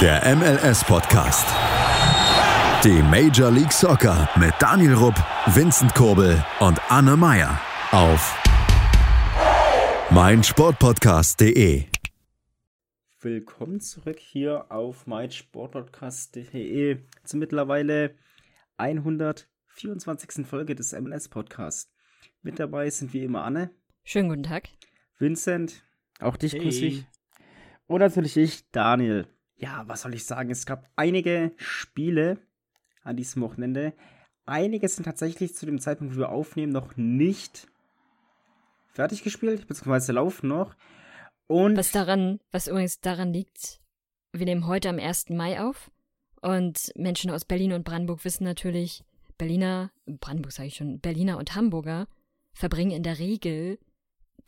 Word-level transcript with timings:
Der 0.00 0.22
MLS-Podcast. 0.36 1.44
Die 2.84 3.02
Major 3.02 3.50
League 3.50 3.72
Soccer 3.72 4.28
mit 4.38 4.54
Daniel 4.60 4.94
Rupp, 4.94 5.16
Vincent 5.46 5.92
Kurbel 5.92 6.44
und 6.60 6.80
Anne 6.88 7.16
Meyer 7.16 7.60
auf 7.90 8.40
meinsportpodcast.de. 10.10 11.86
Willkommen 13.20 13.80
zurück 13.80 14.20
hier 14.20 14.70
auf 14.70 15.08
meinsportpodcast.de 15.08 16.98
zur 17.24 17.38
mittlerweile 17.40 18.14
124. 18.76 20.46
Folge 20.46 20.76
des 20.76 20.92
MLS-Podcasts. 20.92 21.90
Mit 22.42 22.60
dabei 22.60 22.88
sind 22.90 23.12
wie 23.12 23.24
immer 23.24 23.42
Anne. 23.42 23.72
Schönen 24.04 24.28
guten 24.28 24.44
Tag. 24.44 24.68
Vincent, 25.18 25.82
auch 26.20 26.36
dich 26.36 26.52
Hey. 26.52 26.60
grüße 26.60 26.84
ich. 26.84 27.04
Und 27.88 27.98
natürlich 27.98 28.36
ich, 28.36 28.70
Daniel. 28.70 29.26
Ja, 29.58 29.82
was 29.88 30.02
soll 30.02 30.14
ich 30.14 30.24
sagen? 30.24 30.50
Es 30.50 30.66
gab 30.66 30.88
einige 30.94 31.52
Spiele 31.56 32.38
an 33.02 33.16
diesem 33.16 33.42
Wochenende. 33.42 33.92
Einige 34.46 34.88
sind 34.88 35.04
tatsächlich 35.04 35.54
zu 35.54 35.66
dem 35.66 35.80
Zeitpunkt, 35.80 36.14
wo 36.14 36.20
wir 36.20 36.28
aufnehmen, 36.30 36.72
noch 36.72 36.96
nicht 36.96 37.66
fertig 38.86 39.24
gespielt, 39.24 39.66
beziehungsweise 39.66 40.12
laufen 40.12 40.48
noch. 40.48 40.74
Und 41.48 41.76
Was 41.76 41.90
daran, 41.90 42.40
was 42.52 42.68
übrigens 42.68 43.00
daran 43.00 43.32
liegt, 43.32 43.80
wir 44.32 44.46
nehmen 44.46 44.66
heute 44.66 44.88
am 44.90 44.98
1. 44.98 45.30
Mai 45.30 45.60
auf 45.60 45.90
und 46.40 46.92
Menschen 46.94 47.30
aus 47.30 47.44
Berlin 47.44 47.72
und 47.72 47.84
Brandenburg 47.84 48.24
wissen 48.24 48.44
natürlich, 48.44 49.02
Berliner, 49.38 49.90
Brandenburg 50.06 50.52
sage 50.52 50.68
ich 50.68 50.76
schon, 50.76 51.00
Berliner 51.00 51.36
und 51.38 51.54
Hamburger 51.54 52.06
verbringen 52.52 52.92
in 52.92 53.02
der 53.02 53.18
Regel 53.18 53.78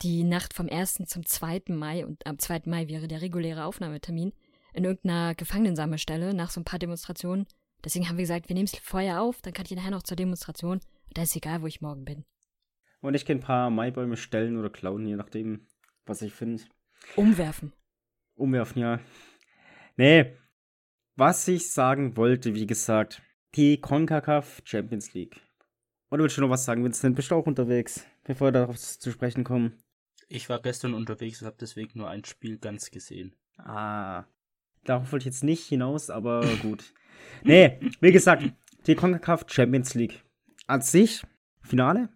die 0.01 0.23
Nacht 0.23 0.53
vom 0.53 0.69
1. 0.69 1.03
zum 1.05 1.25
2. 1.25 1.63
Mai 1.69 2.05
und 2.05 2.25
am 2.25 2.39
2. 2.39 2.63
Mai 2.65 2.87
wäre 2.87 3.07
der 3.07 3.21
reguläre 3.21 3.65
Aufnahmetermin 3.65 4.33
in 4.73 4.83
irgendeiner 4.83 5.35
Gefangenensammelstelle 5.35 6.33
nach 6.33 6.49
so 6.49 6.61
ein 6.61 6.65
paar 6.65 6.79
Demonstrationen. 6.79 7.47
Deswegen 7.83 8.07
haben 8.07 8.17
wir 8.17 8.23
gesagt, 8.23 8.49
wir 8.49 8.53
nehmen 8.53 8.69
es 8.71 8.77
vorher 8.79 9.21
auf, 9.21 9.41
dann 9.41 9.53
kann 9.53 9.65
ich 9.65 9.75
nachher 9.75 9.91
noch 9.91 10.03
zur 10.03 10.17
Demonstration 10.17 10.79
und 10.79 11.17
da 11.17 11.23
ist 11.23 11.35
egal, 11.35 11.61
wo 11.61 11.67
ich 11.67 11.81
morgen 11.81 12.05
bin. 12.05 12.25
Und 13.01 13.15
ich 13.15 13.25
kann 13.25 13.37
ein 13.37 13.41
paar 13.41 13.69
Maibäume 13.69 14.17
stellen 14.17 14.57
oder 14.57 14.69
klauen, 14.69 15.05
je 15.07 15.15
nachdem, 15.15 15.67
was 16.05 16.21
ich 16.21 16.33
finde. 16.33 16.63
Umwerfen. 17.15 17.73
Umwerfen, 18.35 18.81
ja. 18.81 18.99
Nee, 19.97 20.37
was 21.15 21.47
ich 21.47 21.71
sagen 21.71 22.15
wollte, 22.15 22.55
wie 22.55 22.67
gesagt, 22.67 23.21
die 23.55 23.81
CONCACAF 23.81 24.61
Champions 24.63 25.13
League. 25.13 25.41
Oder 26.09 26.23
willst 26.23 26.37
du 26.37 26.41
noch 26.41 26.49
was 26.49 26.65
sagen, 26.65 26.83
Vincent? 26.83 27.15
Bist 27.15 27.31
du 27.31 27.35
auch 27.35 27.45
unterwegs, 27.45 28.05
bevor 28.23 28.47
wir 28.47 28.51
darauf 28.51 28.77
zu 28.77 29.11
sprechen 29.11 29.43
kommen? 29.43 29.81
Ich 30.27 30.49
war 30.49 30.61
gestern 30.61 30.93
unterwegs 30.93 31.41
und 31.41 31.47
habe 31.47 31.57
deswegen 31.59 31.99
nur 31.99 32.09
ein 32.09 32.23
Spiel 32.23 32.57
ganz 32.57 32.91
gesehen. 32.91 33.35
Ah, 33.57 34.25
darauf 34.83 35.11
wollte 35.11 35.23
ich 35.23 35.33
jetzt 35.33 35.43
nicht 35.43 35.65
hinaus, 35.67 36.09
aber 36.09 36.41
gut. 36.61 36.93
Nee, 37.43 37.79
wie 37.99 38.11
gesagt, 38.11 38.43
die 38.87 38.95
CONCACAF 38.95 39.45
Champions 39.47 39.93
League. 39.93 40.23
An 40.67 40.81
sich, 40.81 41.23
Finale, 41.61 42.09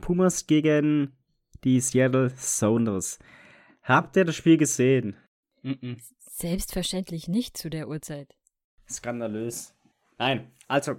Pumas 0.00 0.46
gegen 0.46 1.16
die 1.64 1.80
Seattle 1.80 2.30
Sounders. 2.36 3.18
Habt 3.82 4.16
ihr 4.16 4.24
das 4.24 4.36
Spiel 4.36 4.56
gesehen? 4.56 5.16
Selbstverständlich 6.20 7.28
nicht 7.28 7.56
zu 7.56 7.70
der 7.70 7.88
Uhrzeit. 7.88 8.34
Skandalös. 8.88 9.74
Nein, 10.18 10.52
also, 10.66 10.96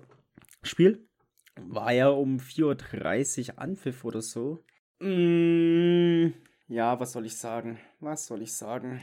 Spiel 0.64 1.08
war 1.56 1.92
ja 1.92 2.10
um 2.10 2.38
4.30 2.38 3.50
Uhr 3.50 3.60
Anpfiff 3.60 4.06
oder 4.06 4.22
so. 4.22 4.64
Mm, 5.00 6.34
ja, 6.68 7.00
was 7.00 7.14
soll 7.14 7.26
ich 7.26 7.38
sagen? 7.38 7.80
Was 8.00 8.28
soll 8.28 8.42
ich 8.42 8.54
sagen? 8.54 9.02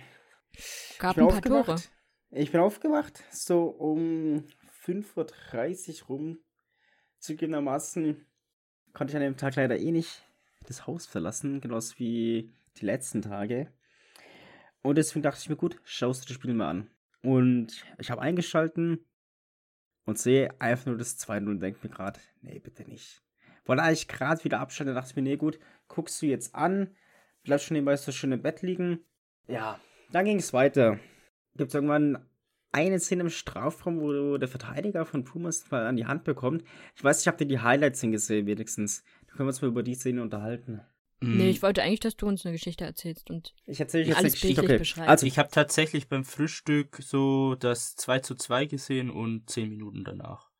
Gab 0.99 1.17
ich 1.17 1.23
ein 1.23 1.29
paar 1.29 1.43
Tore. 1.43 1.77
Ich 2.31 2.51
bin 2.51 2.61
aufgewacht, 2.61 3.23
so 3.31 3.65
um 3.65 4.45
5.30 4.85 6.03
Uhr 6.03 6.07
rum. 6.09 6.39
Zugegebenermaßen 7.19 8.27
konnte 8.93 9.12
ich 9.12 9.17
an 9.17 9.23
dem 9.23 9.37
Tag 9.37 9.55
leider 9.56 9.78
eh 9.78 9.93
nicht 9.93 10.25
das 10.67 10.87
Haus 10.87 11.06
verlassen, 11.06 11.61
genauso 11.61 11.99
wie 11.99 12.53
die 12.78 12.84
letzten 12.84 13.23
Tage. 13.23 13.73
Und 14.83 14.99
deswegen 14.99 15.23
dachte 15.23 15.41
ich 15.41 15.49
mir, 15.49 15.56
gut, 15.56 15.81
schaust 15.84 16.25
du 16.25 16.28
das 16.28 16.34
Spiel 16.34 16.53
mal 16.53 16.69
an. 16.69 16.91
Und 17.23 17.84
ich 17.99 18.11
habe 18.11 18.23
eingeschalten 18.23 19.05
und 20.05 20.19
sehe 20.19 20.61
einfach 20.61 20.87
nur 20.87 20.99
das 20.99 21.19
2-0 21.19 21.49
und 21.49 21.61
denke 21.61 21.81
mir 21.83 21.95
gerade, 21.95 22.21
nee, 22.43 22.59
bitte 22.59 22.84
nicht. 22.84 23.23
Wollte 23.65 23.83
eigentlich 23.83 24.09
gerade 24.09 24.45
wieder 24.45 24.61
abschalten, 24.61 24.95
dachte 24.95 25.11
ich 25.11 25.17
mir, 25.17 25.23
nee, 25.23 25.37
gut, 25.37 25.59
guckst 25.89 26.21
du 26.23 26.27
jetzt 26.27 26.55
an, 26.55 26.95
bleibst 27.45 27.67
schon 27.67 27.75
nebenbei 27.75 27.97
so 27.97 28.12
schön 28.12 28.33
im 28.33 28.43
Bett 28.43 28.62
liegen. 28.62 29.05
Ja, 29.49 29.81
dann 30.11 30.25
ging 30.25 30.39
es 30.39 30.53
weiter. 30.53 30.99
Gibt 31.56 31.69
es 31.71 31.75
irgendwann 31.75 32.19
eine 32.72 32.99
Szene 33.00 33.22
im 33.22 33.31
Strafraum, 33.31 34.00
wo 34.00 34.37
der 34.37 34.49
Verteidiger 34.49 35.06
von 35.06 35.25
Pumas 35.25 35.71
mal 35.71 35.87
an 35.87 35.97
die 35.97 36.06
Hand 36.06 36.25
bekommt. 36.25 36.62
Ich 36.94 37.03
weiß, 37.03 37.22
ich 37.22 37.27
habe 37.27 37.39
dir 37.39 37.47
die 37.47 37.61
Highlights 37.61 38.00
hingesehen, 38.00 38.47
wenigstens. 38.47 39.03
Da 39.27 39.33
können 39.34 39.47
wir 39.47 39.50
uns 39.50 39.62
mal 39.62 39.69
über 39.69 39.83
die 39.83 39.94
Szene 39.94 40.21
unterhalten. 40.22 40.81
Nee, 41.21 41.49
ich 41.49 41.62
wollte 41.62 41.83
eigentlich, 41.83 42.00
dass 42.00 42.17
du 42.17 42.27
uns 42.27 42.44
eine 42.44 42.53
Geschichte 42.53 42.84
erzählst 42.84 43.31
und 43.31 43.55
Ich 43.65 43.81
erzähle 43.81 44.03
euch 44.03 44.09
jetzt 44.09 44.19
Alles 44.19 44.25
eine 44.34 44.41
Geschichte. 44.41 44.61
bildlich 44.61 44.75
Okay. 44.75 44.78
beschreiben. 44.81 45.09
Also, 45.09 45.25
Ich 45.27 45.39
habe 45.39 45.49
tatsächlich 45.50 46.09
beim 46.09 46.25
Frühstück 46.27 46.99
so 47.00 47.55
das 47.55 47.97
2 47.97 48.19
zu 48.19 48.34
2 48.34 48.67
gesehen 48.67 49.09
und 49.11 49.49
10 49.49 49.71
Minuten 49.71 50.05
danach. 50.05 50.50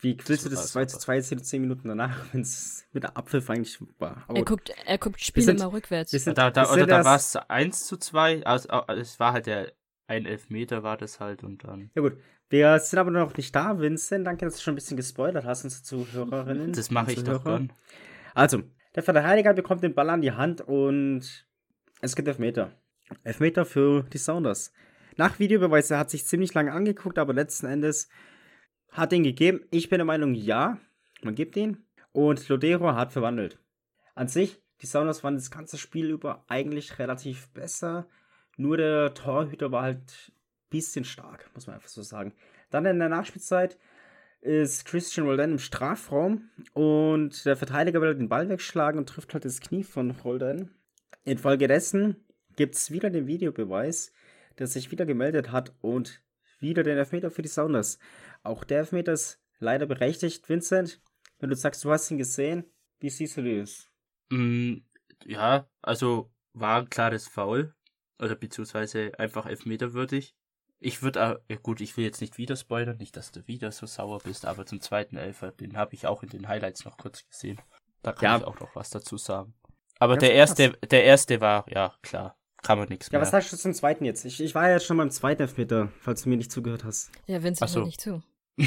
wie 0.00 0.18
willst 0.26 0.44
du 0.44 0.50
das 0.50 0.60
das 0.62 0.74
war 0.74 0.82
2 0.82 0.86
zu 0.86 0.98
2 0.98 1.20
10, 1.22 1.42
10 1.42 1.60
Minuten 1.62 1.88
danach, 1.88 2.14
wenn 2.34 2.42
es 2.42 2.84
mit 2.92 3.04
der 3.04 3.16
Apfel 3.16 3.42
eigentlich 3.48 3.78
war? 3.98 4.22
Aber 4.28 4.36
er 4.36 4.44
guckt, 4.44 4.70
er 4.84 4.98
guckt 4.98 5.22
Spiele 5.24 5.46
sind- 5.46 5.60
immer 5.60 5.72
rückwärts. 5.72 6.10
sind- 6.10 6.36
Da, 6.36 6.50
da, 6.50 6.70
oder 6.70 6.86
da 6.86 7.02
war 7.06 7.16
es 7.16 7.34
1 7.36 7.86
zu 7.86 7.96
2, 7.96 8.44
also, 8.44 8.68
äh, 8.68 8.92
es 9.00 9.18
war 9.18 9.32
halt 9.32 9.46
der 9.46 9.72
ein 10.12 10.26
Elfmeter 10.26 10.82
war 10.82 10.96
das 10.96 11.20
halt 11.20 11.42
und 11.42 11.64
dann. 11.64 11.90
Ja 11.94 12.02
gut, 12.02 12.18
wir 12.50 12.78
sind 12.78 12.98
aber 12.98 13.10
noch 13.10 13.36
nicht 13.36 13.54
da, 13.54 13.80
Vincent. 13.80 14.26
Danke, 14.26 14.44
dass 14.44 14.56
du 14.56 14.62
schon 14.62 14.72
ein 14.72 14.76
bisschen 14.76 14.96
gespoilert 14.96 15.44
hast, 15.44 15.64
unsere 15.64 15.82
Zuhörerinnen. 15.82 16.72
Das 16.72 16.90
mache 16.90 17.12
ich 17.12 17.24
doch 17.24 17.42
dann. 17.42 17.72
Also, 18.34 18.62
der 18.94 19.02
Verteidiger 19.02 19.54
bekommt 19.54 19.82
den 19.82 19.94
Ball 19.94 20.10
an 20.10 20.20
die 20.20 20.32
Hand 20.32 20.60
und 20.60 21.46
es 22.00 22.14
gibt 22.14 22.28
Elfmeter. 22.28 22.72
Elfmeter 23.24 23.64
für 23.64 24.02
die 24.12 24.18
Sounders. 24.18 24.72
Nach 25.16 25.38
Videobeweis, 25.38 25.90
er 25.90 25.98
hat 25.98 26.10
sich 26.10 26.26
ziemlich 26.26 26.52
lange 26.54 26.72
angeguckt, 26.72 27.18
aber 27.18 27.32
letzten 27.32 27.66
Endes 27.66 28.08
hat 28.90 29.12
ihn 29.12 29.24
gegeben. 29.24 29.60
Ich 29.70 29.88
bin 29.88 29.98
der 29.98 30.06
Meinung, 30.06 30.34
ja, 30.34 30.78
man 31.22 31.34
gibt 31.34 31.56
ihn. 31.56 31.86
Und 32.12 32.46
Lodero 32.48 32.94
hat 32.94 33.12
verwandelt. 33.12 33.58
An 34.14 34.28
sich, 34.28 34.62
die 34.82 34.86
Sounders 34.86 35.24
waren 35.24 35.36
das 35.36 35.50
ganze 35.50 35.78
Spiel 35.78 36.10
über 36.10 36.44
eigentlich 36.48 36.98
relativ 36.98 37.48
besser. 37.52 38.08
Nur 38.56 38.76
der 38.76 39.14
Torhüter 39.14 39.72
war 39.72 39.82
halt 39.82 40.30
ein 40.30 40.32
bisschen 40.70 41.04
stark, 41.04 41.50
muss 41.54 41.66
man 41.66 41.76
einfach 41.76 41.88
so 41.88 42.02
sagen. 42.02 42.34
Dann 42.70 42.86
in 42.86 42.98
der 42.98 43.08
Nachspielzeit 43.08 43.78
ist 44.40 44.84
Christian 44.84 45.26
Roldan 45.26 45.52
im 45.52 45.58
Strafraum 45.58 46.50
und 46.72 47.44
der 47.44 47.56
Verteidiger 47.56 48.00
will 48.00 48.14
den 48.14 48.28
Ball 48.28 48.48
wegschlagen 48.48 48.98
und 48.98 49.08
trifft 49.08 49.34
halt 49.34 49.44
das 49.44 49.60
Knie 49.60 49.84
von 49.84 50.10
Roldan. 50.10 50.70
Infolgedessen 51.24 52.16
gibt 52.56 52.74
es 52.74 52.90
wieder 52.90 53.10
den 53.10 53.26
Videobeweis, 53.26 54.12
der 54.58 54.66
sich 54.66 54.90
wieder 54.90 55.06
gemeldet 55.06 55.52
hat 55.52 55.72
und 55.80 56.22
wieder 56.58 56.82
den 56.82 56.98
Elfmeter 56.98 57.30
für 57.30 57.42
die 57.42 57.48
Sounders. 57.48 57.98
Auch 58.42 58.64
der 58.64 58.80
Elfmeter 58.80 59.12
ist 59.12 59.40
leider 59.58 59.86
berechtigt. 59.86 60.48
Vincent, 60.48 61.00
wenn 61.38 61.50
du 61.50 61.56
sagst, 61.56 61.84
du 61.84 61.90
hast 61.90 62.10
ihn 62.10 62.18
gesehen, 62.18 62.64
wie 63.00 63.10
siehst 63.10 63.36
du 63.36 63.42
das? 63.42 63.88
Mm, 64.30 64.78
ja, 65.24 65.68
also 65.80 66.30
war 66.52 66.80
ein 66.80 66.90
klares 66.90 67.28
Foul. 67.28 67.74
Oder 68.18 68.34
beziehungsweise 68.34 69.12
einfach 69.18 69.46
elfmeterwürdig. 69.46 70.34
Ich 70.78 71.02
würde, 71.02 71.40
ja 71.48 71.56
gut, 71.56 71.80
ich 71.80 71.96
will 71.96 72.04
jetzt 72.04 72.20
nicht 72.20 72.38
wieder 72.38 72.56
spoilern, 72.56 72.96
nicht, 72.96 73.16
dass 73.16 73.30
du 73.30 73.46
wieder 73.46 73.70
so 73.70 73.86
sauer 73.86 74.18
bist, 74.24 74.44
aber 74.46 74.66
zum 74.66 74.80
zweiten 74.80 75.16
Elfer, 75.16 75.52
den 75.52 75.76
habe 75.76 75.94
ich 75.94 76.06
auch 76.06 76.22
in 76.24 76.28
den 76.28 76.48
Highlights 76.48 76.84
noch 76.84 76.96
kurz 76.98 77.24
gesehen. 77.28 77.60
Da 78.02 78.12
kann 78.12 78.24
Ja. 78.24 78.36
ich 78.38 78.44
auch 78.44 78.58
noch 78.58 78.74
was 78.74 78.90
dazu 78.90 79.16
sagen. 79.16 79.54
Aber 80.00 80.14
Ganz 80.14 80.20
der 80.22 80.30
krass. 80.30 80.58
erste, 80.58 80.86
der 80.88 81.04
erste 81.04 81.40
war, 81.40 81.64
ja, 81.70 81.94
klar, 82.02 82.36
kann 82.62 82.78
man 82.78 82.88
nichts 82.88 83.06
Ja, 83.06 83.12
mehr. 83.12 83.22
was 83.22 83.30
sagst 83.30 83.52
du 83.52 83.56
zum 83.56 83.74
zweiten 83.74 84.04
jetzt? 84.04 84.24
Ich, 84.24 84.40
ich 84.40 84.54
war 84.56 84.68
ja 84.68 84.80
schon 84.80 84.96
beim 84.96 85.10
zweiten 85.12 85.42
Elfmeter, 85.42 85.92
falls 86.00 86.22
du 86.24 86.28
mir 86.30 86.36
nicht 86.36 86.50
zugehört 86.50 86.82
hast. 86.82 87.12
ja, 87.26 87.40
Vincent 87.42 87.70
so. 87.70 87.76
hört 87.80 87.86
nicht 87.86 88.00
zu. 88.00 88.22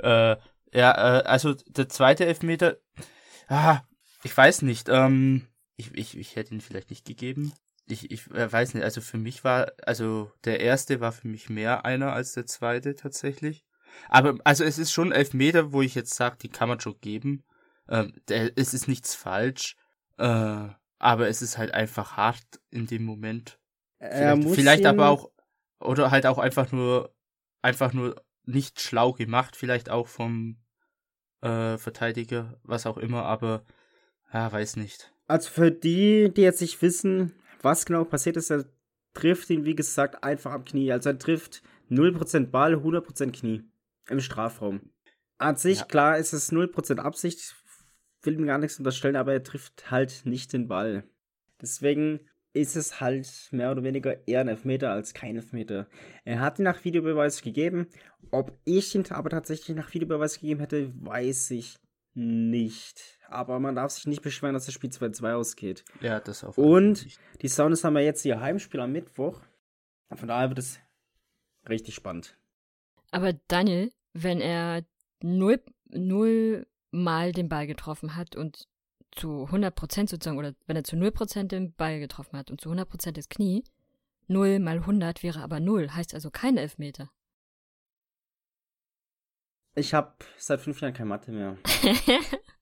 äh, 0.00 0.36
ja, 0.74 1.18
äh, 1.18 1.22
also 1.24 1.54
der 1.54 1.88
zweite 1.88 2.26
Elfmeter, 2.26 2.76
ah, 3.48 3.80
ich 4.22 4.36
weiß 4.36 4.62
nicht, 4.62 4.88
ähm, 4.90 5.46
ich, 5.78 5.94
ich, 5.94 6.18
ich 6.18 6.36
hätte 6.36 6.52
ihn 6.52 6.60
vielleicht 6.60 6.90
nicht 6.90 7.06
gegeben. 7.06 7.52
Ich, 7.86 8.10
ich 8.10 8.30
äh, 8.32 8.52
weiß 8.52 8.74
nicht, 8.74 8.82
also 8.82 9.00
für 9.00 9.16
mich 9.16 9.44
war, 9.44 9.72
also 9.86 10.30
der 10.44 10.60
erste 10.60 11.00
war 11.00 11.12
für 11.12 11.28
mich 11.28 11.48
mehr 11.48 11.86
einer 11.86 12.12
als 12.12 12.32
der 12.32 12.44
zweite 12.44 12.96
tatsächlich. 12.96 13.64
Aber, 14.08 14.36
also 14.44 14.64
es 14.64 14.76
ist 14.76 14.92
schon 14.92 15.12
Elfmeter, 15.12 15.72
wo 15.72 15.80
ich 15.80 15.94
jetzt 15.94 16.14
sage, 16.14 16.36
die 16.42 16.50
kann 16.50 16.68
man 16.68 16.80
schon 16.80 17.00
geben. 17.00 17.44
Ähm, 17.88 18.12
der, 18.28 18.50
es 18.56 18.74
ist 18.74 18.88
nichts 18.88 19.14
falsch, 19.14 19.76
äh, 20.18 20.68
aber 20.98 21.28
es 21.28 21.40
ist 21.40 21.56
halt 21.56 21.72
einfach 21.72 22.16
hart 22.16 22.60
in 22.70 22.86
dem 22.86 23.04
Moment. 23.04 23.58
Vielleicht, 23.98 24.54
vielleicht 24.54 24.86
aber 24.86 25.08
auch, 25.08 25.30
oder 25.80 26.10
halt 26.10 26.26
auch 26.26 26.38
einfach 26.38 26.72
nur, 26.72 27.14
einfach 27.62 27.92
nur 27.92 28.22
nicht 28.44 28.80
schlau 28.80 29.12
gemacht, 29.12 29.56
vielleicht 29.56 29.90
auch 29.90 30.08
vom 30.08 30.58
äh, 31.40 31.78
Verteidiger, 31.78 32.58
was 32.64 32.84
auch 32.84 32.98
immer, 32.98 33.22
aber 33.24 33.64
ja, 34.32 34.50
weiß 34.50 34.76
nicht. 34.76 35.12
Also 35.28 35.50
für 35.50 35.70
die, 35.70 36.32
die 36.34 36.40
jetzt 36.40 36.62
nicht 36.62 36.80
wissen, 36.80 37.34
was 37.60 37.84
genau 37.84 38.04
passiert 38.04 38.38
ist, 38.38 38.50
der 38.50 38.64
trifft 39.12 39.50
ihn, 39.50 39.64
wie 39.64 39.74
gesagt, 39.74 40.24
einfach 40.24 40.52
am 40.52 40.64
Knie. 40.64 40.90
Also 40.90 41.10
er 41.10 41.18
trifft 41.18 41.62
0% 41.90 42.46
Ball, 42.46 42.74
100% 42.74 43.32
Knie. 43.32 43.62
Im 44.08 44.20
Strafraum. 44.20 44.80
An 45.36 45.56
sich, 45.56 45.80
ja. 45.80 45.84
klar, 45.84 46.16
ist 46.16 46.32
es 46.32 46.50
0% 46.50 46.98
Absicht. 46.98 47.56
Will 48.22 48.34
ihm 48.34 48.46
gar 48.46 48.58
nichts 48.58 48.78
unterstellen, 48.78 49.16
aber 49.16 49.34
er 49.34 49.42
trifft 49.42 49.90
halt 49.90 50.22
nicht 50.24 50.54
den 50.54 50.66
Ball. 50.66 51.04
Deswegen 51.60 52.20
ist 52.54 52.74
es 52.74 53.00
halt 53.00 53.28
mehr 53.50 53.70
oder 53.70 53.82
weniger 53.82 54.26
eher 54.26 54.40
ein 54.40 54.48
Elfmeter 54.48 54.90
als 54.90 55.12
kein 55.12 55.36
Elfmeter. 55.36 55.88
Er 56.24 56.40
hat 56.40 56.58
ihn 56.58 56.64
nach 56.64 56.84
Videobeweis 56.84 57.42
gegeben. 57.42 57.86
Ob 58.30 58.58
ich 58.64 58.94
ihn 58.94 59.04
aber 59.10 59.28
tatsächlich 59.28 59.76
nach 59.76 59.92
Videobeweis 59.92 60.40
gegeben 60.40 60.60
hätte, 60.60 60.90
weiß 61.04 61.50
ich 61.50 61.78
nicht. 62.18 63.18
Aber 63.28 63.60
man 63.60 63.76
darf 63.76 63.92
sich 63.92 64.06
nicht 64.06 64.22
beschweren, 64.22 64.54
dass 64.54 64.66
das 64.66 64.74
Spiel 64.74 64.90
2-2 64.90 65.34
ausgeht. 65.34 65.84
Ja, 66.00 66.20
das 66.20 66.44
auf 66.44 66.58
Und 66.58 67.06
die 67.40 67.48
Sounds 67.48 67.84
haben 67.84 67.96
ja 67.96 68.02
jetzt 68.02 68.24
ihr 68.24 68.40
Heimspiel 68.40 68.80
am 68.80 68.92
Mittwoch. 68.92 69.40
Von 70.14 70.28
daher 70.28 70.48
wird 70.48 70.58
es 70.58 70.80
richtig 71.68 71.94
spannend. 71.94 72.36
Aber 73.10 73.32
Daniel, 73.48 73.92
wenn 74.12 74.40
er 74.40 74.84
null, 75.22 75.62
null 75.88 76.66
Mal 76.90 77.32
den 77.32 77.50
Ball 77.50 77.66
getroffen 77.66 78.16
hat 78.16 78.34
und 78.34 78.66
zu 79.12 79.44
100% 79.44 80.08
sozusagen, 80.08 80.38
oder 80.38 80.54
wenn 80.66 80.76
er 80.76 80.84
zu 80.84 80.96
0% 80.96 81.48
den 81.48 81.74
Ball 81.74 82.00
getroffen 82.00 82.38
hat 82.38 82.50
und 82.50 82.62
zu 82.62 82.70
100% 82.70 83.12
das 83.12 83.28
Knie, 83.28 83.62
0 84.26 84.58
mal 84.58 84.78
100 84.78 85.22
wäre 85.22 85.42
aber 85.42 85.60
0, 85.60 85.90
heißt 85.90 86.14
also 86.14 86.30
kein 86.30 86.56
Elfmeter. 86.56 87.10
Ich 89.78 89.94
habe 89.94 90.12
seit 90.36 90.60
fünf 90.60 90.80
Jahren 90.80 90.94
keine 90.94 91.08
Mathe 91.08 91.30
mehr. 91.30 91.56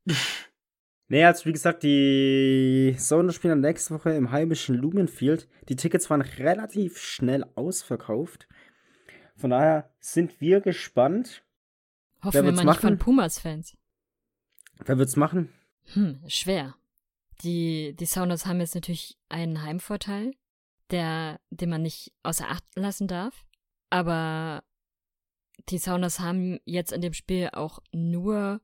nee, 1.08 1.24
also 1.24 1.46
wie 1.46 1.52
gesagt, 1.52 1.82
die 1.82 2.94
Sonne 2.98 3.32
spielen 3.32 3.60
nächste 3.60 3.94
Woche 3.94 4.10
im 4.10 4.30
heimischen 4.30 4.76
Lumenfield. 4.76 5.48
Die 5.68 5.76
Tickets 5.76 6.10
waren 6.10 6.20
relativ 6.20 6.98
schnell 6.98 7.44
ausverkauft. 7.54 8.46
Von 9.36 9.50
daher 9.50 9.94
sind 9.98 10.40
wir 10.40 10.60
gespannt. 10.60 11.44
Hoffen 12.22 12.44
wir 12.44 12.52
mal 12.52 12.64
nicht 12.64 12.80
von 12.80 12.98
Pumas-Fans. 12.98 13.76
Wer 14.84 14.98
wird's 14.98 15.16
machen? 15.16 15.52
Hm, 15.92 16.22
schwer. 16.26 16.74
Die, 17.42 17.94
die 17.94 18.06
Sounders 18.06 18.46
haben 18.46 18.60
jetzt 18.60 18.74
natürlich 18.74 19.18
einen 19.28 19.62
Heimvorteil, 19.62 20.32
der, 20.90 21.40
den 21.50 21.70
man 21.70 21.82
nicht 21.82 22.12
außer 22.22 22.48
Acht 22.48 22.64
lassen 22.74 23.08
darf. 23.08 23.44
Aber 23.90 24.62
die 25.68 25.78
Sounders 25.78 26.20
haben 26.20 26.60
jetzt 26.64 26.92
in 26.92 27.00
dem 27.00 27.12
Spiel 27.12 27.50
auch 27.52 27.80
nur 27.92 28.60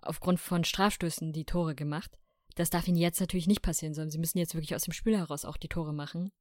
aufgrund 0.00 0.40
von 0.40 0.64
Strafstößen 0.64 1.32
die 1.32 1.44
Tore 1.44 1.74
gemacht. 1.74 2.18
Das 2.54 2.70
darf 2.70 2.88
ihnen 2.88 2.96
jetzt 2.96 3.20
natürlich 3.20 3.46
nicht 3.46 3.62
passieren, 3.62 3.94
sondern 3.94 4.10
sie 4.10 4.18
müssen 4.18 4.38
jetzt 4.38 4.54
wirklich 4.54 4.74
aus 4.74 4.82
dem 4.82 4.92
Spiel 4.92 5.16
heraus 5.16 5.44
auch 5.44 5.56
die 5.56 5.68
Tore 5.68 5.92
machen. 5.92 6.32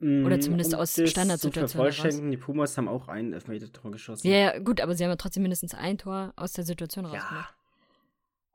Oder 0.00 0.36
mhm, 0.36 0.40
zumindest 0.40 0.74
um 0.74 0.80
aus 0.80 0.92
Standardsituationen 0.92 1.92
heraus. 1.92 2.20
Die 2.20 2.36
Pumas 2.36 2.76
haben 2.76 2.88
auch 2.88 3.08
ein 3.08 3.32
Elfmeter-Tor 3.32 3.92
geschossen. 3.92 4.26
Ja, 4.26 4.36
ja, 4.36 4.58
gut, 4.58 4.80
aber 4.80 4.94
sie 4.94 5.04
haben 5.04 5.10
ja 5.10 5.16
trotzdem 5.16 5.42
mindestens 5.42 5.72
ein 5.72 5.98
Tor 5.98 6.32
aus 6.36 6.52
der 6.52 6.64
Situation 6.64 7.06
rausgemacht. 7.06 7.54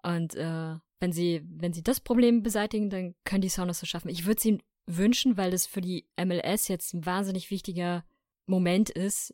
Ja. 0.04 0.16
Und 0.16 0.36
äh, 0.36 0.76
wenn 1.00 1.12
sie, 1.12 1.42
wenn 1.48 1.74
sie 1.74 1.82
das 1.82 2.02
Problem 2.02 2.44
beseitigen, 2.44 2.90
dann 2.90 3.16
können 3.24 3.42
die 3.42 3.50
Sounders 3.50 3.82
es 3.82 3.90
schaffen. 3.90 4.10
Ich 4.10 4.26
würde 4.26 4.38
es 4.38 4.46
ihnen 4.46 4.62
wünschen, 4.86 5.38
weil 5.38 5.52
das 5.52 5.66
für 5.66 5.82
die 5.82 6.06
MLS 6.24 6.68
jetzt 6.68 6.94
ein 6.94 7.06
wahnsinnig 7.06 7.52
wichtiger 7.52 8.04
Moment 8.46 8.90
ist, 8.90 9.34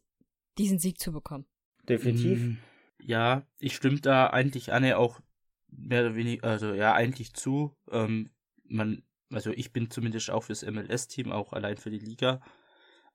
diesen 0.57 0.79
Sieg 0.79 0.99
zu 0.99 1.11
bekommen. 1.11 1.45
Definitiv. 1.87 2.39
Mm, 2.39 2.57
ja, 3.01 3.45
ich 3.59 3.75
stimme 3.75 3.99
da 3.99 4.27
eigentlich 4.27 4.73
Anne 4.73 4.97
auch 4.97 5.21
mehr 5.69 6.01
oder 6.01 6.15
weniger, 6.15 6.47
also 6.47 6.73
ja, 6.73 6.93
eigentlich 6.93 7.33
zu. 7.33 7.75
Ähm, 7.91 8.31
man, 8.63 9.03
also 9.31 9.51
ich 9.51 9.71
bin 9.71 9.91
zumindest 9.91 10.29
auch 10.31 10.43
fürs 10.43 10.63
MLS-Team, 10.63 11.31
auch 11.31 11.53
allein 11.53 11.77
für 11.77 11.91
die 11.91 11.99
Liga. 11.99 12.41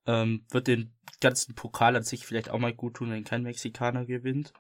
Ähm, 0.07 0.47
wird 0.51 0.67
den 0.67 0.93
ganzen 1.21 1.55
Pokal 1.55 1.97
an 1.97 2.03
sich 2.03 2.25
vielleicht 2.27 2.51
auch 2.51 2.59
mal 2.59 2.75
gut 2.75 2.95
tun, 2.95 3.11
wenn 3.11 3.25
kein 3.25 3.43
Mexikaner 3.43 4.07
gewinnt. 4.07 4.53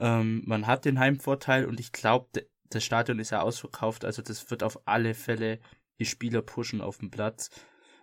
Ähm, 0.00 0.42
man 0.46 0.66
hat 0.66 0.84
den 0.84 0.98
Heimvorteil 0.98 1.66
und 1.66 1.80
ich 1.80 1.92
glaube, 1.92 2.46
das 2.70 2.84
Stadion 2.84 3.18
ist 3.18 3.30
ja 3.30 3.42
ausverkauft, 3.42 4.04
also 4.04 4.22
das 4.22 4.50
wird 4.50 4.62
auf 4.62 4.86
alle 4.86 5.14
Fälle 5.14 5.60
die 5.98 6.06
Spieler 6.06 6.42
pushen 6.42 6.80
auf 6.80 6.98
dem 6.98 7.10
Platz. 7.10 7.50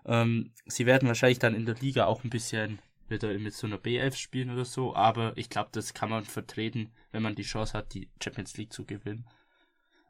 Ähm, 0.06 0.54
sie 0.66 0.86
werden 0.86 1.08
wahrscheinlich 1.08 1.40
dann 1.40 1.56
in 1.56 1.66
der 1.66 1.76
Liga 1.76 2.06
auch 2.06 2.24
ein 2.24 2.30
bisschen 2.30 2.80
wird 3.12 3.24
er 3.24 3.38
mit 3.38 3.54
so 3.54 3.68
einer 3.68 3.78
B11 3.78 4.16
spielen 4.16 4.50
oder 4.50 4.66
so, 4.66 4.96
aber 4.96 5.38
ich 5.38 5.50
glaube, 5.50 5.70
das 5.72 5.94
kann 5.94 6.10
man 6.10 6.26
vertreten, 6.26 6.92
wenn 7.12 7.22
man 7.22 7.36
die 7.36 7.44
Chance 7.44 7.74
hat, 7.78 7.94
die 7.94 8.10
Champions 8.22 8.58
League 8.58 8.74
zu 8.74 8.86
gewinnen. 8.86 9.28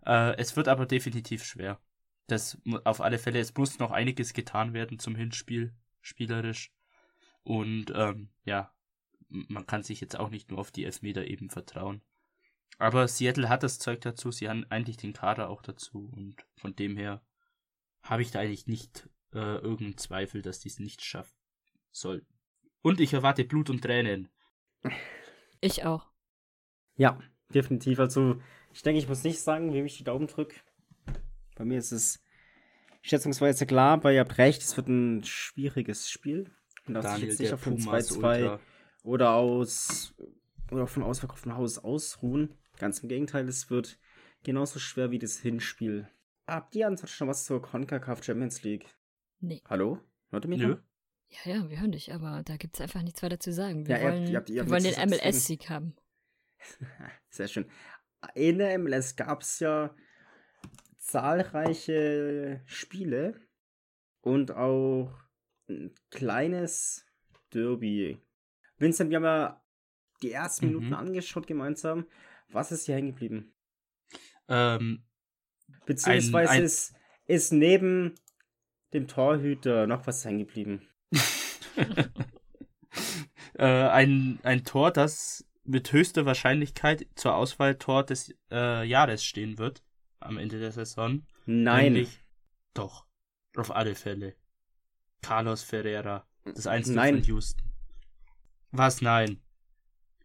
Äh, 0.06 0.38
es 0.38 0.56
wird 0.56 0.70
aber 0.70 0.86
definitiv 0.86 1.44
schwer. 1.44 1.82
Das 2.28 2.58
auf 2.86 3.02
alle 3.02 3.20
Fälle, 3.20 3.40
es 3.40 3.54
muss 3.56 3.80
noch 3.80 3.92
einiges 3.92 4.34
getan 4.34 4.74
werden 4.74 5.00
zum 5.00 5.16
Hinspiel, 5.16 5.74
spielerisch. 6.00 6.72
Und 7.44 7.92
ähm, 7.94 8.30
ja, 8.46 8.74
man 9.28 9.66
kann 9.66 9.84
sich 9.84 10.00
jetzt 10.00 10.18
auch 10.18 10.30
nicht 10.30 10.50
nur 10.50 10.60
auf 10.60 10.72
die 10.72 10.86
Elfmeter 10.86 11.26
eben 11.26 11.50
vertrauen. 11.50 12.02
Aber 12.78 13.08
Seattle 13.08 13.50
hat 13.50 13.64
das 13.64 13.80
Zeug 13.80 14.02
dazu, 14.02 14.32
sie 14.32 14.50
haben 14.50 14.66
eigentlich 14.70 14.98
den 14.98 15.14
Kader 15.14 15.50
auch 15.50 15.62
dazu 15.62 16.10
und 16.16 16.38
von 16.56 16.76
dem 16.76 16.96
her 16.96 17.22
habe 18.02 18.22
ich 18.22 18.32
da 18.32 18.40
eigentlich 18.40 18.68
nicht 18.68 19.10
äh, 19.34 19.58
irgendeinen 19.58 19.98
Zweifel, 19.98 20.42
dass 20.42 20.60
die 20.60 20.70
es 20.70 20.80
nicht 20.80 21.04
schaffen 21.04 21.38
sollten. 21.92 22.31
Und 22.82 23.00
ich 23.00 23.14
erwarte 23.14 23.44
Blut 23.44 23.70
und 23.70 23.82
Tränen. 23.82 24.30
Ich 25.60 25.86
auch. 25.86 26.10
Ja, 26.96 27.20
definitiv. 27.54 28.00
Also, 28.00 28.42
ich 28.74 28.82
denke, 28.82 29.00
ich 29.00 29.08
muss 29.08 29.24
nicht 29.24 29.40
sagen, 29.40 29.74
wem 29.74 29.86
ich 29.86 29.98
die 29.98 30.04
Daumen 30.04 30.28
drücke. 30.28 30.56
Bei 31.56 31.66
mir 31.66 31.78
ist 31.78 31.92
es 31.92 32.24
schätzungsweise 33.02 33.66
klar, 33.66 33.94
aber 33.94 34.12
ihr 34.12 34.22
habt 34.22 34.38
recht, 34.38 34.62
es 34.62 34.76
wird 34.78 34.88
ein 34.88 35.24
schwieriges 35.24 36.10
Spiel. 36.10 36.52
Und 36.88 36.96
das 36.96 37.22
jetzt 37.22 37.38
sicher 37.38 37.58
von 37.58 37.78
2-2 37.78 38.60
oder 39.04 39.34
aus 39.34 40.16
oder 40.72 40.88
von 40.88 41.04
ausverkauftem 41.04 41.56
Haus 41.56 41.78
ausruhen. 41.78 42.56
Ganz 42.78 43.00
im 43.00 43.10
Gegenteil, 43.10 43.48
es 43.48 43.70
wird 43.70 44.00
genauso 44.44 44.80
schwer 44.80 45.12
wie 45.12 45.20
das 45.20 45.38
Hinspiel. 45.38 46.08
Habt 46.48 46.76
ihr 46.76 46.88
ansonsten 46.88 47.16
schon 47.16 47.28
was 47.28 47.46
zur 47.46 47.62
CONCACAF 47.62 48.24
Champions 48.24 48.64
League? 48.64 48.88
Nee. 49.40 49.62
Hallo? 49.70 50.00
Hört 50.30 50.46
ihr 50.46 50.50
mich 50.50 50.60
Nö. 50.60 50.68
noch? 50.70 50.80
Ja, 51.32 51.54
ja, 51.54 51.70
wir 51.70 51.80
hören 51.80 51.94
dich, 51.94 52.14
aber 52.14 52.44
da 52.44 52.58
gibt 52.58 52.76
es 52.76 52.82
einfach 52.82 53.02
nichts 53.02 53.24
weiter 53.24 53.40
zu 53.40 53.54
sagen. 53.54 53.88
Wir 53.88 53.98
ja, 53.98 54.04
wollen, 54.04 54.28
ihr 54.28 54.38
habt, 54.38 54.50
ihr 54.50 54.62
habt 54.62 54.70
wir 54.70 54.76
wollen 54.76 54.84
den 54.84 55.10
MLS-Sieg 55.10 55.70
haben. 55.70 55.96
Sehr 57.30 57.48
schön. 57.48 57.66
In 58.36 58.58
der 58.58 58.78
MLS 58.78 59.16
gab 59.16 59.42
es 59.42 59.60
ja 59.60 59.96
zahlreiche 60.98 62.62
Spiele 62.66 63.40
und 64.22 64.52
auch 64.52 65.12
ein 65.70 65.96
kleines 66.10 67.06
Derby. 67.54 68.22
Vincent, 68.78 69.10
wir 69.10 69.18
haben 69.18 69.24
ja 69.24 69.64
die 70.22 70.32
ersten 70.32 70.68
mhm. 70.68 70.74
Minuten 70.74 70.94
angeschaut 70.94 71.48
gemeinsam. 71.48 72.06
Was 72.50 72.72
ist 72.72 72.86
hier 72.86 72.96
hängen 72.96 73.12
geblieben? 73.12 73.54
Ähm, 74.50 75.06
Beziehungsweise 75.86 76.52
ein, 76.52 76.60
ein 76.60 76.64
ist, 76.66 76.94
ist 77.26 77.52
neben 77.54 78.16
dem 78.94 79.08
Torhüter 79.08 79.88
noch 79.88 80.06
was 80.06 80.26
hängen 80.26 80.40
geblieben? 80.40 80.88
Äh, 83.58 83.66
ein, 83.66 84.40
ein 84.44 84.64
Tor, 84.64 84.92
das 84.92 85.46
mit 85.64 85.92
höchster 85.92 86.26
Wahrscheinlichkeit 86.26 87.08
zur 87.16 87.36
Auswahl 87.36 87.76
Tor 87.76 88.04
des 88.04 88.34
äh, 88.52 88.86
Jahres 88.86 89.24
stehen 89.24 89.58
wird 89.58 89.84
am 90.20 90.38
Ende 90.38 90.60
der 90.60 90.72
Saison. 90.72 91.24
Nein. 91.46 91.94
Nämlich, 91.94 92.20
doch, 92.74 93.06
auf 93.56 93.76
alle 93.76 93.96
Fälle. 93.96 94.36
Carlos 95.22 95.64
Ferreira, 95.64 96.26
das 96.46 96.68
Einzige 96.68 96.96
nein. 96.96 97.16
von 97.16 97.24
Houston. 97.24 97.70
Was 98.72 99.02
nein? 99.02 99.42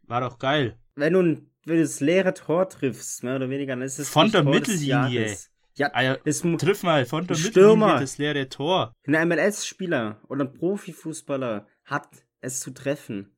War 0.05 0.21
doch 0.21 0.39
geil. 0.39 0.79
Wenn 0.95 1.13
du, 1.13 1.21
wenn 1.65 1.77
du 1.77 1.83
das 1.83 2.01
leere 2.01 2.33
Tor 2.33 2.69
triffst, 2.69 3.23
mehr 3.23 3.37
oder 3.37 3.51
weniger, 3.51 3.75
dann 3.75 3.83
ist 3.83 3.99
es 3.99 4.09
von 4.09 4.31
der 4.31 4.43
Tor 4.43 4.55
Mittellinie. 4.55 5.37
Ja, 5.79 5.91
ah, 5.93 6.17
es 6.25 6.41
triff 6.41 6.83
mal 6.83 7.05
von 7.05 7.27
der 7.27 7.35
Stürmer, 7.35 7.87
Mittellinie 7.87 8.01
das 8.01 8.19
leere 8.19 8.49
Tor. 8.49 8.95
Ein 9.07 9.29
MLS-Spieler 9.29 10.23
oder 10.29 10.45
ein 10.45 10.55
Profifußballer 10.55 11.67
hat 11.85 12.09
es 12.41 12.61
zu 12.61 12.71
treffen. 12.71 13.37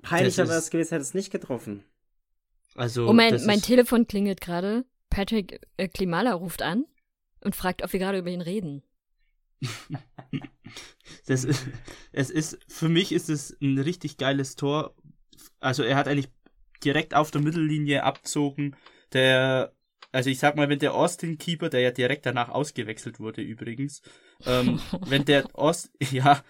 Peinlicher 0.00 0.48
wäre 0.48 0.58
es 0.58 0.70
gewesen, 0.70 0.90
hätte 0.90 1.02
es 1.02 1.14
nicht 1.14 1.32
getroffen. 1.32 1.84
Also, 2.74 3.08
oh, 3.08 3.12
mein, 3.12 3.44
mein 3.46 3.60
Telefon 3.60 4.06
klingelt 4.06 4.40
gerade. 4.40 4.84
Patrick 5.10 5.60
äh, 5.76 5.88
Klimala 5.88 6.32
ruft 6.32 6.62
an 6.62 6.86
und 7.40 7.56
fragt, 7.56 7.82
ob 7.82 7.92
wir 7.92 8.00
gerade 8.00 8.18
über 8.18 8.30
ihn 8.30 8.40
reden. 8.40 8.82
das 11.26 11.44
ist, 11.44 11.66
es 12.12 12.30
ist, 12.30 12.58
für 12.68 12.88
mich 12.88 13.12
ist 13.12 13.28
es 13.28 13.56
ein 13.60 13.78
richtig 13.78 14.16
geiles 14.16 14.56
Tor. 14.56 14.94
Also 15.60 15.82
er 15.82 15.96
hat 15.96 16.08
eigentlich 16.08 16.30
direkt 16.84 17.14
auf 17.14 17.30
der 17.30 17.42
Mittellinie 17.42 18.04
abzogen. 18.04 18.76
Der 19.12 19.74
also 20.12 20.30
ich 20.30 20.38
sag 20.38 20.56
mal, 20.56 20.68
wenn 20.68 20.78
der 20.78 20.94
Austin 20.94 21.38
Keeper, 21.38 21.68
der 21.70 21.80
ja 21.80 21.90
direkt 21.90 22.26
danach 22.26 22.50
ausgewechselt 22.50 23.18
wurde 23.18 23.42
übrigens, 23.42 24.02
ähm, 24.46 24.78
wenn 25.06 25.24
der 25.24 25.48
Ost, 25.54 25.90
ja, 26.10 26.42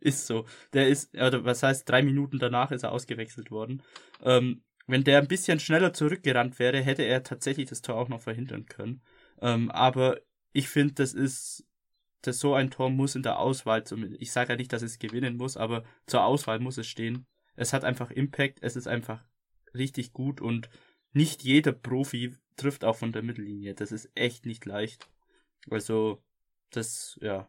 ist 0.00 0.26
so, 0.26 0.44
der 0.72 0.88
ist, 0.88 1.14
oder 1.14 1.44
was 1.44 1.62
heißt, 1.62 1.88
drei 1.88 2.02
Minuten 2.02 2.38
danach 2.38 2.72
ist 2.72 2.82
er 2.82 2.92
ausgewechselt 2.92 3.50
worden. 3.50 3.82
Ähm, 4.22 4.62
wenn 4.88 5.04
der 5.04 5.18
ein 5.18 5.28
bisschen 5.28 5.58
schneller 5.60 5.92
zurückgerannt 5.92 6.58
wäre, 6.58 6.80
hätte 6.80 7.02
er 7.02 7.22
tatsächlich 7.22 7.68
das 7.68 7.82
Tor 7.82 7.96
auch 7.96 8.08
noch 8.08 8.20
verhindern 8.20 8.66
können. 8.66 9.02
Ähm, 9.40 9.70
aber 9.70 10.20
ich 10.52 10.68
finde, 10.68 10.94
das 10.94 11.12
ist 11.12 11.66
das 12.22 12.40
so 12.40 12.54
ein 12.54 12.70
Tor 12.70 12.90
muss 12.90 13.14
in 13.14 13.22
der 13.22 13.38
Auswahl, 13.38 13.84
ich 14.18 14.32
sage 14.32 14.52
ja 14.52 14.56
nicht, 14.56 14.72
dass 14.72 14.82
es 14.82 14.98
gewinnen 14.98 15.36
muss, 15.36 15.56
aber 15.56 15.84
zur 16.06 16.24
Auswahl 16.24 16.58
muss 16.58 16.78
es 16.78 16.86
stehen. 16.86 17.26
Es 17.54 17.72
hat 17.72 17.84
einfach 17.84 18.10
Impact, 18.10 18.58
es 18.62 18.76
ist 18.76 18.88
einfach 18.88 19.24
richtig 19.74 20.12
gut 20.12 20.40
und 20.40 20.68
nicht 21.12 21.42
jeder 21.44 21.72
Profi 21.72 22.34
trifft 22.56 22.84
auch 22.84 22.96
von 22.96 23.12
der 23.12 23.22
Mittellinie. 23.22 23.74
Das 23.74 23.92
ist 23.92 24.10
echt 24.14 24.46
nicht 24.46 24.64
leicht. 24.64 25.08
Also, 25.70 26.22
das, 26.70 27.18
ja, 27.20 27.48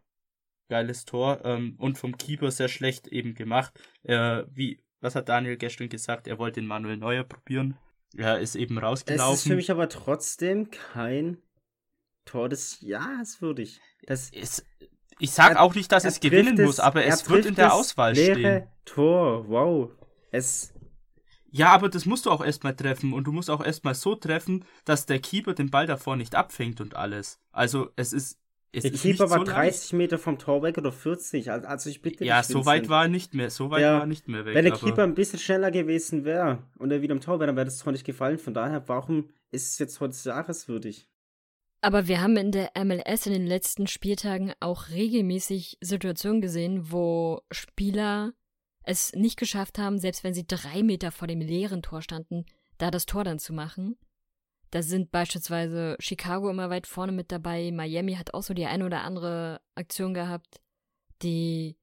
geiles 0.70 1.06
Tor 1.06 1.42
ähm, 1.44 1.76
und 1.78 1.98
vom 1.98 2.18
Keeper 2.18 2.52
sehr 2.52 2.68
schlecht 2.68 3.08
eben 3.08 3.34
gemacht. 3.34 3.80
Äh, 4.04 4.44
wie, 4.50 4.84
was 5.00 5.16
hat 5.16 5.30
Daniel 5.30 5.58
gestern 5.58 5.90
gesagt? 5.90 6.28
Er 6.28 6.38
wollte 6.40 6.60
den 6.60 6.68
Manuel 6.68 6.98
Neuer 6.98 7.24
probieren. 7.24 7.78
Er 8.16 8.40
ist 8.40 8.56
eben 8.56 8.78
rausgelaufen. 8.78 9.34
Es 9.34 9.40
ist 9.42 9.48
für 9.48 9.56
mich 9.56 9.72
aber 9.72 9.90
trotzdem 9.90 10.70
kein 10.72 11.38
Tor 12.26 12.50
des 12.50 12.82
Jahres 12.82 13.42
würdig. 13.42 13.80
Das 14.06 14.30
ist, 14.30 14.66
ich 15.20 15.32
sag 15.32 15.52
er, 15.52 15.62
auch 15.62 15.76
nicht, 15.76 15.92
dass 15.92 16.06
es 16.06 16.20
gewinnen 16.20 16.60
es, 16.60 16.66
muss, 16.66 16.80
aber 16.80 17.06
es 17.06 17.30
wird 17.30 17.46
in 17.46 17.56
der 17.56 17.74
Auswahl 17.74 18.16
stehen. 18.16 18.68
Tor, 18.86 19.48
wow. 19.50 19.92
Es. 20.32 20.74
Ja, 21.58 21.72
aber 21.72 21.90
das 21.90 22.06
musst 22.06 22.26
du 22.26 22.32
auch 22.32 22.44
erstmal 22.44 22.76
treffen 22.76 23.14
und 23.14 23.26
du 23.26 23.32
musst 23.32 23.50
auch 23.50 23.64
erstmal 23.64 23.96
so 23.96 24.16
treffen, 24.16 24.64
dass 24.86 25.06
der 25.06 25.20
Keeper 25.20 25.54
den 25.54 25.70
Ball 25.70 25.88
davor 25.88 26.16
nicht 26.16 26.36
abfängt 26.36 26.82
und 26.82 26.96
alles. 26.96 27.40
Also 27.52 27.90
es 27.96 28.14
ist 28.14 28.40
es 28.74 28.84
der 28.84 28.92
Keeper 28.92 29.30
war 29.30 29.40
so 29.40 29.44
30 29.46 29.94
Meter 29.94 30.18
vom 30.18 30.38
Tor 30.38 30.62
weg 30.62 30.78
oder 30.78 30.92
40. 30.92 31.50
Also 31.52 31.90
ich 31.90 32.02
bitte 32.02 32.26
Ja, 32.26 32.44
so 32.44 32.66
weit 32.66 32.90
war 32.90 33.04
er 33.04 33.08
nicht 33.08 33.34
mehr. 33.34 33.50
So 33.50 33.72
weit 33.72 33.82
ja, 33.82 33.94
war 33.94 34.02
er 34.02 34.06
nicht 34.06 34.28
mehr 34.28 34.46
weg. 34.46 34.56
Wenn 34.56 34.66
der 34.66 34.74
Keeper 34.74 35.04
ein 35.04 35.16
bisschen 35.16 35.40
schneller 35.40 35.72
gewesen 35.72 36.26
wäre 36.26 36.60
und 36.78 36.92
er 36.92 37.02
wieder 37.02 37.14
im 37.14 37.22
Tor 37.22 37.40
wäre, 37.40 37.48
dann 37.48 37.56
wäre 37.56 37.66
das 37.66 37.80
Tor 37.80 37.92
nicht 37.92 38.06
gefallen. 38.06 38.38
Von 38.38 38.54
daher, 38.54 38.88
warum 38.88 39.30
ist 39.52 39.72
es 39.72 39.80
jetzt 39.80 40.00
heute 40.00 40.16
jahreswürdig? 40.24 41.08
Aber 41.82 42.08
wir 42.08 42.22
haben 42.22 42.36
in 42.38 42.52
der 42.52 42.72
MLS 42.76 43.26
in 43.26 43.34
den 43.34 43.48
letzten 43.48 43.88
Spieltagen 43.88 44.54
auch 44.60 44.90
regelmäßig 44.90 45.78
Situationen 45.80 46.42
gesehen, 46.42 46.92
wo 46.92 47.42
Spieler 47.52 48.34
es 48.88 49.14
nicht 49.14 49.38
geschafft 49.38 49.78
haben, 49.78 50.00
selbst 50.00 50.24
wenn 50.24 50.34
sie 50.34 50.48
drei 50.48 50.82
Meter 50.82 51.12
vor 51.12 51.28
dem 51.28 51.42
leeren 51.42 51.82
Tor 51.82 52.02
standen, 52.02 52.46
da 52.78 52.90
das 52.90 53.06
Tor 53.06 53.26
dann 53.26 53.38
zu 53.38 53.54
machen. 53.54 53.98
Da 54.72 54.82
sind 54.82 55.12
beispielsweise 55.12 55.98
Chicago 56.00 56.50
immer 56.50 56.70
weit 56.70 56.88
vorne 56.88 57.12
mit 57.12 57.32
dabei. 57.32 57.72
Miami 57.72 58.16
hat 58.16 58.34
auch 58.34 58.44
so 58.44 58.54
die 58.54 58.66
eine 58.66 58.86
oder 58.86 59.02
andere 59.02 59.62
Aktion 59.76 60.14
gehabt. 60.14 60.62
Die 61.22 61.78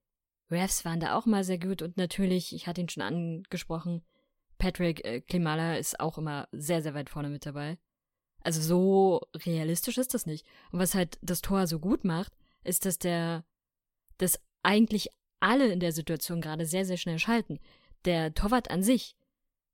Refs 0.49 0.83
waren 0.83 0.99
da 0.99 1.15
auch 1.15 1.25
mal 1.25 1.43
sehr 1.43 1.59
gut 1.59 1.81
und 1.81 1.97
natürlich, 1.97 2.53
ich 2.53 2.67
hatte 2.67 2.81
ihn 2.81 2.89
schon 2.89 3.03
angesprochen, 3.03 4.03
Patrick 4.57 5.05
äh, 5.05 5.21
Klimala 5.21 5.77
ist 5.77 5.99
auch 5.99 6.17
immer 6.17 6.47
sehr, 6.51 6.81
sehr 6.81 6.93
weit 6.93 7.09
vorne 7.09 7.29
mit 7.29 7.45
dabei. 7.45 7.77
Also 8.41 8.61
so 8.61 9.21
realistisch 9.45 9.97
ist 9.97 10.13
das 10.13 10.25
nicht. 10.25 10.45
Und 10.71 10.79
was 10.79 10.95
halt 10.95 11.19
das 11.21 11.41
Tor 11.41 11.67
so 11.67 11.79
gut 11.79 12.03
macht, 12.03 12.33
ist, 12.63 12.85
dass 12.85 12.97
der, 12.97 13.43
dass 14.17 14.39
eigentlich 14.63 15.09
alle 15.45 15.71
in 15.71 15.79
der 15.79 15.91
Situation 15.91 16.41
gerade 16.41 16.65
sehr, 16.65 16.85
sehr 16.85 16.97
schnell 16.97 17.19
schalten. 17.19 17.59
Der 18.05 18.33
Torwart 18.33 18.71
an 18.71 18.83
sich 18.83 19.15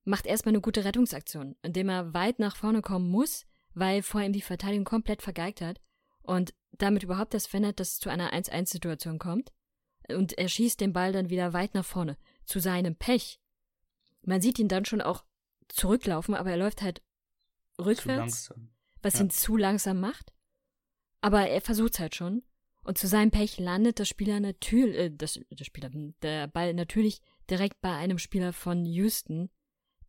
macht 0.04 0.25
erstmal 0.25 0.51
eine 0.51 0.62
gute 0.62 0.84
Rettungsaktion, 0.84 1.56
indem 1.62 1.90
er 1.90 2.13
weit 2.13 2.40
nach 2.40 2.56
vorne 2.56 2.82
kommen 2.82 3.10
muss, 3.10 3.46
weil 3.74 4.04
vor 4.04 4.22
ihm 4.22 4.34
die 4.34 4.42
Verteidigung 4.42 4.86
komplett 4.86 5.22
vergeigt 5.22 5.62
hat 5.62 5.80
und 6.24 6.54
damit 6.72 7.04
überhaupt 7.04 7.34
das 7.34 7.48
verhindert, 7.48 7.80
dass 7.80 7.94
es 7.94 8.00
zu 8.00 8.10
einer 8.10 8.34
1-1-Situation 8.34 9.18
kommt. 9.18 9.51
Und 10.10 10.38
er 10.38 10.50
schießt 10.50 10.82
den 10.82 10.94
Ball 10.94 11.13
dann 11.13 11.30
wieder 11.30 11.54
weit 11.54 11.74
nach 11.74 11.86
vorne, 11.86 12.18
zu 12.46 12.60
seinem 12.60 12.96
Pech. 12.96 13.40
Man 14.24 14.42
sieht 14.42 14.60
ihn 14.60 14.68
dann 14.68 14.86
schon 14.86 15.01
auch 15.01 15.24
zurücklaufen, 15.70 16.36
aber 16.36 16.51
er 16.51 16.58
läuft 16.58 16.82
halt 16.82 17.01
rückwärts, 17.80 18.54
was 19.01 19.16
ja. 19.16 19.22
ihn 19.22 19.30
zu 19.30 19.56
langsam 19.56 20.00
macht. 20.00 20.34
Aber 21.22 21.48
er 21.48 21.62
versucht 21.62 21.94
es 21.94 22.00
halt 22.00 22.16
schon. 22.16 22.44
Und 22.84 22.98
zu 22.98 23.08
seinem 23.08 23.32
Pech 23.32 23.60
landet 23.60 24.00
der 24.00 24.06
Spieler 24.06 24.40
natürlich, 24.40 24.98
äh, 24.98 25.12
das, 25.12 25.40
der 25.50 25.66
Spieler, 25.66 25.92
der 26.22 26.48
Ball 26.48 26.74
natürlich 26.74 27.22
direkt 27.50 27.80
bei 27.82 27.96
einem 27.96 28.18
Spieler 28.18 28.54
von 28.54 28.86
Houston, 28.86 29.50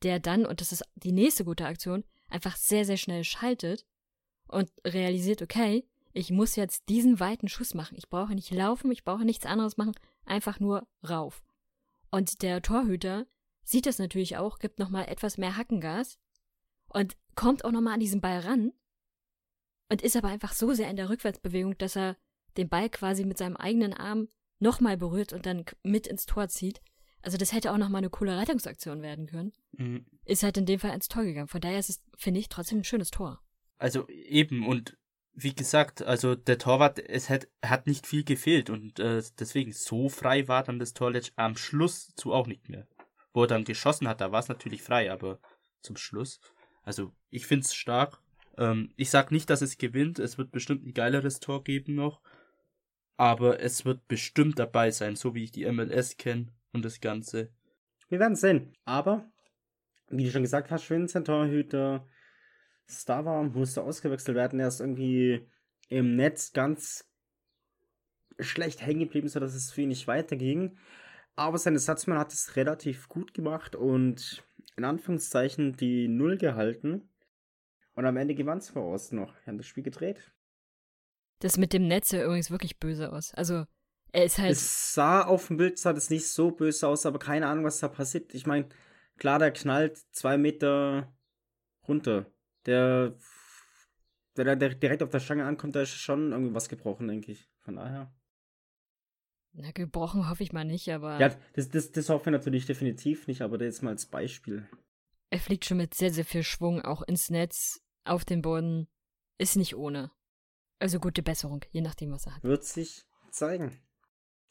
der 0.03 0.21
dann, 0.21 0.47
und 0.47 0.61
das 0.61 0.73
ist 0.73 0.85
die 0.95 1.13
nächste 1.13 1.45
gute 1.45 1.67
Aktion, 1.67 2.05
einfach 2.29 2.57
sehr, 2.57 2.85
sehr 2.85 2.97
schnell 2.97 3.25
schaltet 3.25 3.87
und 4.49 4.71
realisiert, 4.87 5.43
okay, 5.43 5.87
ich 6.13 6.31
muss 6.31 6.57
jetzt 6.57 6.89
diesen 6.89 7.21
weiten 7.21 7.49
Schuss 7.49 7.75
machen. 7.75 7.97
Ich 7.97 8.09
brauche 8.09 8.35
nicht 8.35 8.51
laufen, 8.51 8.91
ich 8.91 9.05
brauche 9.05 9.25
nichts 9.25 9.47
anderes 9.47 9.77
machen, 9.77 9.95
einfach 10.25 10.61
nur 10.61 10.87
rauf. 11.09 11.43
Und 12.11 12.43
der 12.43 12.61
Torhüter 12.61 13.27
sieht 13.65 13.87
das 13.87 13.99
natürlich 13.99 14.37
auch, 14.37 14.59
gibt 14.59 14.79
nochmal 14.79 15.09
etwas 15.09 15.39
mehr 15.39 15.57
Hackengas 15.57 16.19
und 16.89 17.17
kommt 17.35 17.65
auch 17.65 17.71
nochmal 17.71 17.95
an 17.95 18.01
diesen 18.01 18.21
Ball 18.21 18.41
ran 18.41 18.73
und 19.89 20.03
ist 20.03 20.17
aber 20.17 20.29
einfach 20.29 20.53
so 20.53 20.75
sehr 20.75 20.91
in 20.91 20.97
der 20.97 21.09
Rückwärtsbewegung, 21.09 21.79
dass 21.79 21.97
er 21.97 22.17
den 22.57 22.69
Ball 22.69 22.89
quasi 22.91 23.25
mit 23.25 23.39
seinem 23.39 23.57
eigenen 23.57 23.93
Arm 23.93 24.29
nochmal 24.59 24.97
berührt 24.97 25.33
und 25.33 25.47
dann 25.47 25.65
mit 25.83 26.07
ins 26.07 26.27
Tor 26.27 26.49
zieht. 26.49 26.81
Also 27.23 27.37
das 27.37 27.53
hätte 27.53 27.73
auch 27.73 27.79
nochmal 27.79 28.01
eine 28.01 28.11
coole 28.11 28.37
Rettungsaktion 28.37 29.03
werden 29.03 29.27
können. 29.27 29.53
Mhm. 29.73 30.07
Ist 30.25 30.43
halt 30.43 30.57
in 30.57 30.67
dem 30.67 30.81
Fall 30.81 30.95
ins 30.95 31.09
Tor 31.09 31.25
gegangen. 31.25 31.49
Von 31.49 31.61
daher 31.61 31.79
ist 31.79 31.91
es, 31.91 32.03
finde 32.17 32.41
ich, 32.41 32.49
trotzdem 32.49 32.79
ein 32.79 32.85
schönes 32.85 33.11
Tor. 33.11 33.41
Also 33.79 34.09
eben 34.09 34.67
und 34.67 34.97
wie 35.35 35.55
gesagt, 35.55 36.03
also 36.03 36.35
der 36.35 36.59
Torwart, 36.59 36.99
es 36.99 37.31
hat, 37.31 37.49
hat 37.65 37.87
nicht 37.87 38.07
viel 38.07 38.23
gefehlt 38.23 38.69
und 38.71 38.99
äh, 38.99 39.23
deswegen 39.39 39.73
so 39.73 40.09
frei 40.09 40.47
war 40.47 40.63
dann 40.63 40.79
das 40.79 40.93
Tor 40.93 41.13
am 41.37 41.57
Schluss 41.57 42.15
zu 42.17 42.33
auch 42.33 42.47
nicht 42.47 42.69
mehr. 42.69 42.87
Wo 43.33 43.43
er 43.43 43.49
dann 43.49 43.65
geschossen 43.65 44.09
hat, 44.09 44.21
da 44.21 44.31
war 44.31 44.41
es 44.41 44.49
natürlich 44.49 44.83
frei, 44.83 45.11
aber 45.11 45.39
zum 45.81 45.97
Schluss. 45.97 46.39
Also 46.83 47.13
ich 47.31 47.47
finde 47.47 47.65
es 47.65 47.75
stark. 47.75 48.21
Ähm, 48.59 48.93
ich 48.97 49.11
sag 49.11 49.31
nicht, 49.31 49.49
dass 49.49 49.63
es 49.63 49.79
gewinnt. 49.79 50.19
Es 50.19 50.37
wird 50.37 50.53
bestimmt 50.53 50.87
ein 50.87 50.93
geileres 50.93 51.41
Tor 51.41 51.65
geben 51.65 51.95
noch. 51.95 52.21
Aber 53.17 53.61
es 53.61 53.85
wird 53.85 54.09
bestimmt 54.09 54.59
dabei 54.59 54.91
sein, 54.91 55.17
so 55.17 55.35
wie 55.35 55.45
ich 55.45 55.53
die 55.53 55.71
MLS 55.71 56.17
kenne 56.17 56.47
und 56.73 56.85
das 56.85 57.01
Ganze. 57.01 57.53
Wir 58.09 58.19
werden 58.19 58.37
sehen. 58.37 58.75
Aber, 58.85 59.31
wie 60.09 60.25
du 60.25 60.31
schon 60.31 60.43
gesagt 60.43 60.71
hast, 60.71 60.91
Vincent 60.91 61.27
Torhüter 61.27 62.07
Star 62.89 63.25
war, 63.25 63.43
musste 63.43 63.83
ausgewechselt 63.83 64.37
werden. 64.37 64.61
Er 64.61 64.69
ist 64.69 64.81
irgendwie 64.81 65.49
im 65.89 66.17
Netz 66.17 66.53
ganz 66.53 67.09
schlecht 68.39 68.85
hängen 68.85 69.01
geblieben, 69.01 69.29
sodass 69.29 69.55
es 69.55 69.73
für 69.73 69.83
ihn 69.83 69.89
nicht 69.89 70.07
weiterging. 70.09 70.77
Aber 71.37 71.59
sein 71.59 71.75
Ersatzmann 71.75 72.19
hat 72.19 72.33
es 72.33 72.57
relativ 72.57 73.09
gut 73.09 73.35
gemacht 73.35 73.75
und 73.75 74.45
in 74.77 74.85
Anführungszeichen 74.85 75.77
die 75.77 76.09
Null 76.09 76.37
gehalten. 76.37 77.09
Und 77.95 78.07
am 78.07 78.17
Ende 78.17 78.35
gewann 78.35 78.59
es 78.59 78.75
Ost 78.75 79.13
noch. 79.13 79.35
Wir 79.35 79.47
haben 79.47 79.59
das 79.59 79.67
Spiel 79.67 79.83
gedreht. 79.83 80.33
Das 81.43 81.57
mit 81.57 81.73
dem 81.73 81.89
Netz 81.89 82.11
sah 82.11 82.23
übrigens 82.23 82.53
wirklich 82.53 82.79
böse 82.79 83.13
aus. 83.13 83.35
Also 83.35 83.67
er 84.13 84.25
ist 84.25 84.39
halt. 84.39 84.53
Es 84.53 84.95
sah 84.95 85.23
auf 85.23 85.49
dem 85.49 85.57
Bild 85.57 85.77
sah 85.77 85.93
das 85.93 86.09
nicht 86.09 86.29
so 86.29 86.53
böse 86.53 86.87
aus, 86.87 87.05
aber 87.05 87.19
keine 87.19 87.49
Ahnung, 87.49 87.65
was 87.65 87.81
da 87.81 87.89
passiert. 87.89 88.33
Ich 88.33 88.47
meine, 88.47 88.69
klar, 89.17 89.41
der 89.41 89.51
knallt 89.51 89.99
zwei 90.13 90.39
Meter 90.39 91.13
runter. 91.89 92.27
Der, 92.67 93.17
der, 94.37 94.55
der 94.55 94.69
direkt 94.77 95.03
auf 95.03 95.11
der 95.11 95.19
Stange 95.19 95.45
ankommt, 95.45 95.75
da 95.75 95.83
ist 95.83 95.91
schon 95.91 96.31
irgendwas 96.31 96.69
gebrochen, 96.69 97.09
denke 97.09 97.33
ich. 97.33 97.51
Von 97.59 97.75
daher. 97.75 98.15
Na, 99.53 99.73
gebrochen 99.73 100.31
hoffe 100.31 100.45
ich 100.45 100.53
mal 100.53 100.65
nicht, 100.65 100.89
aber. 100.93 101.19
Ja, 101.19 101.35
das, 101.55 101.71
das, 101.71 101.91
das 101.91 102.09
hoffen 102.09 102.27
wir 102.27 102.33
natürlich 102.33 102.67
definitiv 102.67 103.27
nicht, 103.27 103.43
aber 103.43 103.59
das 103.59 103.67
jetzt 103.67 103.83
mal 103.83 103.91
als 103.91 104.07
Beispiel. 104.07 104.69
Er 105.31 105.41
fliegt 105.41 105.65
schon 105.65 105.79
mit 105.79 105.95
sehr, 105.95 106.13
sehr 106.13 106.25
viel 106.25 106.45
Schwung 106.45 106.83
auch 106.83 107.03
ins 107.03 107.31
Netz, 107.31 107.83
auf 108.05 108.25
den 108.25 108.43
Boden. 108.43 108.87
Ist 109.39 109.57
nicht 109.57 109.75
ohne. 109.75 110.13
Also 110.83 110.99
gute 110.99 111.23
Besserung, 111.23 111.65
je 111.71 111.81
nachdem, 111.81 112.11
was 112.11 112.27
er 112.27 112.35
hat. 112.35 112.43
Wird 112.43 112.65
sich 112.65 113.05
zeigen. 113.31 113.81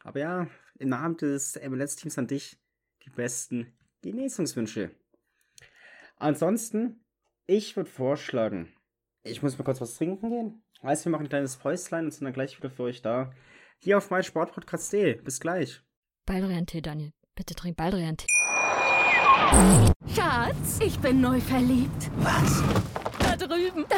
Aber 0.06 0.22
ja, 0.22 0.48
im 0.80 0.88
Namen 0.88 1.18
des 1.18 1.60
MLS-Teams 1.62 2.18
an 2.18 2.28
dich 2.28 2.58
die 3.04 3.10
besten 3.10 3.78
Genesungswünsche. 4.02 4.92
Ansonsten, 6.16 7.04
ich 7.48 7.76
würde 7.76 7.90
vorschlagen, 7.90 8.74
ich 9.24 9.44
muss 9.44 9.58
mal 9.58 9.66
kurz 9.66 9.82
was 9.82 9.96
trinken 9.96 10.30
gehen. 10.30 10.64
Heißt, 10.82 11.04
wir 11.04 11.12
machen 11.12 11.24
ein 11.24 11.30
kleines 11.30 11.58
Päuslein 11.58 12.06
und 12.06 12.12
sind 12.12 12.24
dann 12.24 12.34
gleich 12.34 12.58
wieder 12.58 12.70
für 12.70 12.84
euch 12.84 13.02
da. 13.02 13.34
Hier 13.80 13.98
auf 13.98 14.10
meinsportpodcast.de. 14.10 15.16
Bis 15.16 15.42
gleich. 15.42 15.82
Baldrian-Tee, 16.26 16.80
Daniel. 16.80 17.12
Bitte 17.36 17.56
trink 17.56 17.76
Baldrian-Tee. 17.76 18.28
Schatz, 20.16 20.80
ich 20.80 20.98
bin 21.00 21.20
neu 21.20 21.42
verliebt. 21.42 22.10
Was? 22.20 22.64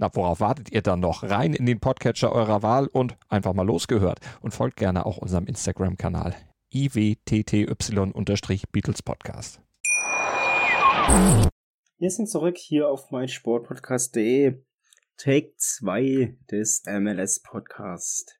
Na, 0.00 0.08
worauf 0.14 0.38
wartet 0.38 0.70
ihr 0.70 0.80
dann 0.80 1.00
noch? 1.00 1.24
Rein 1.24 1.54
in 1.54 1.66
den 1.66 1.80
Podcatcher 1.80 2.30
eurer 2.30 2.62
Wahl 2.62 2.86
und 2.86 3.16
einfach 3.28 3.52
mal 3.52 3.66
losgehört. 3.66 4.20
Und 4.40 4.52
folgt 4.52 4.76
gerne 4.76 5.04
auch 5.04 5.18
unserem 5.18 5.46
Instagram-Kanal 5.46 6.36
iwtty-Beatles 6.72 9.02
Podcast. 9.02 9.60
Wir 11.98 12.10
sind 12.10 12.30
zurück 12.30 12.58
hier 12.58 12.88
auf 12.88 13.10
meinsportpodcast.de. 13.10 14.62
Take 15.16 15.54
2 15.56 16.38
des 16.48 16.84
MLS 16.86 17.42
Podcast. 17.42 18.38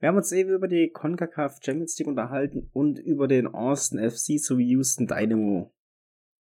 Wir 0.00 0.08
haben 0.08 0.16
uns 0.16 0.32
eben 0.32 0.50
über 0.50 0.66
die 0.66 0.90
CONCACAF 0.92 1.60
Champions 1.62 1.96
League 2.00 2.08
unterhalten 2.08 2.68
und 2.72 2.98
über 2.98 3.28
den 3.28 3.46
Austin 3.46 4.00
FC 4.00 4.40
sowie 4.40 4.70
Houston 4.70 5.06
Dynamo. 5.06 5.72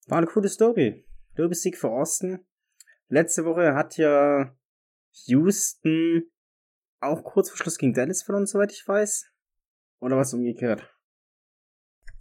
War 0.06 0.18
eine 0.18 0.28
coole 0.28 0.48
Story. 0.48 1.04
Derby-Sieg 1.36 1.76
für 1.76 1.90
Austin. 1.90 2.46
Letzte 3.12 3.44
Woche 3.44 3.74
hat 3.74 3.98
ja 3.98 4.56
Houston 5.26 6.32
auch 6.98 7.22
kurz 7.22 7.50
vor 7.50 7.58
Schluss 7.58 7.76
gegen 7.76 7.92
Dallas 7.92 8.22
verloren, 8.22 8.46
soweit 8.46 8.72
ich 8.72 8.88
weiß. 8.88 9.30
Oder 10.00 10.16
was 10.16 10.32
umgekehrt? 10.32 10.90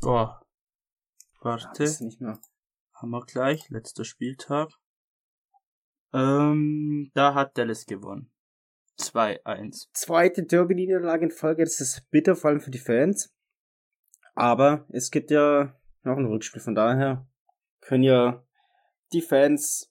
Boah. 0.01 0.45
Warte. 1.39 1.83
Nicht 2.03 2.19
mehr. 2.19 2.37
Haben 2.93 3.09
wir 3.09 3.25
gleich. 3.25 3.69
Letzter 3.69 4.03
Spieltag. 4.03 4.69
Ähm, 6.11 7.09
da 7.13 7.35
hat 7.35 7.57
Dallas 7.57 7.85
gewonnen. 7.85 8.29
2-1. 8.99 9.93
Zweite 9.93 10.43
Derby-Niederlage 10.43 11.23
in 11.23 11.31
Folge, 11.31 11.63
das 11.63 11.79
ist 11.79 12.09
bitter, 12.09 12.35
vor 12.35 12.49
allem 12.49 12.59
für 12.59 12.69
die 12.69 12.79
Fans. 12.79 13.33
Aber 14.35 14.85
es 14.89 15.09
gibt 15.09 15.31
ja 15.31 15.73
noch 16.03 16.17
ein 16.17 16.25
Rückspiel, 16.25 16.61
von 16.61 16.75
daher 16.75 17.25
können 17.79 18.03
ja 18.03 18.45
die 19.13 19.21
Fans 19.21 19.90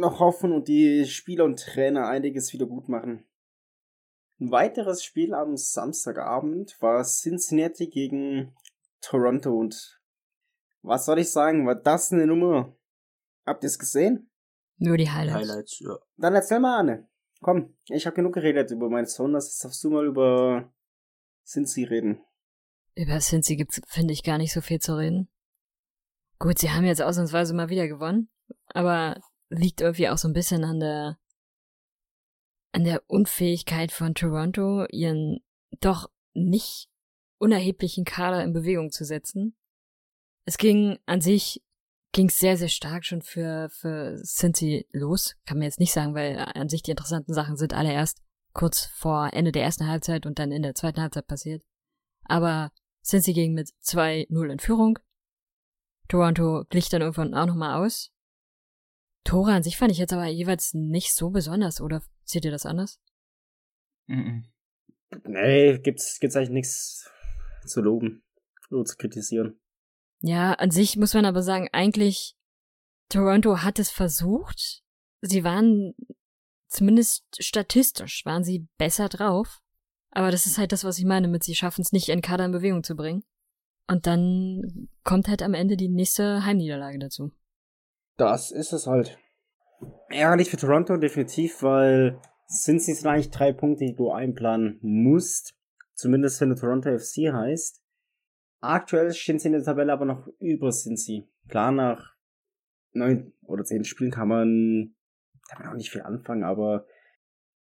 noch 0.00 0.20
hoffen 0.20 0.52
und 0.52 0.68
die 0.68 1.06
Spieler 1.06 1.44
und 1.44 1.58
Trainer 1.58 2.08
einiges 2.08 2.52
wieder 2.52 2.66
gut 2.66 2.88
machen. 2.88 3.24
Ein 4.40 4.50
weiteres 4.50 5.04
Spiel 5.04 5.34
am 5.34 5.56
Samstagabend 5.56 6.76
war 6.80 7.04
Cincinnati 7.04 7.88
gegen 7.88 8.54
Toronto 9.00 9.54
und 9.56 10.00
was 10.82 11.04
soll 11.04 11.18
ich 11.18 11.30
sagen, 11.30 11.66
war 11.66 11.74
das 11.74 12.10
eine 12.10 12.26
Nummer? 12.26 12.74
Habt 13.46 13.64
ihr 13.64 13.68
es 13.68 13.78
gesehen? 13.78 14.30
Nur 14.78 14.96
die 14.96 15.10
Highlights. 15.10 15.50
Highlights, 15.50 15.78
ja. 15.80 15.98
Dann 16.16 16.34
erzähl 16.34 16.58
mal, 16.58 16.78
Anne. 16.78 17.08
Komm, 17.42 17.76
ich 17.88 18.06
habe 18.06 18.16
genug 18.16 18.34
geredet 18.34 18.70
über 18.70 18.88
meine 18.88 19.06
Sounders, 19.06 19.46
jetzt 19.46 19.64
darfst 19.64 19.84
du 19.84 19.90
mal 19.90 20.06
über 20.06 20.72
Cincy 21.46 21.84
reden. 21.84 22.22
Über 22.94 23.18
Cincy 23.18 23.56
gibt's, 23.56 23.80
finde 23.86 24.12
ich, 24.12 24.22
gar 24.22 24.38
nicht 24.38 24.52
so 24.52 24.60
viel 24.60 24.78
zu 24.78 24.96
reden. 24.96 25.28
Gut, 26.38 26.58
sie 26.58 26.70
haben 26.70 26.84
jetzt 26.84 27.02
ausnahmsweise 27.02 27.54
mal 27.54 27.68
wieder 27.68 27.88
gewonnen, 27.88 28.30
aber 28.68 29.20
liegt 29.50 29.80
irgendwie 29.80 30.08
auch 30.08 30.18
so 30.18 30.28
ein 30.28 30.34
bisschen 30.34 30.64
an 30.64 30.80
der 30.80 31.18
an 32.72 32.84
der 32.84 33.02
Unfähigkeit 33.08 33.90
von 33.90 34.14
Toronto, 34.14 34.86
ihren 34.90 35.40
doch 35.80 36.08
nicht 36.34 36.88
unerheblichen 37.38 38.04
Kader 38.04 38.44
in 38.44 38.52
Bewegung 38.52 38.92
zu 38.92 39.04
setzen. 39.04 39.56
Es 40.44 40.56
ging 40.56 40.98
an 41.04 41.20
sich 41.20 41.62
ging 42.12 42.28
sehr, 42.28 42.56
sehr 42.56 42.68
stark 42.68 43.04
schon 43.04 43.22
für, 43.22 43.68
für 43.70 44.20
Cincy 44.24 44.86
los. 44.92 45.36
Kann 45.46 45.58
man 45.58 45.64
jetzt 45.64 45.80
nicht 45.80 45.92
sagen, 45.92 46.14
weil 46.14 46.38
an 46.38 46.68
sich 46.68 46.82
die 46.82 46.90
interessanten 46.90 47.34
Sachen 47.34 47.56
sind 47.56 47.72
alle 47.72 47.92
erst 47.92 48.22
kurz 48.52 48.86
vor 48.86 49.30
Ende 49.32 49.52
der 49.52 49.62
ersten 49.62 49.86
Halbzeit 49.86 50.26
und 50.26 50.38
dann 50.38 50.50
in 50.50 50.62
der 50.62 50.74
zweiten 50.74 51.00
Halbzeit 51.00 51.26
passiert. 51.26 51.62
Aber 52.24 52.72
Cincy 53.04 53.32
ging 53.32 53.54
mit 53.54 53.68
2-0 53.84 54.50
in 54.50 54.58
Führung. 54.58 54.98
Toronto 56.08 56.64
glich 56.68 56.88
dann 56.88 57.02
irgendwann 57.02 57.34
auch 57.34 57.46
nochmal 57.46 57.84
aus. 57.84 58.10
Tore 59.24 59.52
an 59.52 59.62
sich 59.62 59.76
fand 59.76 59.92
ich 59.92 59.98
jetzt 59.98 60.12
aber 60.12 60.26
jeweils 60.26 60.74
nicht 60.74 61.14
so 61.14 61.30
besonders, 61.30 61.80
oder 61.80 62.02
seht 62.24 62.44
ihr 62.44 62.50
das 62.50 62.66
anders? 62.66 63.00
Mhm. 64.06 64.44
Nee, 65.24 65.78
gibt's, 65.78 66.18
gibt's 66.20 66.36
eigentlich 66.36 66.50
nichts 66.50 67.10
zu 67.66 67.80
loben 67.80 68.22
oder 68.70 68.84
zu 68.84 68.96
kritisieren. 68.96 69.60
Ja, 70.22 70.52
an 70.54 70.70
sich 70.70 70.96
muss 70.96 71.14
man 71.14 71.24
aber 71.24 71.42
sagen, 71.42 71.68
eigentlich 71.72 72.36
Toronto 73.08 73.62
hat 73.62 73.78
es 73.78 73.90
versucht. 73.90 74.82
Sie 75.22 75.44
waren 75.44 75.94
zumindest 76.70 77.24
statistisch 77.38 78.24
waren 78.24 78.44
sie 78.44 78.68
besser 78.78 79.08
drauf. 79.08 79.60
Aber 80.12 80.30
das 80.30 80.46
ist 80.46 80.58
halt 80.58 80.72
das, 80.72 80.84
was 80.84 80.98
ich 80.98 81.04
meine 81.04 81.28
mit 81.28 81.44
sie 81.44 81.54
schaffen 81.54 81.82
es 81.82 81.92
nicht, 81.92 82.08
ihren 82.08 82.22
Kader 82.22 82.46
in 82.46 82.52
Bewegung 82.52 82.82
zu 82.82 82.96
bringen. 82.96 83.22
Und 83.86 84.06
dann 84.06 84.88
kommt 85.04 85.28
halt 85.28 85.42
am 85.42 85.54
Ende 85.54 85.76
die 85.76 85.88
nächste 85.88 86.44
Heimniederlage 86.44 86.98
dazu. 86.98 87.32
Das 88.20 88.50
ist 88.50 88.74
es 88.74 88.86
halt. 88.86 89.18
Ärgerlich 90.10 90.50
für 90.50 90.58
Toronto, 90.58 90.98
definitiv, 90.98 91.62
weil 91.62 92.20
sind 92.46 92.82
sie 92.82 92.92
eigentlich 93.08 93.30
drei 93.30 93.54
Punkte, 93.54 93.86
die 93.86 93.96
du 93.96 94.10
einplanen 94.10 94.78
musst. 94.82 95.54
Zumindest 95.94 96.38
wenn 96.40 96.50
du 96.50 96.54
Toronto 96.54 96.90
FC 96.90 97.32
heißt. 97.32 97.82
Aktuell 98.60 99.14
stehen 99.14 99.38
sie 99.38 99.46
in 99.48 99.54
der 99.54 99.62
Tabelle 99.62 99.94
aber 99.94 100.04
noch 100.04 100.28
über 100.38 100.70
sind 100.70 100.98
sie. 100.98 101.30
Klar, 101.48 101.72
nach 101.72 102.14
neun 102.92 103.32
oder 103.46 103.64
zehn 103.64 103.84
Spielen 103.84 104.10
kann 104.10 104.28
man 104.28 104.94
damit 105.48 105.68
auch 105.68 105.76
nicht 105.76 105.90
viel 105.90 106.02
anfangen, 106.02 106.44
aber 106.44 106.84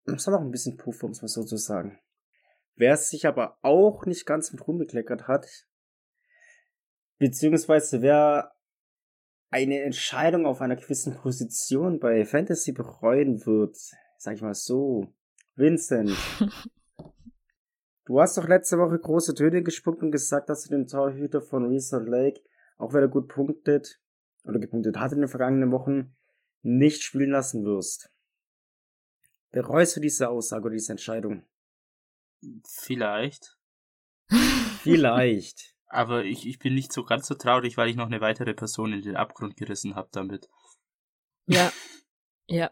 muss 0.07 0.27
noch 0.27 0.41
ein 0.41 0.51
bisschen 0.51 0.79
Puffer, 0.79 1.05
um 1.05 1.11
es 1.11 1.21
mal 1.21 1.29
so 1.29 1.45
zu 1.45 1.59
sagen. 1.59 1.99
Wer 2.77 2.97
sich 2.97 3.27
aber 3.27 3.59
auch 3.61 4.07
nicht 4.07 4.25
ganz 4.25 4.53
mit 4.53 4.67
rumbekleckert 4.67 5.29
hat, 5.29 5.69
beziehungsweise 7.19 8.01
wer 8.01 8.56
eine 9.51 9.83
Entscheidung 9.83 10.47
auf 10.47 10.61
einer 10.61 10.77
gewissen 10.77 11.15
Position 11.15 11.99
bei 11.99 12.25
Fantasy 12.25 12.73
bereuen 12.73 13.45
wird, 13.47 13.77
sag 14.19 14.35
ich 14.35 14.43
mal 14.43 14.55
so, 14.55 15.13
Vincent. 15.55 16.11
du 18.05 18.21
hast 18.21 18.37
doch 18.37 18.49
letzte 18.49 18.79
Woche 18.79 18.99
große 18.99 19.35
Töne 19.35 19.63
gespuckt 19.63 20.03
und 20.03 20.11
gesagt, 20.11 20.49
dass 20.49 20.65
du 20.65 20.71
den 20.71 20.87
Torhüter 20.87 21.41
von 21.41 21.67
Resort 21.67 22.09
Lake, 22.09 22.41
auch 22.77 22.93
wenn 22.93 23.03
er 23.03 23.09
gut 23.09 23.29
punktet 23.29 24.01
oder 24.45 24.59
gepunktet 24.59 24.99
hat 24.99 25.13
in 25.13 25.21
den 25.21 25.29
vergangenen 25.29 25.73
Wochen, 25.73 26.15
nicht 26.63 27.03
spielen 27.03 27.31
lassen 27.31 27.65
wirst. 27.65 28.11
Bereust 29.53 29.97
du 29.97 30.01
diese 30.01 30.29
Aussage 30.29 30.65
oder 30.65 30.75
diese 30.75 30.93
Entscheidung? 30.93 31.45
Vielleicht. 32.65 33.57
Vielleicht. 34.83 35.76
Aber 35.89 36.25
ich, 36.25 36.47
ich 36.47 36.59
bin 36.59 36.75
nicht 36.75 36.93
so 36.93 37.05
ganz 37.05 37.27
so 37.27 37.35
traurig, 37.35 37.77
weil 37.77 37.89
ich 37.89 37.97
noch 37.97 38.07
eine 38.07 38.21
weitere 38.21 38.55
Person 38.55 38.93
in 38.93 39.03
den 39.03 39.17
Abgrund 39.17 39.57
gerissen 39.57 39.95
habe 39.95 40.09
damit. 40.13 40.49
Ja. 41.47 41.73
ja. 42.49 42.71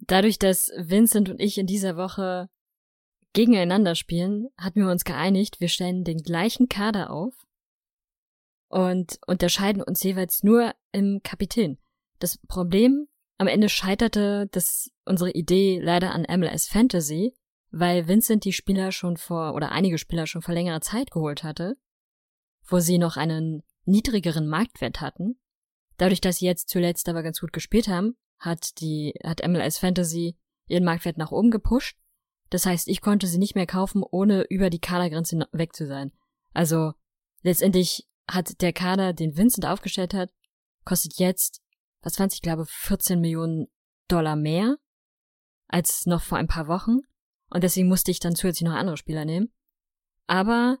Dadurch, 0.00 0.38
dass 0.38 0.70
Vincent 0.76 1.28
und 1.28 1.40
ich 1.40 1.56
in 1.58 1.66
dieser 1.66 1.96
Woche 1.96 2.48
gegeneinander 3.32 3.94
spielen, 3.94 4.48
hatten 4.58 4.80
wir 4.80 4.90
uns 4.90 5.04
geeinigt, 5.04 5.60
wir 5.60 5.68
stellen 5.68 6.04
den 6.04 6.18
gleichen 6.18 6.68
Kader 6.68 7.10
auf 7.10 7.34
und 8.68 9.18
unterscheiden 9.26 9.82
uns 9.82 10.02
jeweils 10.02 10.42
nur 10.42 10.74
im 10.92 11.20
Kapitän. 11.22 11.78
Das 12.18 12.38
Problem 12.48 13.06
am 13.38 13.46
Ende 13.46 13.68
scheiterte 13.68 14.48
das 14.52 14.90
unsere 15.06 15.30
Idee 15.30 15.80
leider 15.82 16.12
an 16.12 16.26
MLS 16.28 16.68
Fantasy, 16.68 17.34
weil 17.70 18.08
Vincent 18.08 18.44
die 18.44 18.52
Spieler 18.52 18.92
schon 18.92 19.16
vor 19.16 19.54
oder 19.54 19.72
einige 19.72 19.98
Spieler 19.98 20.26
schon 20.26 20.42
vor 20.42 20.54
längerer 20.54 20.80
Zeit 20.80 21.10
geholt 21.10 21.42
hatte, 21.42 21.76
wo 22.66 22.80
sie 22.80 22.98
noch 22.98 23.16
einen 23.16 23.62
niedrigeren 23.84 24.46
Marktwert 24.46 25.00
hatten. 25.00 25.38
Dadurch, 25.96 26.20
dass 26.20 26.36
sie 26.36 26.46
jetzt 26.46 26.68
zuletzt 26.68 27.08
aber 27.08 27.22
ganz 27.22 27.40
gut 27.40 27.52
gespielt 27.52 27.88
haben, 27.88 28.16
hat 28.38 28.80
die 28.80 29.14
hat 29.24 29.46
MLS 29.46 29.78
Fantasy 29.78 30.36
ihren 30.66 30.84
Marktwert 30.84 31.18
nach 31.18 31.30
oben 31.30 31.50
gepusht. 31.50 31.98
Das 32.48 32.66
heißt, 32.66 32.88
ich 32.88 33.00
konnte 33.00 33.26
sie 33.26 33.38
nicht 33.38 33.54
mehr 33.54 33.66
kaufen, 33.66 34.02
ohne 34.02 34.42
über 34.48 34.70
die 34.70 34.80
Kadergrenze 34.80 35.46
weg 35.52 35.74
zu 35.74 35.86
sein. 35.86 36.12
Also 36.52 36.92
letztendlich 37.42 38.08
hat 38.28 38.60
der 38.60 38.72
Kader, 38.72 39.12
den 39.12 39.36
Vincent 39.36 39.66
aufgestellt 39.66 40.14
hat, 40.14 40.30
kostet 40.84 41.18
jetzt, 41.18 41.62
was 42.02 42.16
fand 42.16 42.32
ich 42.32 42.42
glaube, 42.42 42.64
14 42.66 43.20
Millionen 43.20 43.68
Dollar 44.08 44.36
mehr 44.36 44.76
als 45.68 46.06
noch 46.06 46.22
vor 46.22 46.38
ein 46.38 46.48
paar 46.48 46.66
Wochen. 46.66 47.00
Und 47.50 47.64
deswegen 47.64 47.88
musste 47.88 48.10
ich 48.10 48.20
dann 48.20 48.36
zusätzlich 48.36 48.68
noch 48.68 48.76
andere 48.76 48.96
Spieler 48.96 49.24
nehmen. 49.24 49.52
Aber 50.26 50.78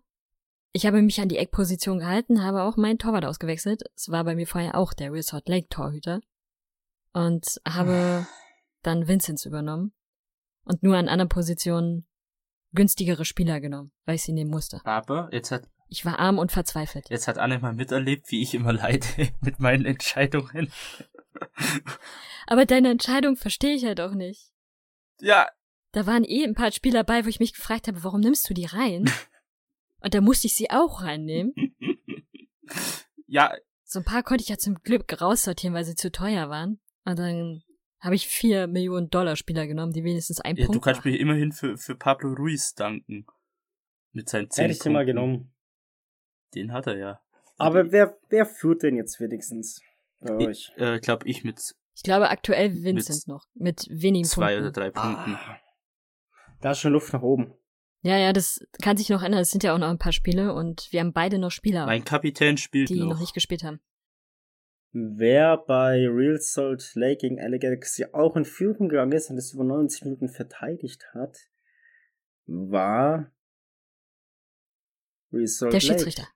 ich 0.72 0.86
habe 0.86 1.02
mich 1.02 1.20
an 1.20 1.28
die 1.28 1.38
Eckposition 1.38 1.98
gehalten, 1.98 2.42
habe 2.42 2.62
auch 2.62 2.76
meinen 2.76 2.98
Torwart 2.98 3.24
ausgewechselt. 3.24 3.82
Es 3.96 4.08
war 4.10 4.24
bei 4.24 4.36
mir 4.36 4.46
vorher 4.46 4.76
auch 4.76 4.92
der 4.92 5.12
Resort 5.12 5.48
Lake 5.48 5.68
Torhüter. 5.68 6.20
Und 7.12 7.60
habe 7.66 8.26
dann 8.82 9.08
Vincents 9.08 9.44
übernommen. 9.44 9.92
Und 10.64 10.84
nur 10.84 10.96
an 10.96 11.08
anderen 11.08 11.28
Positionen 11.28 12.06
günstigere 12.72 13.24
Spieler 13.24 13.60
genommen, 13.60 13.90
weil 14.04 14.14
ich 14.14 14.22
sie 14.22 14.32
nehmen 14.32 14.50
musste. 14.50 14.80
Aber 14.84 15.28
jetzt 15.32 15.50
hat 15.50 15.68
Ich 15.88 16.04
war 16.04 16.20
arm 16.20 16.38
und 16.38 16.52
verzweifelt. 16.52 17.10
jetzt 17.10 17.26
hat 17.26 17.38
Anne 17.38 17.58
mal 17.58 17.72
miterlebt, 17.72 18.30
wie 18.30 18.42
ich 18.42 18.54
immer 18.54 18.72
leide 18.72 19.06
mit 19.40 19.58
meinen 19.58 19.84
Entscheidungen. 19.84 20.70
Aber 22.46 22.64
deine 22.64 22.90
Entscheidung 22.90 23.34
verstehe 23.36 23.74
ich 23.74 23.84
halt 23.84 24.00
auch 24.00 24.14
nicht. 24.14 24.52
ja, 25.20 25.48
Da 25.92 26.06
waren 26.06 26.24
eh 26.24 26.44
ein 26.44 26.54
paar 26.54 26.70
Spieler 26.72 27.02
bei, 27.04 27.24
wo 27.24 27.28
ich 27.28 27.40
mich 27.40 27.52
gefragt 27.52 27.88
habe, 27.88 28.02
warum 28.04 28.20
nimmst 28.20 28.48
du 28.48 28.54
die 28.54 28.66
rein? 28.66 29.04
Und 30.02 30.14
da 30.14 30.20
musste 30.20 30.46
ich 30.46 30.54
sie 30.54 30.70
auch 30.70 31.02
reinnehmen. 31.02 31.52
ja, 33.26 33.52
So 33.84 33.98
ein 34.00 34.04
paar 34.04 34.22
konnte 34.22 34.42
ich 34.42 34.48
ja 34.48 34.56
zum 34.58 34.76
Glück 34.82 35.20
raussortieren, 35.20 35.74
weil 35.74 35.84
sie 35.84 35.94
zu 35.94 36.10
teuer 36.10 36.48
waren. 36.48 36.80
Und 37.04 37.18
dann 37.18 37.62
habe 37.98 38.14
ich 38.14 38.26
vier 38.28 38.66
Millionen 38.66 39.10
Dollar 39.10 39.36
Spieler 39.36 39.66
genommen, 39.66 39.92
die 39.92 40.04
wenigstens 40.04 40.40
ein 40.40 40.56
Ja, 40.56 40.66
Punkt 40.66 40.76
du 40.76 40.80
kannst 40.80 41.00
machen. 41.00 41.12
mir 41.12 41.18
immerhin 41.18 41.52
für, 41.52 41.76
für 41.76 41.96
Pablo 41.96 42.32
Ruiz 42.32 42.74
danken. 42.74 43.26
Mit 44.12 44.28
seinen 44.28 44.50
10 44.50 44.62
Hätte 44.62 44.72
ich 44.72 44.78
den 44.80 44.92
mal 44.92 45.04
genommen. 45.04 45.52
Den 46.54 46.72
hat 46.72 46.86
er 46.86 46.96
ja. 46.96 47.20
Aber 47.58 47.92
wer, 47.92 48.18
wer 48.30 48.46
führt 48.46 48.82
denn 48.82 48.96
jetzt 48.96 49.20
wenigstens 49.20 49.82
bei 50.20 50.34
Ich 50.38 50.46
euch? 50.48 50.72
äh, 50.76 50.98
glaube 50.98 51.28
ich 51.28 51.44
mit 51.44 51.60
Ich 51.94 52.02
glaube 52.02 52.30
aktuell 52.30 52.82
Vincent 52.82 53.28
noch 53.28 53.44
mit 53.54 53.86
wenigen 53.90 54.24
zwei 54.26 54.54
Punkten. 54.54 54.62
oder 54.62 54.72
drei 54.72 54.90
Punkten. 54.90 55.34
Ah, 55.34 55.58
da 56.60 56.72
ist 56.72 56.78
schon 56.80 56.92
Luft 56.92 57.12
nach 57.12 57.22
oben. 57.22 57.54
Ja, 58.02 58.16
ja, 58.16 58.32
das 58.32 58.64
kann 58.80 58.96
sich 58.96 59.10
noch 59.10 59.22
ändern. 59.22 59.42
Es 59.42 59.50
sind 59.50 59.62
ja 59.62 59.74
auch 59.74 59.78
noch 59.78 59.88
ein 59.90 59.98
paar 59.98 60.12
Spiele 60.12 60.54
und 60.54 60.88
wir 60.90 61.00
haben 61.00 61.12
beide 61.12 61.38
noch 61.38 61.50
Spieler, 61.50 61.84
Mein 61.86 62.04
Kapitän 62.04 62.56
spielt 62.56 62.88
die 62.88 62.98
noch. 63.00 63.10
noch 63.10 63.20
nicht 63.20 63.34
gespielt 63.34 63.62
haben. 63.62 63.80
Wer 64.92 65.58
bei 65.58 66.08
Real 66.08 66.38
Salt 66.40 66.92
Lake 66.94 67.18
gegen 67.18 67.36
LA 67.38 67.58
Galaxy 67.58 68.06
auch 68.12 68.36
in 68.36 68.44
Führung 68.44 68.88
gegangen 68.88 69.12
ist 69.12 69.30
und 69.30 69.36
es 69.36 69.52
über 69.52 69.64
90 69.64 70.02
Minuten 70.04 70.28
verteidigt 70.28 71.04
hat, 71.14 71.36
war 72.46 73.30
Real 75.32 75.46
Salt 75.46 75.72
Der 75.74 75.80
Lake. 75.80 75.92
Schiedsrichter. 75.92 76.26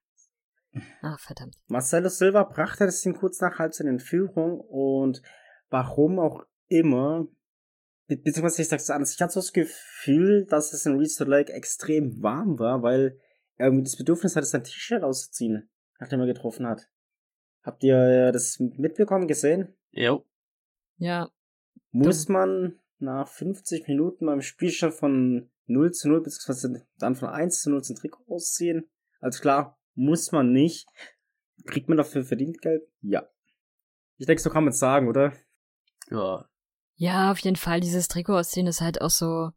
Ah, 1.02 1.16
verdammt. 1.18 1.56
Marcelo 1.68 2.08
Silva 2.08 2.42
brachte 2.44 2.84
das 2.87 3.00
Team 3.00 3.14
kurz 3.14 3.40
nach 3.40 3.58
Halbzeit 3.58 3.87
in 3.87 4.00
Führung 4.00 4.60
und 4.60 5.22
warum 5.70 6.18
auch 6.18 6.44
immer, 6.68 7.26
be- 8.06 8.16
beziehungsweise 8.16 8.62
ich 8.62 8.68
sag's 8.68 8.90
anders, 8.90 9.14
ich 9.14 9.20
hatte 9.20 9.32
so 9.34 9.40
das 9.40 9.52
Gefühl, 9.52 10.46
dass 10.46 10.72
es 10.72 10.86
in 10.86 10.96
Real 10.98 11.28
Lake 11.28 11.52
extrem 11.52 12.22
warm 12.22 12.58
war, 12.58 12.82
weil 12.82 13.18
er 13.56 13.66
irgendwie 13.66 13.84
das 13.84 13.96
Bedürfnis 13.96 14.36
hatte, 14.36 14.46
sein 14.46 14.64
T-Shirt 14.64 15.02
auszuziehen, 15.02 15.70
nachdem 16.00 16.20
er 16.20 16.26
getroffen 16.26 16.66
hat. 16.66 16.88
Habt 17.62 17.82
ihr 17.82 18.30
das 18.32 18.58
mitbekommen, 18.58 19.26
gesehen? 19.26 19.74
Jo. 19.90 20.24
Ja, 20.96 21.30
Muss 21.90 22.28
man 22.28 22.78
nach 22.98 23.28
50 23.28 23.88
Minuten 23.88 24.26
beim 24.26 24.42
Spielstand 24.42 24.94
von 24.94 25.50
0 25.66 25.92
zu 25.92 26.08
0, 26.08 26.22
beziehungsweise 26.22 26.86
dann 26.98 27.14
von 27.14 27.28
1 27.28 27.62
zu 27.62 27.70
0 27.70 27.82
zum 27.82 27.96
Trikot 27.96 28.24
ausziehen? 28.28 28.88
Also 29.20 29.40
klar, 29.40 29.78
muss 29.94 30.30
man 30.32 30.52
nicht. 30.52 30.86
Kriegt 31.66 31.88
man 31.88 31.96
dafür 31.96 32.24
verdient 32.24 32.60
Geld? 32.60 32.82
Ja. 33.00 33.28
Ich 34.18 34.26
denke, 34.26 34.42
so 34.42 34.50
kann 34.50 34.64
man 34.64 34.72
es 34.72 34.78
sagen, 34.78 35.08
oder? 35.08 35.32
Ja. 36.10 36.46
Ja, 36.96 37.33
auf 37.33 37.38
jeden 37.40 37.57
Fall. 37.57 37.80
Dieses 37.80 38.09
Trikot 38.09 38.38
ausziehen 38.38 38.66
ist 38.66 38.80
halt 38.80 39.00
auch 39.00 39.11
so, 39.11 39.50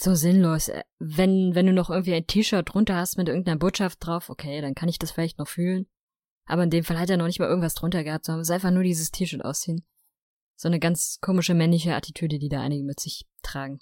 so 0.00 0.14
sinnlos. 0.14 0.68
Äh, 0.68 0.82
Wenn, 0.98 1.54
wenn 1.54 1.66
du 1.66 1.72
noch 1.72 1.90
irgendwie 1.90 2.14
ein 2.14 2.26
T-Shirt 2.26 2.72
drunter 2.72 2.96
hast 2.96 3.16
mit 3.16 3.28
irgendeiner 3.28 3.58
Botschaft 3.58 4.04
drauf, 4.04 4.30
okay, 4.30 4.60
dann 4.60 4.74
kann 4.74 4.88
ich 4.88 4.98
das 4.98 5.12
vielleicht 5.12 5.38
noch 5.38 5.48
fühlen. 5.48 5.86
Aber 6.44 6.64
in 6.64 6.70
dem 6.70 6.84
Fall 6.84 6.98
hat 6.98 7.08
er 7.08 7.16
noch 7.16 7.26
nicht 7.26 7.38
mal 7.38 7.48
irgendwas 7.48 7.74
drunter 7.74 8.02
gehabt, 8.02 8.24
sondern 8.24 8.42
es 8.42 8.48
ist 8.48 8.54
einfach 8.54 8.72
nur 8.72 8.82
dieses 8.82 9.10
T-Shirt 9.12 9.44
ausziehen. 9.44 9.86
So 10.56 10.68
eine 10.68 10.80
ganz 10.80 11.18
komische 11.20 11.54
männliche 11.54 11.94
Attitüde, 11.94 12.38
die 12.38 12.48
da 12.48 12.60
einige 12.60 12.84
mit 12.84 13.00
sich 13.00 13.26
tragen. 13.42 13.80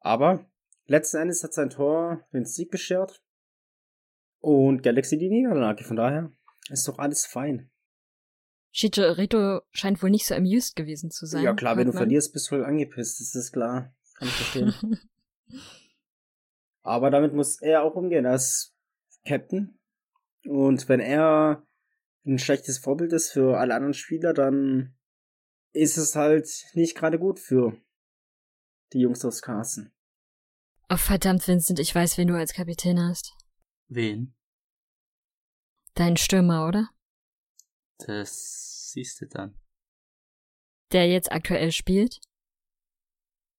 Aber 0.00 0.46
letzten 0.86 1.18
Endes 1.18 1.42
hat 1.42 1.54
sein 1.54 1.70
Tor 1.70 2.26
den 2.32 2.44
Sieg 2.44 2.70
beschert. 2.70 3.22
Und 4.40 4.82
Galaxy 4.82 5.16
die 5.16 5.30
Niederlage. 5.30 5.84
Von 5.84 5.96
daher 5.96 6.30
ist 6.68 6.86
doch 6.88 6.98
alles 6.98 7.24
fein. 7.24 7.70
Chicharito 8.74 9.60
scheint 9.70 10.02
wohl 10.02 10.10
nicht 10.10 10.26
so 10.26 10.34
amused 10.34 10.74
gewesen 10.74 11.10
zu 11.10 11.26
sein. 11.26 11.44
ja 11.44 11.54
klar, 11.54 11.76
wenn 11.76 11.86
du 11.86 11.92
man. 11.92 11.98
verlierst, 11.98 12.32
bist 12.32 12.50
du 12.50 12.56
wohl 12.56 12.64
angepisst. 12.64 13.20
Das 13.20 13.34
ist 13.34 13.52
klar. 13.52 13.94
Kann 14.16 14.28
ich 14.28 14.34
verstehen. 14.34 14.74
Aber 16.82 17.10
damit 17.10 17.34
muss 17.34 17.62
er 17.62 17.84
auch 17.84 17.94
umgehen 17.94 18.26
als 18.26 18.74
Captain. 19.24 19.78
Und 20.44 20.88
wenn 20.88 21.00
er 21.00 21.64
ein 22.26 22.38
schlechtes 22.38 22.78
Vorbild 22.78 23.12
ist 23.12 23.30
für 23.30 23.58
alle 23.58 23.74
anderen 23.74 23.94
Spieler, 23.94 24.34
dann 24.34 24.96
ist 25.72 25.96
es 25.96 26.16
halt 26.16 26.48
nicht 26.74 26.96
gerade 26.96 27.18
gut 27.18 27.38
für 27.38 27.76
die 28.92 29.00
Jungs 29.00 29.24
aus 29.24 29.40
Carson. 29.40 29.92
oh, 30.90 30.96
verdammt, 30.96 31.46
Vincent, 31.46 31.78
ich 31.78 31.94
weiß, 31.94 32.18
wen 32.18 32.28
du 32.28 32.34
als 32.34 32.52
Kapitän 32.52 33.00
hast. 33.00 33.32
Wen? 33.88 34.34
Dein 35.94 36.16
Stürmer, 36.16 36.66
oder? 36.66 36.90
Das 37.98 38.90
siehst 38.92 39.20
du 39.20 39.26
dann. 39.26 39.58
Der 40.92 41.08
jetzt 41.08 41.32
aktuell 41.32 41.72
spielt. 41.72 42.20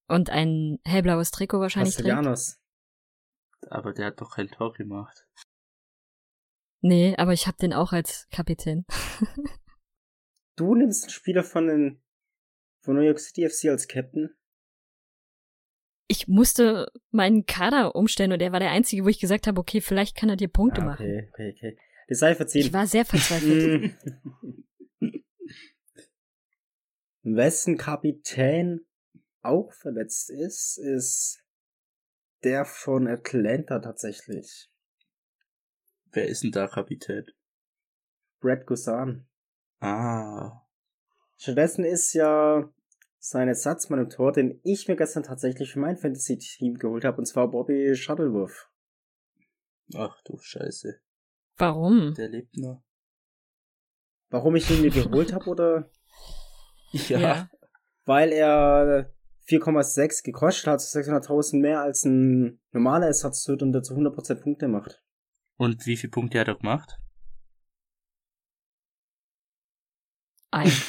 Und 0.08 0.30
ein 0.30 0.80
hellblaues 0.86 1.32
Trikot 1.32 1.60
wahrscheinlich 1.60 1.96
trägt. 1.96 2.10
Castellanos. 2.10 2.60
Aber 3.70 3.94
der 3.94 4.08
hat 4.08 4.22
doch 4.22 4.36
kein 4.36 4.50
Tor 4.50 4.74
gemacht. 4.74 5.28
Nee, 6.82 7.16
aber 7.18 7.34
ich 7.34 7.48
hab 7.48 7.58
den 7.58 7.74
auch 7.74 7.92
als 7.94 8.28
Kapitän. 8.30 8.86
Du 10.58 10.74
nimmst 10.74 11.04
einen 11.04 11.10
Spieler 11.12 11.44
von, 11.44 11.68
den, 11.68 12.02
von 12.82 12.96
New 12.96 13.02
York 13.02 13.20
City 13.20 13.46
FC 13.50 13.66
als 13.66 13.90
Captain. 13.90 14.30
Ich 16.08 16.30
musste 16.30 16.90
meinen 17.12 17.46
Kader 17.46 17.94
umstellen 17.94 18.32
und 18.32 18.42
er 18.42 18.54
war 18.54 18.62
der 18.62 18.72
einzige, 18.72 19.04
wo 19.04 19.10
ich 19.10 19.20
gesagt 19.20 19.48
habe, 19.48 19.60
okay, 19.60 19.82
vielleicht 19.82 20.16
kann 20.16 20.30
er 20.30 20.38
dir 20.38 20.48
Punkte 20.48 20.82
Ah, 20.82 20.86
machen. 20.86 21.04
okay, 21.06 21.30
okay, 21.34 21.54
okay. 21.58 21.78
Das 22.08 22.20
sei 22.20 22.36
verziehen. 22.36 22.68
Ich 22.68 22.74
war 22.74 22.86
sehr 22.88 23.06
verzweifelt. 23.06 23.96
Wessen 27.24 27.78
Kapitän 27.78 28.86
auch 29.42 29.74
verletzt 29.74 30.30
ist, 30.30 30.78
ist 30.78 31.44
der 32.44 32.66
von 32.66 33.08
Atlanta 33.08 33.80
tatsächlich. 33.80 34.70
Wer 36.12 36.28
ist 36.28 36.44
denn 36.44 36.52
da 36.52 36.68
Kapitän? 36.68 37.26
Brad 38.40 38.68
Guzan. 38.68 39.28
Ah. 39.80 40.62
Stattdessen 41.38 41.84
ist 41.84 42.14
ja 42.14 42.72
sein 43.18 43.48
Ersatzmann 43.48 44.00
im 44.00 44.10
Tor, 44.10 44.32
den 44.32 44.60
ich 44.64 44.88
mir 44.88 44.96
gestern 44.96 45.24
tatsächlich 45.24 45.74
für 45.74 45.80
mein 45.80 45.98
Fantasy-Team 45.98 46.76
geholt 46.76 47.04
habe, 47.04 47.18
und 47.18 47.26
zwar 47.26 47.50
Bobby 47.50 47.96
Shuttleworth. 47.96 48.70
Ach 49.96 50.22
du 50.24 50.38
Scheiße. 50.38 51.02
Warum? 51.58 52.14
Der 52.16 52.30
lebt 52.30 52.58
noch. 52.58 52.84
Warum 54.30 54.56
ich 54.56 54.70
ihn 54.70 54.82
mir 54.82 54.92
geholt 54.92 55.34
habe, 55.34 55.50
oder? 55.50 55.90
Ja. 56.92 57.50
Weil 58.06 58.32
er 58.32 59.14
4,6 59.48 60.24
gekostet 60.24 60.68
hat, 60.68 60.80
600.000 60.80 61.60
mehr 61.60 61.82
als 61.82 62.06
ein 62.06 62.62
normaler 62.72 63.08
Ersatzhüt 63.08 63.62
und 63.62 63.74
dazu 63.74 63.96
100% 63.96 64.36
Punkte 64.36 64.70
macht. 64.70 65.04
Und 65.58 65.86
wie 65.86 65.98
viele 65.98 66.12
Punkte 66.12 66.40
hat 66.40 66.48
er 66.48 66.56
gemacht? 66.56 66.98
Ein. 70.52 70.72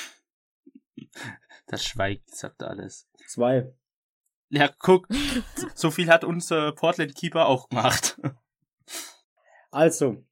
Das 1.68 1.84
Schweigt 1.84 2.32
sagt 2.32 2.62
alles. 2.62 3.08
Zwei. 3.26 3.74
Ja, 4.50 4.70
guck, 4.78 5.08
so 5.74 5.90
viel 5.90 6.08
hat 6.08 6.22
unser 6.22 6.70
Portland 6.70 7.16
Keeper 7.16 7.46
auch 7.46 7.68
gemacht. 7.68 8.20
Also, 9.72 10.24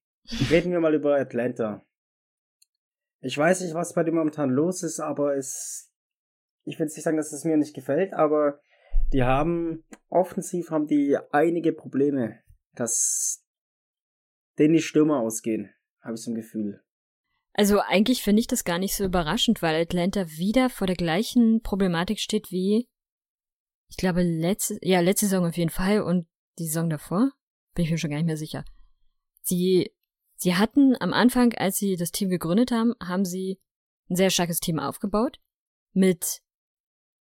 reden 0.50 0.72
wir 0.72 0.80
mal 0.80 0.94
über 0.94 1.16
Atlanta. 1.16 1.84
Ich 3.20 3.36
weiß 3.36 3.62
nicht, 3.62 3.74
was 3.74 3.94
bei 3.94 4.02
dem 4.02 4.14
momentan 4.14 4.50
los 4.50 4.82
ist, 4.82 5.00
aber 5.00 5.36
es. 5.36 5.90
Ich 6.64 6.78
will 6.78 6.86
nicht 6.86 7.02
sagen, 7.02 7.16
dass 7.16 7.32
es 7.32 7.44
mir 7.44 7.56
nicht 7.56 7.74
gefällt, 7.74 8.14
aber 8.14 8.60
die 9.12 9.22
haben 9.22 9.84
offensiv 10.08 10.70
haben 10.70 10.86
die 10.86 11.18
einige 11.30 11.72
Probleme, 11.72 12.40
dass 12.74 13.44
denen 14.58 14.74
die 14.74 14.82
Stürmer 14.82 15.20
ausgehen, 15.20 15.70
habe 16.00 16.14
ich 16.14 16.22
so 16.22 16.30
ein 16.30 16.36
Gefühl. 16.36 16.82
Also 17.52 17.80
eigentlich 17.80 18.22
finde 18.22 18.40
ich 18.40 18.46
das 18.46 18.64
gar 18.64 18.78
nicht 18.78 18.96
so 18.96 19.04
überraschend, 19.04 19.62
weil 19.62 19.80
Atlanta 19.80 20.28
wieder 20.28 20.70
vor 20.70 20.86
der 20.86 20.96
gleichen 20.96 21.62
Problematik 21.62 22.18
steht 22.18 22.50
wie, 22.50 22.88
ich 23.88 23.96
glaube, 23.96 24.22
letzte, 24.22 24.78
ja, 24.82 25.00
letzte 25.00 25.26
Saison 25.26 25.46
auf 25.46 25.56
jeden 25.56 25.70
Fall 25.70 26.02
und 26.02 26.26
die 26.58 26.66
Saison 26.66 26.90
davor, 26.90 27.30
bin 27.74 27.84
ich 27.84 27.90
mir 27.90 27.98
schon 27.98 28.10
gar 28.10 28.16
nicht 28.16 28.26
mehr 28.26 28.36
sicher. 28.36 28.64
Sie, 29.42 29.93
sie 30.44 30.56
hatten 30.56 30.94
am 31.00 31.12
Anfang, 31.12 31.52
als 31.54 31.76
sie 31.76 31.96
das 31.96 32.12
Team 32.12 32.30
gegründet 32.30 32.70
haben, 32.70 32.94
haben 33.02 33.24
sie 33.24 33.60
ein 34.08 34.16
sehr 34.16 34.30
starkes 34.30 34.60
Team 34.60 34.78
aufgebaut 34.78 35.40
mit 35.92 36.42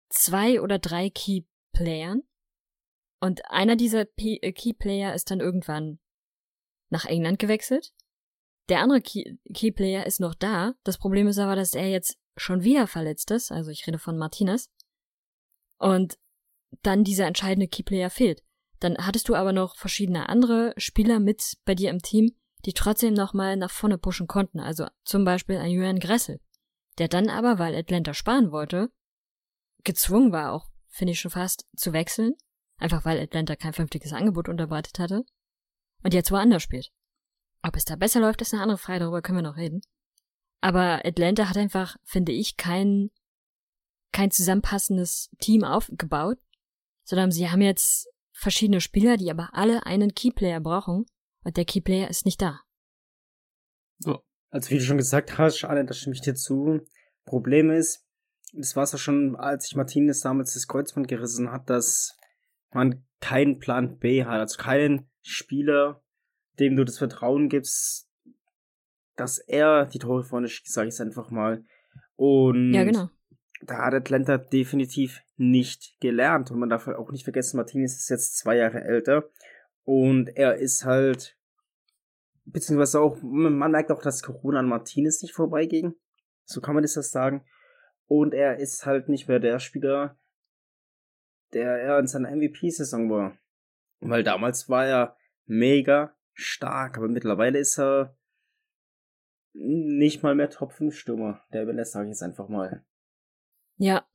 zwei 0.08 0.60
oder 0.60 0.78
drei 0.78 1.10
Key 1.10 1.42
Playern 1.72 2.22
und 3.20 3.50
einer 3.50 3.76
dieser 3.76 4.04
P 4.04 4.36
äh, 4.36 4.52
Key 4.52 4.72
Player 4.72 5.14
ist 5.14 5.30
dann 5.30 5.40
irgendwann 5.40 5.98
nach 6.88 7.04
England 7.04 7.38
gewechselt 7.38 7.92
der 8.68 8.80
andere 8.80 9.00
Key 9.00 9.38
Keyplayer 9.52 10.06
ist 10.06 10.20
noch 10.20 10.34
da. 10.34 10.74
Das 10.84 10.98
Problem 10.98 11.26
ist 11.26 11.38
aber, 11.38 11.56
dass 11.56 11.74
er 11.74 11.88
jetzt 11.88 12.18
schon 12.36 12.62
wieder 12.62 12.86
verletzt 12.86 13.30
ist. 13.30 13.50
Also 13.50 13.70
ich 13.70 13.86
rede 13.86 13.98
von 13.98 14.18
Martinez. 14.18 14.70
Und 15.78 16.18
dann 16.82 17.04
dieser 17.04 17.26
entscheidende 17.26 17.68
Keyplayer 17.68 18.10
fehlt. 18.10 18.42
Dann 18.80 18.96
hattest 18.98 19.28
du 19.28 19.34
aber 19.34 19.52
noch 19.52 19.76
verschiedene 19.76 20.28
andere 20.28 20.74
Spieler 20.76 21.18
mit 21.18 21.54
bei 21.64 21.74
dir 21.74 21.90
im 21.90 22.00
Team, 22.00 22.36
die 22.64 22.72
trotzdem 22.72 23.14
nochmal 23.14 23.56
nach 23.56 23.70
vorne 23.70 23.98
pushen 23.98 24.26
konnten. 24.26 24.60
Also 24.60 24.86
zum 25.04 25.24
Beispiel 25.24 25.58
ein 25.58 25.70
Julian 25.70 26.00
Gressel. 26.00 26.40
Der 26.98 27.08
dann 27.08 27.28
aber, 27.28 27.58
weil 27.58 27.76
Atlanta 27.76 28.14
sparen 28.14 28.50
wollte, 28.50 28.90
gezwungen 29.84 30.32
war 30.32 30.52
auch, 30.52 30.68
finde 30.88 31.12
ich 31.12 31.20
schon 31.20 31.30
fast, 31.30 31.66
zu 31.76 31.92
wechseln. 31.92 32.34
Einfach 32.78 33.04
weil 33.04 33.20
Atlanta 33.20 33.56
kein 33.56 33.72
vernünftiges 33.72 34.12
Angebot 34.12 34.48
unterbreitet 34.48 34.98
hatte. 34.98 35.24
Und 36.02 36.14
jetzt 36.14 36.30
woanders 36.30 36.62
spielt. 36.62 36.90
Ob 37.62 37.76
es 37.76 37.84
da 37.84 37.96
besser 37.96 38.20
läuft, 38.20 38.40
ist 38.40 38.52
eine 38.52 38.62
andere 38.62 38.78
Frage, 38.78 39.00
darüber 39.00 39.22
können 39.22 39.38
wir 39.38 39.42
noch 39.42 39.56
reden. 39.56 39.80
Aber 40.60 41.04
Atlanta 41.04 41.48
hat 41.48 41.56
einfach, 41.56 41.96
finde 42.04 42.32
ich, 42.32 42.56
keinen 42.56 43.10
kein 44.12 44.30
zusammenpassendes 44.30 45.30
Team 45.38 45.64
aufgebaut, 45.64 46.38
sondern 47.04 47.30
sie 47.30 47.50
haben 47.50 47.62
jetzt 47.62 48.08
verschiedene 48.32 48.80
Spieler, 48.80 49.16
die 49.16 49.30
aber 49.30 49.50
alle 49.52 49.86
einen 49.86 50.14
Keyplayer 50.14 50.60
brauchen 50.60 51.06
und 51.48 51.56
der 51.56 51.64
Keyplayer 51.64 52.08
ist 52.08 52.26
nicht 52.26 52.40
da. 52.42 52.60
Ja. 54.04 54.18
Also 54.50 54.70
wie 54.70 54.78
du 54.78 54.84
schon 54.84 54.96
gesagt 54.96 55.36
hast, 55.36 55.64
Anne, 55.64 55.84
da 55.84 55.92
stimme 55.92 56.14
ich 56.14 56.22
dir 56.22 56.34
zu. 56.34 56.80
Problem 57.24 57.70
ist, 57.70 58.06
das 58.52 58.76
war 58.76 58.84
es 58.84 58.92
ja 58.92 58.98
schon, 58.98 59.36
als 59.36 59.64
sich 59.64 59.76
Martinez 59.76 60.20
damals 60.20 60.54
das 60.54 60.66
Kreuzband 60.66 61.08
gerissen 61.08 61.52
hat, 61.52 61.68
dass 61.68 62.16
man 62.70 63.04
keinen 63.20 63.58
Plan 63.58 63.98
B 63.98 64.24
hat, 64.24 64.40
also 64.40 64.58
keinen 64.58 65.10
Spieler, 65.22 66.02
dem 66.58 66.76
du 66.76 66.84
das 66.84 66.98
Vertrauen 66.98 67.48
gibst, 67.48 68.08
dass 69.16 69.38
er 69.38 69.86
die 69.86 69.98
Tore 69.98 70.22
vorne 70.22 70.48
schießt, 70.48 70.72
sage 70.72 70.88
ich 70.88 70.94
es 70.94 71.00
einfach 71.00 71.30
mal. 71.30 71.64
Und 72.16 72.72
ja, 72.72 72.84
genau. 72.84 73.10
da 73.62 73.86
hat 73.86 73.94
Atlanta 73.94 74.38
definitiv 74.38 75.22
nicht 75.36 75.96
gelernt. 76.00 76.50
Und 76.50 76.58
man 76.58 76.68
darf 76.68 76.88
auch 76.88 77.10
nicht 77.10 77.24
vergessen, 77.24 77.56
Martinez 77.56 77.96
ist 77.96 78.08
jetzt 78.08 78.38
zwei 78.38 78.56
Jahre 78.56 78.82
älter. 78.82 79.28
Und 79.82 80.28
er 80.36 80.56
ist 80.56 80.84
halt, 80.84 81.37
beziehungsweise 82.52 83.00
auch, 83.00 83.18
man 83.22 83.70
merkt 83.70 83.90
auch, 83.90 84.02
dass 84.02 84.22
Corona 84.22 84.60
an 84.60 84.68
Martinez 84.68 85.22
nicht 85.22 85.34
vorbeiging. 85.34 85.94
So 86.44 86.60
kann 86.60 86.74
man 86.74 86.82
das 86.82 86.94
das 86.94 87.10
sagen. 87.10 87.44
Und 88.06 88.34
er 88.34 88.58
ist 88.58 88.86
halt 88.86 89.08
nicht 89.08 89.28
mehr 89.28 89.38
der 89.38 89.58
Spieler, 89.58 90.18
der 91.52 91.78
er 91.78 91.98
in 91.98 92.06
seiner 92.06 92.30
MVP-Saison 92.34 93.10
war. 93.10 93.38
Weil 94.00 94.22
damals 94.22 94.68
war 94.68 94.86
er 94.86 95.16
mega 95.46 96.16
stark, 96.32 96.96
aber 96.96 97.08
mittlerweile 97.08 97.58
ist 97.58 97.78
er 97.78 98.16
nicht 99.52 100.22
mal 100.22 100.34
mehr 100.34 100.50
Top 100.50 100.72
5 100.72 100.96
Stürmer. 100.96 101.42
Der 101.52 101.64
überlässt, 101.64 101.92
sage 101.92 102.06
ich 102.06 102.12
jetzt 102.12 102.22
einfach 102.22 102.48
mal. 102.48 102.84
Ja. 103.76 104.06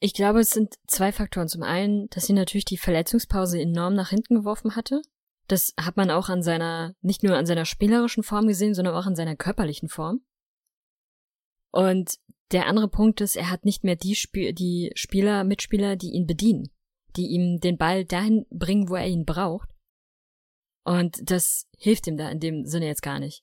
Ich 0.00 0.12
glaube, 0.12 0.40
es 0.40 0.50
sind 0.50 0.74
zwei 0.86 1.12
Faktoren. 1.12 1.48
Zum 1.48 1.62
einen, 1.62 2.08
dass 2.08 2.26
sie 2.26 2.34
natürlich 2.34 2.66
die 2.66 2.76
Verletzungspause 2.76 3.60
enorm 3.60 3.94
nach 3.94 4.10
hinten 4.10 4.34
geworfen 4.34 4.76
hatte. 4.76 5.00
Das 5.46 5.74
hat 5.78 5.96
man 5.96 6.10
auch 6.10 6.28
an 6.28 6.42
seiner, 6.42 6.94
nicht 7.00 7.22
nur 7.22 7.36
an 7.36 7.46
seiner 7.46 7.64
spielerischen 7.64 8.22
Form 8.22 8.46
gesehen, 8.46 8.74
sondern 8.74 8.94
auch 8.94 9.06
an 9.06 9.16
seiner 9.16 9.36
körperlichen 9.36 9.88
Form. 9.88 10.24
Und 11.70 12.18
der 12.52 12.66
andere 12.66 12.88
Punkt 12.88 13.20
ist, 13.20 13.36
er 13.36 13.50
hat 13.50 13.64
nicht 13.64 13.84
mehr 13.84 13.96
die, 13.96 14.12
Sp 14.16 14.52
die 14.52 14.92
Spieler, 14.94 15.44
Mitspieler, 15.44 15.96
die 15.96 16.12
ihn 16.12 16.26
bedienen, 16.26 16.70
die 17.16 17.26
ihm 17.26 17.58
den 17.60 17.76
Ball 17.76 18.04
dahin 18.04 18.46
bringen, 18.50 18.88
wo 18.88 18.94
er 18.94 19.06
ihn 19.06 19.24
braucht. 19.24 19.70
Und 20.84 21.30
das 21.30 21.66
hilft 21.78 22.06
ihm 22.06 22.16
da 22.16 22.28
in 22.30 22.40
dem 22.40 22.66
Sinne 22.66 22.86
jetzt 22.86 23.02
gar 23.02 23.18
nicht. 23.18 23.42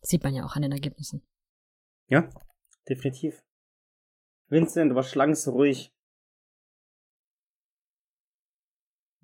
Sieht 0.00 0.22
man 0.22 0.34
ja 0.34 0.44
auch 0.44 0.54
an 0.54 0.62
den 0.62 0.72
Ergebnissen. 0.72 1.26
Ja, 2.08 2.28
definitiv. 2.88 3.42
Vincent, 4.48 4.90
du 4.90 4.94
warst 4.94 5.14
lang 5.14 5.34
so 5.34 5.52
ruhig. 5.52 5.92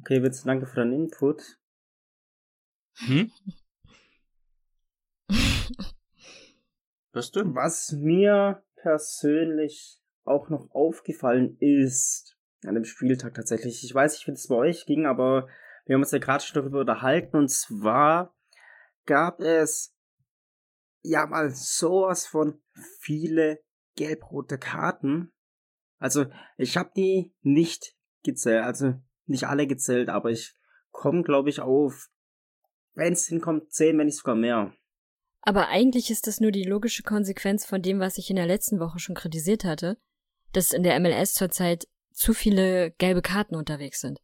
Okay, 0.05 0.23
Vincent, 0.23 0.47
danke 0.47 0.67
für 0.67 0.77
deinen 0.77 0.93
Input. 0.93 1.59
Hm? 3.07 3.33
Was 7.12 7.31
denn? 7.31 7.55
Was 7.55 7.93
mir 7.93 8.62
persönlich 8.77 9.99
auch 10.25 10.51
noch 10.51 10.71
aufgefallen 10.73 11.57
ist 11.59 12.37
an 12.67 12.75
dem 12.75 12.85
Spieltag 12.85 13.33
tatsächlich, 13.33 13.83
ich 13.83 13.95
weiß 13.95 14.12
nicht, 14.12 14.27
wie 14.27 14.33
es 14.33 14.49
bei 14.49 14.57
euch 14.57 14.85
ging, 14.85 15.07
aber 15.07 15.49
wir 15.87 15.95
haben 15.95 16.03
uns 16.03 16.11
ja 16.11 16.19
gerade 16.19 16.45
schon 16.45 16.61
darüber 16.61 16.81
unterhalten 16.81 17.38
und 17.38 17.49
zwar 17.51 18.37
gab 19.07 19.40
es 19.40 19.97
ja 21.01 21.25
mal 21.25 21.49
sowas 21.49 22.27
von 22.27 22.62
viele 23.01 23.64
gelb-rote 23.97 24.59
Karten. 24.59 25.33
Also 25.99 26.27
ich 26.59 26.77
habe 26.77 26.90
die 26.95 27.35
nicht 27.40 27.97
gezählt, 28.23 28.64
also 28.64 29.01
nicht 29.27 29.45
alle 29.45 29.67
gezählt, 29.67 30.09
aber 30.09 30.31
ich 30.31 30.55
komme 30.91 31.23
glaube 31.23 31.51
ich 31.51 31.61
auf, 31.61 32.09
wenn 32.95 33.13
es 33.13 33.27
hinkommt, 33.27 33.73
zehn, 33.73 33.99
wenn 33.99 34.07
nicht 34.07 34.19
sogar 34.19 34.37
mehr. 34.37 34.73
Aber 35.43 35.69
eigentlich 35.69 36.11
ist 36.11 36.27
das 36.27 36.41
nur 36.41 36.53
die 36.53 36.65
logische 36.65 37.03
Konsequenz 37.03 37.67
von 37.67 37.83
dem, 37.83 38.01
was 38.01 38.17
ich 38.17 38.31
in 38.31 38.37
der 38.37 38.47
letzten 38.47 38.81
Woche 38.81 38.99
schon 38.99 39.15
kritisiert 39.15 39.65
hatte, 39.65 39.99
dass 40.53 40.73
in 40.73 40.83
der 40.83 40.99
MLS 41.01 41.35
zurzeit 41.35 41.87
zu 42.13 42.33
viele 42.33 42.93
gelbe 42.93 43.21
Karten 43.21 43.57
unterwegs 43.57 44.01
sind. 44.01 44.21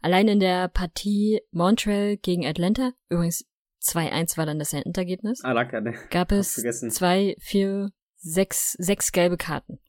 Allein 0.00 0.28
in 0.28 0.38
der 0.38 0.68
Partie 0.68 1.40
Montreal 1.50 2.18
gegen 2.18 2.46
Atlanta, 2.46 2.92
übrigens 3.08 3.46
2-1 3.82 4.36
war 4.36 4.46
dann 4.46 4.58
das 4.58 4.72
Endergebnis, 4.72 5.42
ah, 5.42 5.54
danke, 5.54 5.80
ne. 5.80 5.94
gab 6.10 6.30
es 6.30 6.54
zwei, 6.54 7.34
vier, 7.40 7.90
sechs, 8.16 8.72
sechs 8.72 9.12
gelbe 9.12 9.36
Karten. 9.36 9.80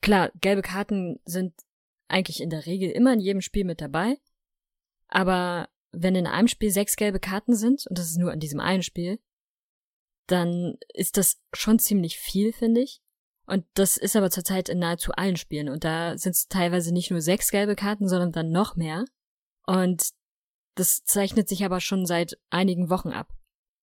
Klar, 0.00 0.30
gelbe 0.40 0.62
Karten 0.62 1.20
sind 1.24 1.52
eigentlich 2.08 2.40
in 2.40 2.50
der 2.50 2.66
Regel 2.66 2.90
immer 2.90 3.12
in 3.12 3.20
jedem 3.20 3.40
Spiel 3.40 3.64
mit 3.64 3.80
dabei, 3.80 4.18
aber 5.08 5.68
wenn 5.92 6.14
in 6.14 6.26
einem 6.26 6.48
Spiel 6.48 6.70
sechs 6.70 6.96
gelbe 6.96 7.20
Karten 7.20 7.54
sind, 7.54 7.86
und 7.86 7.98
das 7.98 8.10
ist 8.10 8.18
nur 8.18 8.32
in 8.32 8.40
diesem 8.40 8.60
einen 8.60 8.82
Spiel, 8.82 9.18
dann 10.26 10.76
ist 10.92 11.16
das 11.16 11.40
schon 11.54 11.78
ziemlich 11.78 12.18
viel, 12.18 12.52
finde 12.52 12.82
ich. 12.82 13.00
Und 13.46 13.64
das 13.74 13.96
ist 13.96 14.16
aber 14.16 14.30
zurzeit 14.30 14.68
in 14.68 14.80
nahezu 14.80 15.12
allen 15.12 15.36
Spielen. 15.36 15.68
Und 15.68 15.84
da 15.84 16.18
sind 16.18 16.32
es 16.34 16.48
teilweise 16.48 16.92
nicht 16.92 17.10
nur 17.10 17.20
sechs 17.20 17.50
gelbe 17.50 17.76
Karten, 17.76 18.08
sondern 18.08 18.32
dann 18.32 18.50
noch 18.50 18.74
mehr. 18.74 19.04
Und 19.66 20.10
das 20.74 21.04
zeichnet 21.04 21.48
sich 21.48 21.64
aber 21.64 21.80
schon 21.80 22.06
seit 22.06 22.38
einigen 22.50 22.90
Wochen 22.90 23.10
ab. 23.10 23.32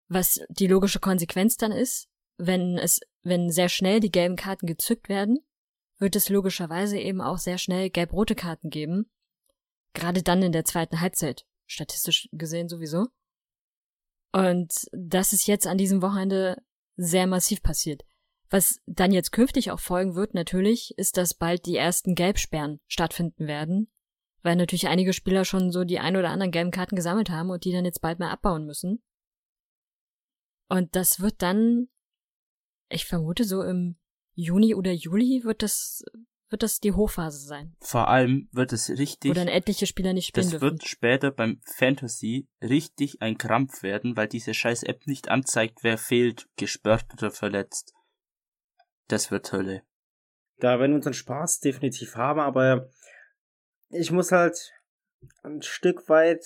Was 0.09 0.41
die 0.49 0.67
logische 0.67 0.99
Konsequenz 0.99 1.55
dann 1.55 1.71
ist, 1.71 2.09
wenn 2.37 2.77
es, 2.77 2.99
wenn 3.23 3.49
sehr 3.49 3.69
schnell 3.69 4.01
die 4.01 4.11
gelben 4.11 4.35
Karten 4.35 4.67
gezückt 4.67 5.07
werden, 5.07 5.39
wird 6.03 6.17
es 6.17 6.27
logischerweise 6.27 6.99
eben 6.99 7.21
auch 7.21 7.37
sehr 7.37 7.57
schnell 7.57 7.89
gelb-rote 7.89 8.35
Karten 8.35 8.69
geben. 8.69 9.09
Gerade 9.93 10.21
dann 10.21 10.43
in 10.43 10.51
der 10.51 10.65
zweiten 10.65 10.99
Halbzeit. 10.99 11.45
Statistisch 11.65 12.27
gesehen 12.33 12.67
sowieso. 12.67 13.07
Und 14.33 14.73
das 14.91 15.31
ist 15.31 15.47
jetzt 15.47 15.65
an 15.65 15.77
diesem 15.77 16.01
Wochenende 16.01 16.61
sehr 16.97 17.25
massiv 17.25 17.63
passiert. 17.63 18.03
Was 18.49 18.81
dann 18.85 19.13
jetzt 19.13 19.31
künftig 19.31 19.71
auch 19.71 19.79
folgen 19.79 20.15
wird, 20.15 20.33
natürlich, 20.33 20.93
ist, 20.97 21.15
dass 21.15 21.33
bald 21.33 21.65
die 21.65 21.77
ersten 21.77 22.15
Gelbsperren 22.15 22.81
stattfinden 22.87 23.47
werden, 23.47 23.89
weil 24.41 24.57
natürlich 24.57 24.87
einige 24.89 25.13
Spieler 25.13 25.45
schon 25.45 25.71
so 25.71 25.85
die 25.85 25.99
ein 25.99 26.17
oder 26.17 26.29
anderen 26.29 26.51
gelben 26.51 26.71
Karten 26.71 26.97
gesammelt 26.97 27.29
haben 27.29 27.49
und 27.49 27.63
die 27.63 27.71
dann 27.71 27.85
jetzt 27.85 28.01
bald 28.01 28.19
mal 28.19 28.29
abbauen 28.29 28.65
müssen. 28.65 29.01
Und 30.67 30.95
das 30.95 31.21
wird 31.21 31.41
dann, 31.41 31.87
ich 32.89 33.05
vermute 33.05 33.45
so 33.45 33.63
im 33.63 33.97
Juni 34.35 34.75
oder 34.75 34.91
Juli 34.91 35.43
wird 35.43 35.63
das 35.63 36.03
wird 36.49 36.61
das 36.61 36.79
die 36.79 36.91
Hochphase 36.91 37.39
sein. 37.39 37.75
Vor 37.81 38.09
allem 38.09 38.47
wird 38.51 38.73
es 38.73 38.89
richtig. 38.91 39.31
Wo 39.31 39.33
dann 39.33 39.47
etliche 39.47 39.87
Spieler 39.87 40.13
nicht 40.13 40.27
spielen 40.27 40.43
Das 40.43 40.51
dürfen. 40.51 40.61
wird 40.61 40.87
später 40.87 41.31
beim 41.31 41.59
Fantasy 41.65 42.47
richtig 42.61 43.21
ein 43.23 43.39
Krampf 43.39 43.81
werden, 43.81 44.15
weil 44.15 44.27
diese 44.27 44.53
scheiß 44.53 44.83
App 44.83 45.07
nicht 45.07 45.29
anzeigt, 45.29 45.79
wer 45.81 45.97
fehlt, 45.97 46.47
gesperrt 46.55 47.07
oder 47.13 47.31
verletzt. 47.31 47.93
Das 49.07 49.31
wird 49.31 49.51
Hölle. 49.51 49.81
Da 50.59 50.79
werden 50.79 50.91
wir 50.91 50.97
unseren 50.97 51.15
Spaß 51.15 51.59
definitiv 51.59 52.15
haben, 52.15 52.39
aber 52.39 52.87
ich 53.89 54.11
muss 54.11 54.31
halt 54.31 54.73
ein 55.41 55.63
Stück 55.63 56.07
weit 56.07 56.45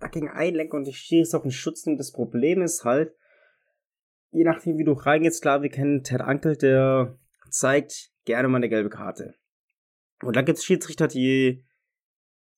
dagegen 0.00 0.28
einlenken 0.28 0.80
und 0.80 0.88
ich 0.88 0.98
stehe 0.98 1.22
jetzt 1.22 1.34
auf 1.34 1.42
den 1.42 1.52
Schutz 1.52 1.86
und 1.86 1.98
das 1.98 2.10
Problem 2.10 2.62
ist 2.62 2.84
halt, 2.84 3.14
je 4.30 4.44
nachdem 4.44 4.78
wie 4.78 4.84
du 4.84 4.92
reingehst, 4.92 5.42
klar, 5.42 5.62
wir 5.62 5.70
kennen 5.70 6.02
Ted 6.02 6.20
Ankel, 6.20 6.56
der 6.56 7.18
zeigt 7.50 8.10
gerne 8.24 8.48
mal 8.48 8.58
eine 8.58 8.68
gelbe 8.68 8.90
Karte. 8.90 9.34
Und 10.22 10.36
dann 10.36 10.44
gibt 10.44 10.58
es 10.58 10.64
Schiedsrichter, 10.64 11.08
die, 11.08 11.64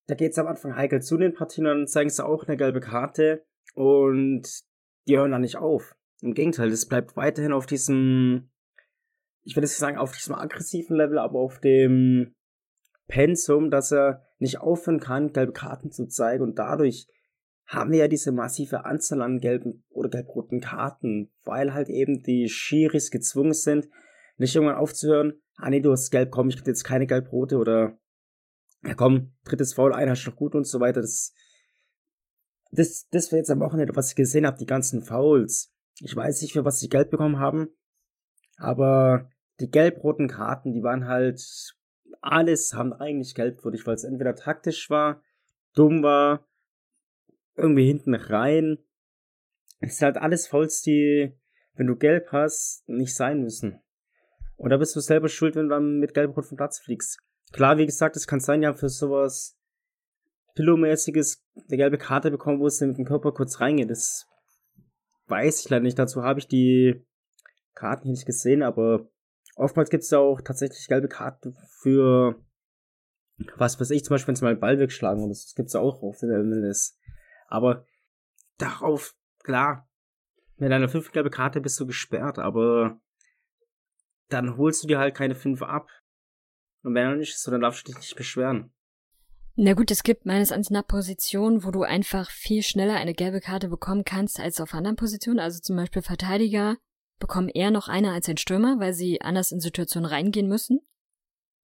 da 0.07 0.15
geht 0.15 0.33
es 0.33 0.39
am 0.39 0.47
Anfang 0.47 0.77
heikel 0.77 1.03
zu 1.03 1.17
den 1.17 1.35
Partien 1.35 1.67
und 1.67 1.79
dann 1.79 1.87
zeigen 1.87 2.11
sie 2.11 2.25
auch 2.25 2.45
eine 2.45 2.57
gelbe 2.57 2.81
Karte 2.81 3.45
und 3.75 4.49
die 5.07 5.17
hören 5.17 5.33
dann 5.33 5.43
nicht 5.43 5.57
auf. 5.57 5.95
Im 6.21 6.35
Gegenteil, 6.35 6.69
es 6.71 6.87
bleibt 6.87 7.17
weiterhin 7.17 7.53
auf 7.53 7.67
diesem, 7.67 8.51
ich 9.43 9.55
will 9.57 9.63
jetzt 9.63 9.79
sagen 9.79 9.99
auf 9.99 10.13
diesem 10.13 10.35
aggressiven 10.35 10.97
Level, 10.97 11.19
aber 11.19 11.39
auf 11.39 11.61
dem 11.61 12.35
Pensum, 13.07 13.71
dass 13.71 13.93
er 13.93 14.23
nicht 14.39 14.61
aufhören 14.61 15.01
kann, 15.01 15.33
gelbe 15.33 15.53
Karten 15.53 15.91
zu 15.91 16.07
zeigen 16.07 16.43
und 16.43 16.59
dadurch 16.59 17.09
haben 17.69 17.93
wir 17.93 17.99
ja 17.99 18.09
diese 18.09 18.33
massive 18.33 18.87
Anzahl 18.87 19.21
an 19.21 19.41
gelben 19.41 19.85
oder 19.91 20.09
gelb-roten 20.09 20.61
Karten, 20.61 21.31
weil 21.45 21.75
halt 21.75 21.91
eben 21.91 22.23
die 22.23 22.49
Schiris 22.49 23.11
gezwungen 23.11 23.53
sind, 23.53 23.89
nicht 24.39 24.57
irgendwann 24.57 24.79
aufzuhören, 24.79 25.35
ah 25.57 25.69
nee, 25.69 25.81
du 25.81 25.93
hast 25.93 26.11
gelb, 26.11 26.31
komm, 26.31 26.49
ich 26.49 26.57
krieg 26.57 26.67
jetzt 26.67 26.85
keine 26.85 27.07
gelb-rote 27.07 27.59
oder 27.59 27.99
ja 28.83 28.95
komm, 28.95 29.35
drittes 29.45 29.75
Foul, 29.75 29.93
einer 29.93 30.13
ist 30.13 30.27
noch 30.27 30.37
gut 30.37 30.55
und 30.55 30.67
so 30.67 30.81
weiter. 30.81 31.03
Das, 31.03 31.35
das, 32.71 33.07
das 33.11 33.31
war 33.31 33.39
jetzt 33.39 33.51
am 33.51 33.61
Wochenende, 33.61 33.95
was 33.95 34.11
ich 34.11 34.17
gesehen 34.17 34.47
habe, 34.47 34.57
die 34.57 34.67
ganzen 34.67 35.03
Fouls. 35.03 35.75
Ich 36.01 36.17
weiß 36.17 36.41
nicht, 36.41 36.55
für 36.55 36.65
was 36.65 36.81
sie 36.81 36.89
gelb 36.89 37.11
bekommen 37.11 37.39
haben, 37.39 37.69
aber 38.57 39.29
die 39.61 39.71
gelb-roten 39.71 40.29
Karten, 40.29 40.73
die 40.73 40.83
waren 40.83 41.07
halt, 41.07 41.43
alles 42.23 42.73
haben 42.73 42.95
eigentlich 42.95 43.35
gelbwürdig, 43.35 43.87
weil 43.87 43.95
es 43.95 44.05
entweder 44.05 44.35
taktisch 44.37 44.89
war, 44.89 45.23
dumm 45.75 46.03
war, 46.03 46.48
irgendwie 47.59 47.87
hinten 47.87 48.15
rein. 48.15 48.79
Es 49.81 49.99
sind 49.99 50.07
halt 50.07 50.17
alles 50.17 50.47
Fouls, 50.47 50.83
die, 50.83 51.33
wenn 51.75 51.87
du 51.87 51.97
gelb 51.97 52.29
hast, 52.33 52.89
nicht 52.89 53.15
sein 53.15 53.43
müssen. 53.43 53.81
Und 54.57 54.71
da 54.71 54.77
bist 54.77 54.97
du 54.97 55.01
selber 55.01 55.29
schuld, 55.29 55.55
wenn 55.55 55.69
du 55.69 55.75
dann 55.75 55.99
mit 55.99 56.15
Gelb-Rot 56.15 56.47
vom 56.47 56.57
Platz 56.57 56.81
fliegst. 56.81 57.21
Klar, 57.53 57.79
wie 57.79 57.87
gesagt, 57.87 58.17
es 58.17 58.27
kann 58.27 58.41
sein, 58.41 58.63
ja, 58.63 58.75
für 58.75 58.89
sowas 58.89 59.57
Pillow-mäßiges 60.57 61.45
eine 61.55 61.77
gelbe 61.77 61.99
Karte 61.99 62.31
bekommen, 62.31 62.59
wo 62.61 62.67
es 62.67 62.81
mit 62.81 62.99
dem 62.99 63.05
Körper 63.05 63.33
kurz 63.33 63.61
reingeht. 63.61 63.91
Das 63.91 64.27
weiß 65.29 65.61
ich 65.61 65.71
leider 65.71 65.85
nicht. 65.85 65.99
Dazu 65.99 66.23
habe 66.23 66.41
ich 66.41 66.49
die 66.49 67.07
Karten 67.75 68.03
hier 68.05 68.13
nicht 68.13 68.27
gesehen, 68.27 68.63
aber 68.63 69.09
oftmals 69.55 69.91
gibt 69.91 70.03
es 70.03 70.11
ja 70.11 70.19
auch 70.19 70.41
tatsächlich 70.41 70.89
gelbe 70.89 71.09
Karten 71.09 71.57
für 71.81 72.43
was 73.57 73.79
weiß 73.81 73.91
ich, 73.91 74.05
zum 74.05 74.15
Beispiel, 74.15 74.29
wenn 74.29 74.37
sie 74.37 74.45
mal 74.45 74.51
einen 74.51 74.61
Ball 74.61 74.79
wegschlagen 74.79 75.23
und 75.23 75.31
das, 75.31 75.45
das 75.45 75.55
gibt 75.55 75.69
es 75.69 75.77
auch 75.77 76.03
in 76.23 76.29
der 76.29 76.43
MLS. 76.43 76.99
Aber 77.49 77.85
darauf, 78.59 79.17
klar, 79.43 79.89
mit 80.57 80.71
einer 80.71 80.89
5 80.89 81.13
gelbe 81.13 81.31
Karte 81.31 81.61
bist 81.61 81.79
du 81.81 81.87
gesperrt, 81.87 82.39
aber 82.39 83.01
dann 84.29 84.57
holst 84.57 84.83
du 84.83 84.89
dir 84.89 84.99
halt 84.99 85.17
keine 85.17 85.35
5 85.35 85.63
ab. 85.63 85.89
Und 86.83 86.95
wenn 86.95 87.07
er 87.07 87.17
nicht 87.17 87.35
ist, 87.35 87.47
dann 87.49 87.61
darfst 87.61 87.87
du 87.87 87.93
dich 87.93 88.01
nicht 88.01 88.17
beschweren. 88.17 88.73
Na 89.57 89.75
gut, 89.75 89.91
es 89.91 90.05
gibt 90.05 90.25
meines 90.25 90.51
Erachtens 90.51 90.71
nach 90.71 90.87
Positionen, 90.87 91.65
wo 91.65 91.73
du 91.73 91.83
einfach 91.83 92.31
viel 92.31 92.63
schneller 92.63 92.95
eine 92.95 93.15
gelbe 93.15 93.41
Karte 93.41 93.69
bekommen 93.69 94.05
kannst 94.05 94.39
als 94.39 94.61
auf 94.61 94.73
anderen 94.73 94.95
Positionen. 94.95 95.41
Also 95.41 95.59
zum 95.59 95.75
Beispiel 95.75 96.03
Verteidiger 96.03 96.77
bekommen 97.19 97.49
eher 97.49 97.73
noch 97.73 97.89
eine 97.89 98.13
als 98.13 98.29
ein 98.29 98.37
Stürmer, 98.37 98.79
weil 98.79 98.95
sie 98.95 99.21
anders 99.21 99.51
in 99.51 99.59
Situationen 99.59 100.09
reingehen 100.09 100.49
müssen. 100.49 100.81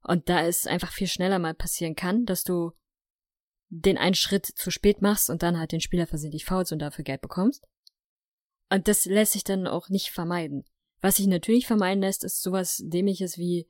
Und 0.03 0.29
da 0.29 0.45
es 0.45 0.67
einfach 0.67 0.91
viel 0.91 1.07
schneller 1.07 1.39
mal 1.39 1.55
passieren 1.55 1.95
kann, 1.95 2.25
dass 2.25 2.43
du 2.43 2.73
den 3.69 3.99
einen 3.99 4.15
Schritt 4.15 4.47
zu 4.47 4.71
spät 4.71 5.03
machst 5.03 5.31
und 5.31 5.43
dann 5.43 5.59
halt 5.59 5.73
den 5.73 5.81
Spieler 5.81 6.07
versehentlich 6.07 6.45
faulst 6.45 6.73
und 6.73 6.79
dafür 6.79 7.05
Geld 7.05 7.21
bekommst. 7.21 7.65
Und 8.71 8.89
das 8.89 9.05
lässt 9.05 9.33
sich 9.33 9.45
dann 9.45 9.67
auch 9.67 9.89
nicht 9.89 10.11
vermeiden. 10.11 10.65
Was 11.01 11.17
sich 11.17 11.27
natürlich 11.27 11.67
vermeiden 11.67 12.03
lässt, 12.03 12.25
ist 12.25 12.43
sowas 12.43 12.83
dämliches 12.85 13.37
wie 13.37 13.69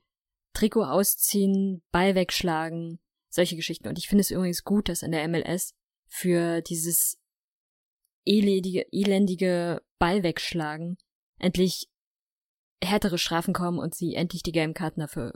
Trikot 0.53 0.85
ausziehen, 0.85 1.83
Ball 1.91 2.15
wegschlagen, 2.15 2.99
solche 3.29 3.55
Geschichten. 3.55 3.87
Und 3.87 3.97
ich 3.97 4.07
finde 4.07 4.21
es 4.21 4.31
übrigens 4.31 4.63
gut, 4.63 4.89
dass 4.89 5.03
in 5.03 5.11
der 5.11 5.27
MLS 5.27 5.73
für 6.07 6.61
dieses 6.61 7.19
elendige, 8.25 8.85
elendige 8.91 9.81
Ball 9.99 10.23
wegschlagen 10.23 10.97
endlich 11.37 11.89
härtere 12.83 13.17
Strafen 13.17 13.53
kommen 13.53 13.79
und 13.79 13.95
sie 13.95 14.15
endlich 14.15 14.43
die 14.43 14.51
gelben 14.51 14.73
Karten 14.73 15.01
dafür 15.01 15.33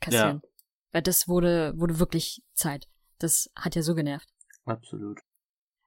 kassieren. 0.00 0.40
Ja. 0.42 0.50
Weil 0.92 1.02
das 1.02 1.28
wurde, 1.28 1.72
wurde 1.76 1.98
wirklich 1.98 2.42
Zeit. 2.54 2.88
Das 3.20 3.50
hat 3.54 3.76
ja 3.76 3.82
so 3.82 3.94
genervt. 3.94 4.28
Absolut. 4.64 5.20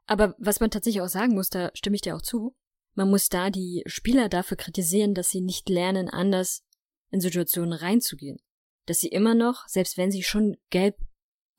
Aber 0.06 0.36
was 0.38 0.60
man 0.60 0.72
tatsächlich 0.72 1.02
auch 1.02 1.10
sagen 1.10 1.34
muss, 1.34 1.50
da 1.50 1.72
stimme 1.74 1.96
ich 1.96 2.02
dir 2.02 2.16
auch 2.16 2.22
zu, 2.22 2.56
man 2.96 3.10
muss 3.10 3.30
da 3.30 3.50
die 3.50 3.84
Spieler 3.86 4.30
dafür 4.30 4.58
kritisieren, 4.58 5.14
dass 5.14 5.30
sie 5.30 5.42
nicht 5.42 5.68
lernen, 5.68 6.10
anders 6.10 6.64
in 7.10 7.20
Situationen 7.20 7.74
reinzugehen. 7.74 8.40
Dass 8.86 9.00
sie 9.00 9.08
immer 9.08 9.34
noch, 9.34 9.68
selbst 9.68 9.98
wenn 9.98 10.12
sie 10.12 10.24
schon 10.24 10.58
gelb 10.70 10.98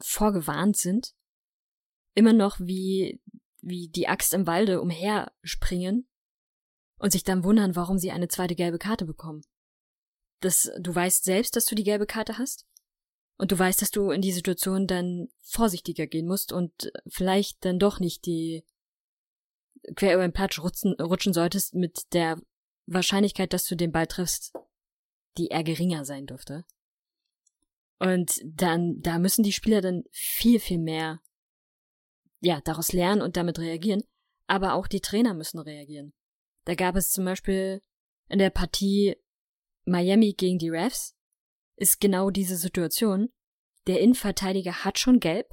vorgewarnt 0.01 0.77
sind, 0.77 1.15
immer 2.15 2.33
noch 2.33 2.61
wie, 2.61 3.21
wie 3.61 3.89
die 3.89 4.09
Axt 4.09 4.35
im 4.35 4.47
Walde 4.47 4.81
umherspringen 4.81 6.09
und 6.99 7.11
sich 7.11 7.25
dann 7.25 7.45
wundern, 7.45 7.75
warum 7.75 7.99
sie 7.99 8.13
eine 8.13 8.29
zweite 8.29 8.55
gelbe 8.55 8.79
Karte 8.79 9.05
bekommen. 9.05 9.43
Das, 10.41 10.71
du 10.79 10.95
weißt 10.95 11.25
selbst, 11.25 11.57
dass 11.57 11.65
du 11.65 11.75
die 11.75 11.85
gelbe 11.85 12.07
Karte 12.07 12.39
hast. 12.39 12.67
Und 13.37 13.51
du 13.51 13.59
weißt, 13.59 13.83
dass 13.83 13.91
du 13.91 14.11
in 14.11 14.23
die 14.23 14.33
Situation 14.33 14.87
dann 14.87 15.29
vorsichtiger 15.43 16.07
gehen 16.07 16.27
musst 16.27 16.53
und 16.53 16.93
vielleicht 17.09 17.65
dann 17.65 17.79
doch 17.79 17.99
nicht 17.99 18.27
die 18.27 18.65
quer 19.97 20.15
über 20.15 20.23
den 20.23 20.33
Platz 20.33 20.59
rutschen, 20.59 20.95
rutschen 21.01 21.33
solltest 21.33 21.75
mit 21.75 22.13
der 22.13 22.41
Wahrscheinlichkeit, 22.87 23.53
dass 23.53 23.67
du 23.67 23.77
den 23.77 23.93
Ball 23.93 24.07
triffst, 24.07 24.53
die 25.37 25.49
eher 25.49 25.65
geringer 25.65 26.05
sein 26.05 26.27
dürfte. 26.27 26.65
Und 27.99 28.41
dann, 28.45 29.01
da 29.01 29.19
müssen 29.19 29.43
die 29.43 29.53
Spieler 29.53 29.81
dann 29.81 30.05
viel, 30.11 30.61
viel 30.61 30.79
mehr, 30.79 31.21
ja, 32.41 32.61
daraus 32.61 32.93
lernen 32.93 33.23
und 33.23 33.37
damit 33.37 33.59
reagieren. 33.59 34.03
Aber 34.47 34.75
auch 34.75 34.87
die 34.87 35.01
Trainer 35.01 35.35
müssen 35.35 35.59
reagieren. 35.59 36.13
Da 36.65 36.75
gab 36.75 36.97
es 36.97 37.11
zum 37.11 37.25
Beispiel 37.25 37.81
in 38.29 38.39
der 38.39 38.51
Partie 38.51 39.17
Miami 39.85 40.35
gegen 40.35 40.59
die 40.59 40.71
Refs, 40.71 41.15
ist 41.77 42.01
genau 42.01 42.31
diese 42.31 42.57
Situation. 42.57 43.31
Der 43.87 44.01
Innenverteidiger 44.01 44.85
hat 44.85 44.99
schon 44.99 45.21
gelb, 45.21 45.49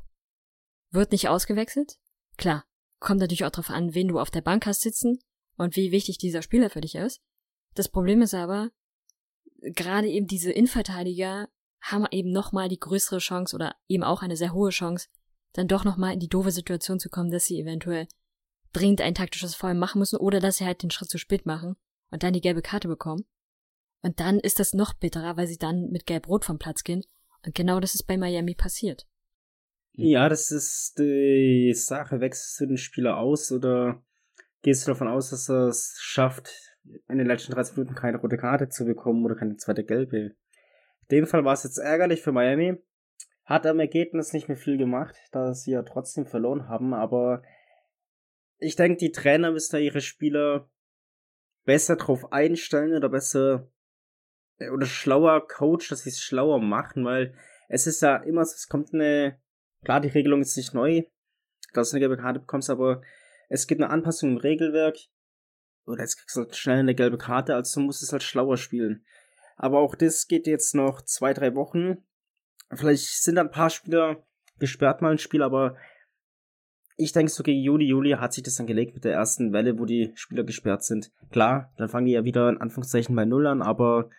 wird 0.91 1.11
nicht 1.11 1.27
ausgewechselt. 1.27 1.97
Klar, 2.37 2.65
kommt 2.99 3.19
natürlich 3.19 3.45
auch 3.45 3.51
darauf 3.51 3.69
an, 3.69 3.93
wen 3.93 4.07
du 4.07 4.19
auf 4.19 4.31
der 4.31 4.41
Bank 4.41 4.65
hast 4.65 4.81
sitzen 4.81 5.19
und 5.57 5.75
wie 5.75 5.91
wichtig 5.91 6.17
dieser 6.17 6.41
Spieler 6.41 6.69
für 6.69 6.81
dich 6.81 6.95
ist. 6.95 7.21
Das 7.75 7.89
Problem 7.89 8.21
ist 8.21 8.33
aber, 8.33 8.71
gerade 9.61 10.07
eben 10.07 10.27
diese 10.27 10.51
Innenverteidiger 10.51 11.49
haben 11.81 12.05
eben 12.11 12.31
nochmal 12.31 12.69
die 12.69 12.79
größere 12.79 13.19
Chance 13.19 13.55
oder 13.55 13.75
eben 13.87 14.03
auch 14.03 14.21
eine 14.21 14.37
sehr 14.37 14.53
hohe 14.53 14.69
Chance, 14.69 15.07
dann 15.53 15.67
doch 15.67 15.83
nochmal 15.83 16.13
in 16.13 16.19
die 16.19 16.29
doofe 16.29 16.51
Situation 16.51 16.99
zu 16.99 17.09
kommen, 17.09 17.31
dass 17.31 17.45
sie 17.45 17.59
eventuell 17.59 18.07
dringend 18.71 19.01
ein 19.01 19.15
taktisches 19.15 19.55
Foul 19.55 19.73
machen 19.73 19.99
müssen 19.99 20.17
oder 20.17 20.39
dass 20.39 20.57
sie 20.57 20.65
halt 20.65 20.83
den 20.83 20.91
Schritt 20.91 21.09
zu 21.09 21.17
spät 21.17 21.45
machen 21.45 21.75
und 22.09 22.23
dann 22.23 22.33
die 22.33 22.41
gelbe 22.41 22.61
Karte 22.61 22.87
bekommen. 22.87 23.25
Und 24.01 24.19
dann 24.19 24.39
ist 24.39 24.59
das 24.59 24.73
noch 24.73 24.93
bitterer, 24.93 25.37
weil 25.37 25.47
sie 25.47 25.57
dann 25.57 25.89
mit 25.91 26.05
Gelb-Rot 26.05 26.45
vom 26.45 26.57
Platz 26.57 26.83
gehen. 26.83 27.03
Und 27.45 27.55
genau 27.55 27.79
das 27.79 27.95
ist 27.95 28.03
bei 28.03 28.17
Miami 28.17 28.55
passiert. 28.55 29.07
Ja, 29.93 30.29
das 30.29 30.51
ist 30.51 30.97
die 30.99 31.73
Sache. 31.75 32.19
Wechselst 32.19 32.59
du 32.59 32.65
den 32.65 32.77
Spieler 32.77 33.17
aus 33.17 33.51
oder 33.51 34.03
gehst 34.61 34.87
du 34.87 34.91
davon 34.91 35.07
aus, 35.07 35.31
dass 35.31 35.49
er 35.49 35.67
es 35.67 35.97
schafft, 35.99 36.51
in 37.09 37.17
den 37.17 37.27
letzten 37.27 37.51
30 37.51 37.77
Minuten 37.77 37.95
keine 37.95 38.17
rote 38.17 38.37
Karte 38.37 38.69
zu 38.69 38.85
bekommen 38.85 39.25
oder 39.25 39.35
keine 39.35 39.57
zweite 39.57 39.83
gelbe? 39.83 40.17
In 40.17 40.35
dem 41.09 41.27
Fall 41.27 41.43
war 41.43 41.53
es 41.53 41.63
jetzt 41.63 41.77
ärgerlich 41.77 42.21
für 42.21 42.31
Miami. 42.31 42.77
Hat 43.43 43.65
am 43.65 43.79
Ergebnis 43.79 44.33
nicht 44.33 44.47
mehr 44.47 44.57
viel 44.57 44.77
gemacht, 44.77 45.15
da 45.31 45.53
sie 45.53 45.71
ja 45.71 45.83
trotzdem 45.83 46.25
verloren 46.25 46.69
haben, 46.69 46.93
aber 46.93 47.43
ich 48.59 48.75
denke, 48.75 48.97
die 48.97 49.11
Trainer 49.11 49.51
müssen 49.51 49.73
da 49.73 49.77
ihre 49.79 50.01
Spieler 50.01 50.69
besser 51.65 51.95
drauf 51.95 52.31
einstellen 52.31 52.95
oder 52.95 53.09
besser 53.09 53.67
oder 54.73 54.85
schlauer 54.85 55.47
Coach, 55.47 55.89
dass 55.89 56.01
sie 56.01 56.09
es 56.09 56.19
schlauer 56.19 56.59
machen, 56.59 57.05
weil 57.05 57.33
es 57.69 57.87
ist 57.87 58.01
ja 58.01 58.17
immer 58.17 58.45
so, 58.45 58.53
es 58.55 58.67
kommt 58.67 58.93
eine, 58.93 59.39
klar, 59.83 60.01
die 60.01 60.09
Regelung 60.09 60.41
ist 60.41 60.57
nicht 60.57 60.73
neu, 60.73 61.03
dass 61.73 61.89
du 61.89 61.95
eine 61.95 62.01
gelbe 62.01 62.17
Karte 62.17 62.39
bekommst, 62.39 62.69
aber 62.69 63.01
es 63.49 63.67
gibt 63.67 63.81
eine 63.81 63.89
Anpassung 63.89 64.31
im 64.31 64.37
Regelwerk, 64.37 64.97
oder 65.85 66.01
jetzt 66.01 66.17
kriegst 66.17 66.35
du 66.35 66.41
halt 66.41 66.55
schnell 66.55 66.79
eine 66.79 66.95
gelbe 66.95 67.17
Karte, 67.17 67.55
also 67.55 67.79
du 67.79 67.85
musst 67.85 68.03
es 68.03 68.11
halt 68.11 68.23
schlauer 68.23 68.57
spielen. 68.57 69.05
Aber 69.57 69.79
auch 69.79 69.95
das 69.95 70.27
geht 70.27 70.47
jetzt 70.47 70.75
noch 70.75 71.01
zwei, 71.01 71.33
drei 71.33 71.53
Wochen. 71.55 72.03
Vielleicht 72.73 73.07
sind 73.21 73.37
ein 73.37 73.51
paar 73.51 73.69
Spieler 73.69 74.25
gesperrt 74.59 75.01
mal 75.01 75.11
ein 75.11 75.17
Spiel, 75.17 75.43
aber 75.43 75.75
ich 76.97 77.13
denke, 77.13 77.31
so 77.31 77.43
gegen 77.43 77.61
Juli, 77.61 77.85
Juli 77.85 78.11
hat 78.11 78.33
sich 78.33 78.43
das 78.43 78.55
dann 78.55 78.67
gelegt 78.67 78.93
mit 78.93 79.03
der 79.03 79.13
ersten 79.13 79.53
Welle, 79.53 79.79
wo 79.79 79.85
die 79.85 80.11
Spieler 80.15 80.43
gesperrt 80.43 80.83
sind. 80.83 81.11
Klar, 81.31 81.73
dann 81.77 81.89
fangen 81.89 82.05
die 82.05 82.13
ja 82.13 82.23
wieder 82.23 82.47
in 82.49 82.59
Anführungszeichen 82.59 83.15
bei 83.15 83.25
Null 83.25 83.47
an, 83.47 83.61
aber 83.61 84.09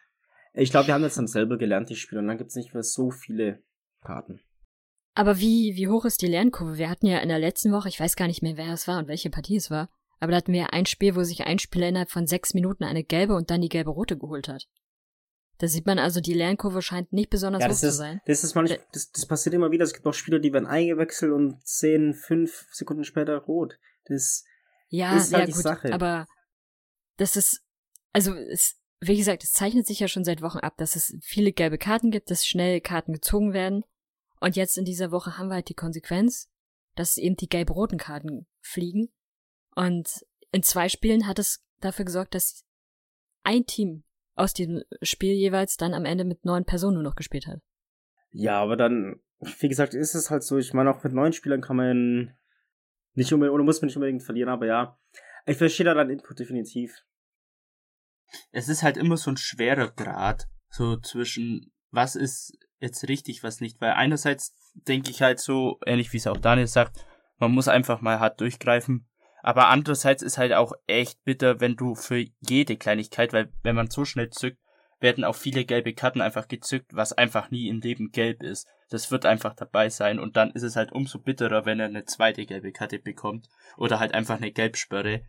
ich 0.54 0.70
glaube, 0.70 0.88
wir 0.88 0.94
haben 0.94 1.02
jetzt 1.02 1.18
dann 1.18 1.26
selber 1.26 1.56
gelernt, 1.56 1.90
die 1.90 1.96
Spiele, 1.96 2.20
und 2.20 2.28
dann 2.28 2.38
gibt 2.38 2.50
es 2.50 2.56
nicht 2.56 2.74
mehr 2.74 2.82
so 2.82 3.10
viele 3.10 3.62
Karten. 4.02 4.40
Aber 5.14 5.38
wie, 5.38 5.76
wie 5.76 5.88
hoch 5.88 6.04
ist 6.04 6.22
die 6.22 6.26
Lernkurve? 6.26 6.78
Wir 6.78 6.88
hatten 6.88 7.06
ja 7.06 7.18
in 7.18 7.28
der 7.28 7.38
letzten 7.38 7.72
Woche, 7.72 7.88
ich 7.88 8.00
weiß 8.00 8.16
gar 8.16 8.26
nicht 8.26 8.42
mehr, 8.42 8.56
wer 8.56 8.72
es 8.72 8.88
war 8.88 8.98
und 8.98 9.08
welche 9.08 9.30
Partie 9.30 9.56
es 9.56 9.70
war, 9.70 9.90
aber 10.20 10.32
da 10.32 10.38
hatten 10.38 10.52
wir 10.52 10.72
ein 10.72 10.86
Spiel, 10.86 11.16
wo 11.16 11.22
sich 11.22 11.44
ein 11.44 11.58
Spieler 11.58 11.88
innerhalb 11.88 12.10
von 12.10 12.26
sechs 12.26 12.54
Minuten 12.54 12.84
eine 12.84 13.04
gelbe 13.04 13.34
und 13.34 13.50
dann 13.50 13.60
die 13.60 13.68
gelbe 13.68 13.90
rote 13.90 14.16
geholt 14.16 14.48
hat. 14.48 14.68
Da 15.58 15.68
sieht 15.68 15.86
man 15.86 15.98
also, 15.98 16.20
die 16.20 16.34
Lernkurve 16.34 16.82
scheint 16.82 17.12
nicht 17.12 17.30
besonders 17.30 17.62
ja, 17.62 17.68
hoch 17.68 17.72
ist, 17.72 17.80
zu 17.80 17.92
sein. 17.92 18.20
Das 18.26 18.42
ist 18.42 18.54
manchmal, 18.54 18.80
das, 18.92 19.10
das 19.12 19.26
passiert 19.26 19.54
immer 19.54 19.70
wieder. 19.70 19.84
Es 19.84 19.92
gibt 19.92 20.06
auch 20.06 20.14
Spieler, 20.14 20.38
die 20.38 20.52
werden 20.52 20.66
eingewechselt 20.66 21.32
und 21.32 21.64
zehn, 21.66 22.14
fünf 22.14 22.66
Sekunden 22.72 23.04
später 23.04 23.36
rot. 23.38 23.78
Das 24.06 24.44
ja, 24.88 25.16
ist 25.16 25.32
halt 25.32 25.42
ja, 25.42 25.46
die 25.46 25.52
gut, 25.52 25.62
Sache. 25.62 25.92
aber 25.92 26.26
das 27.16 27.36
ist, 27.36 27.62
also 28.12 28.34
es, 28.34 28.81
wie 29.04 29.16
gesagt, 29.16 29.42
es 29.42 29.52
zeichnet 29.52 29.86
sich 29.86 29.98
ja 29.98 30.06
schon 30.06 30.22
seit 30.22 30.42
Wochen 30.42 30.58
ab, 30.58 30.76
dass 30.76 30.94
es 30.94 31.16
viele 31.20 31.52
gelbe 31.52 31.76
Karten 31.76 32.12
gibt, 32.12 32.30
dass 32.30 32.46
schnell 32.46 32.80
Karten 32.80 33.12
gezogen 33.12 33.52
werden. 33.52 33.84
Und 34.40 34.54
jetzt 34.54 34.78
in 34.78 34.84
dieser 34.84 35.10
Woche 35.10 35.36
haben 35.36 35.48
wir 35.48 35.56
halt 35.56 35.68
die 35.68 35.74
Konsequenz, 35.74 36.48
dass 36.94 37.16
eben 37.16 37.36
die 37.36 37.48
gelb-roten 37.48 37.98
Karten 37.98 38.46
fliegen. 38.60 39.08
Und 39.74 40.24
in 40.52 40.62
zwei 40.62 40.88
Spielen 40.88 41.26
hat 41.26 41.40
es 41.40 41.64
dafür 41.80 42.04
gesorgt, 42.04 42.36
dass 42.36 42.64
ein 43.42 43.66
Team 43.66 44.04
aus 44.34 44.54
diesem 44.54 44.84
Spiel 45.02 45.34
jeweils 45.34 45.76
dann 45.76 45.94
am 45.94 46.04
Ende 46.04 46.24
mit 46.24 46.44
neun 46.44 46.64
Personen 46.64 46.94
nur 46.94 47.02
noch 47.02 47.16
gespielt 47.16 47.48
hat. 47.48 47.60
Ja, 48.30 48.62
aber 48.62 48.76
dann, 48.76 49.20
wie 49.40 49.68
gesagt, 49.68 49.94
ist 49.94 50.14
es 50.14 50.30
halt 50.30 50.44
so, 50.44 50.58
ich 50.58 50.74
meine, 50.74 50.90
auch 50.90 51.02
mit 51.02 51.12
neun 51.12 51.32
Spielern 51.32 51.60
kann 51.60 51.76
man 51.76 52.36
nicht 53.14 53.32
unbedingt, 53.32 53.54
oder 53.54 53.64
muss 53.64 53.82
man 53.82 53.86
nicht 53.86 53.96
unbedingt 53.96 54.22
verlieren, 54.22 54.48
aber 54.48 54.66
ja, 54.66 54.96
ich 55.44 55.56
verstehe 55.56 55.84
da 55.86 55.94
deinen 55.94 56.10
Input 56.10 56.38
definitiv 56.38 57.04
es 58.50 58.68
ist 58.68 58.82
halt 58.82 58.96
immer 58.96 59.16
so 59.16 59.30
ein 59.30 59.36
schwerer 59.36 59.90
Grad, 59.90 60.48
so 60.70 60.96
zwischen 60.96 61.72
was 61.90 62.16
ist 62.16 62.56
jetzt 62.80 63.06
richtig, 63.08 63.42
was 63.42 63.60
nicht, 63.60 63.80
weil 63.80 63.92
einerseits 63.92 64.56
denke 64.74 65.10
ich 65.10 65.22
halt 65.22 65.40
so, 65.40 65.78
ähnlich 65.86 66.12
wie 66.12 66.16
es 66.16 66.26
auch 66.26 66.38
Daniel 66.38 66.66
sagt, 66.66 67.04
man 67.38 67.52
muss 67.52 67.68
einfach 67.68 68.00
mal 68.00 68.18
hart 68.18 68.40
durchgreifen, 68.40 69.06
aber 69.42 69.68
andererseits 69.68 70.22
ist 70.22 70.38
halt 70.38 70.52
auch 70.52 70.72
echt 70.86 71.22
bitter, 71.24 71.60
wenn 71.60 71.76
du 71.76 71.94
für 71.94 72.24
jede 72.40 72.76
Kleinigkeit, 72.76 73.32
weil 73.32 73.52
wenn 73.62 73.76
man 73.76 73.90
so 73.90 74.04
schnell 74.04 74.30
zückt, 74.30 74.58
werden 75.00 75.24
auch 75.24 75.34
viele 75.34 75.64
gelbe 75.64 75.94
Karten 75.94 76.20
einfach 76.20 76.46
gezückt, 76.46 76.94
was 76.94 77.12
einfach 77.12 77.50
nie 77.50 77.68
im 77.68 77.80
Leben 77.80 78.12
gelb 78.12 78.42
ist. 78.42 78.68
Das 78.88 79.10
wird 79.10 79.26
einfach 79.26 79.54
dabei 79.54 79.88
sein 79.88 80.20
und 80.20 80.36
dann 80.36 80.52
ist 80.52 80.62
es 80.62 80.76
halt 80.76 80.92
umso 80.92 81.18
bitterer, 81.18 81.66
wenn 81.66 81.80
er 81.80 81.86
eine 81.86 82.04
zweite 82.04 82.46
gelbe 82.46 82.72
Karte 82.72 83.00
bekommt 83.00 83.48
oder 83.76 83.98
halt 83.98 84.14
einfach 84.14 84.36
eine 84.36 84.52
Gelbsperre. 84.52 85.22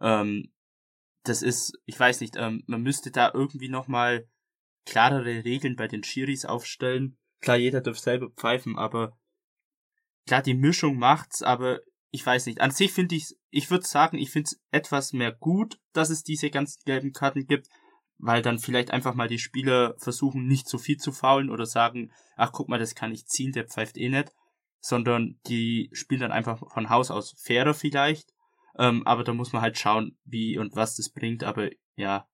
Ähm, 0.00 0.50
das 1.24 1.42
ist, 1.42 1.78
ich 1.84 1.98
weiß 1.98 2.20
nicht, 2.20 2.36
ähm, 2.36 2.62
man 2.66 2.82
müsste 2.82 3.10
da 3.10 3.30
irgendwie 3.32 3.68
nochmal 3.68 4.28
klarere 4.86 5.44
Regeln 5.44 5.76
bei 5.76 5.88
den 5.88 6.02
Schiris 6.02 6.44
aufstellen. 6.44 7.18
Klar, 7.40 7.56
jeder 7.56 7.80
darf 7.80 7.98
selber 7.98 8.30
pfeifen, 8.30 8.78
aber 8.78 9.16
klar, 10.26 10.42
die 10.42 10.54
Mischung 10.54 10.96
macht's, 10.96 11.42
aber 11.42 11.80
ich 12.10 12.24
weiß 12.24 12.46
nicht. 12.46 12.60
An 12.60 12.70
sich 12.70 12.92
finde 12.92 13.14
ich, 13.14 13.36
ich 13.50 13.70
würde 13.70 13.86
sagen, 13.86 14.18
ich 14.18 14.30
finde 14.30 14.48
es 14.48 14.60
etwas 14.70 15.12
mehr 15.12 15.32
gut, 15.32 15.78
dass 15.92 16.10
es 16.10 16.22
diese 16.22 16.50
ganzen 16.50 16.80
gelben 16.84 17.12
Karten 17.12 17.46
gibt, 17.46 17.68
weil 18.18 18.42
dann 18.42 18.58
vielleicht 18.58 18.90
einfach 18.90 19.14
mal 19.14 19.28
die 19.28 19.38
Spieler 19.38 19.94
versuchen, 19.98 20.46
nicht 20.46 20.68
so 20.68 20.78
viel 20.78 20.96
zu 20.96 21.12
faulen 21.12 21.50
oder 21.50 21.66
sagen, 21.66 22.12
ach 22.36 22.52
guck 22.52 22.68
mal, 22.68 22.78
das 22.78 22.94
kann 22.94 23.12
ich 23.12 23.26
ziehen, 23.26 23.52
der 23.52 23.66
pfeift 23.66 23.96
eh 23.96 24.08
nicht, 24.08 24.32
sondern 24.80 25.38
die 25.46 25.88
spielen 25.92 26.20
dann 26.20 26.32
einfach 26.32 26.62
von 26.72 26.90
Haus 26.90 27.10
aus 27.10 27.34
fairer 27.38 27.74
vielleicht. 27.74 28.32
Ähm, 28.78 29.06
aber 29.06 29.24
da 29.24 29.32
muss 29.32 29.52
man 29.52 29.62
halt 29.62 29.78
schauen, 29.78 30.18
wie 30.24 30.58
und 30.58 30.74
was 30.74 30.96
das 30.96 31.10
bringt. 31.10 31.44
Aber 31.44 31.70
ja, 31.96 32.28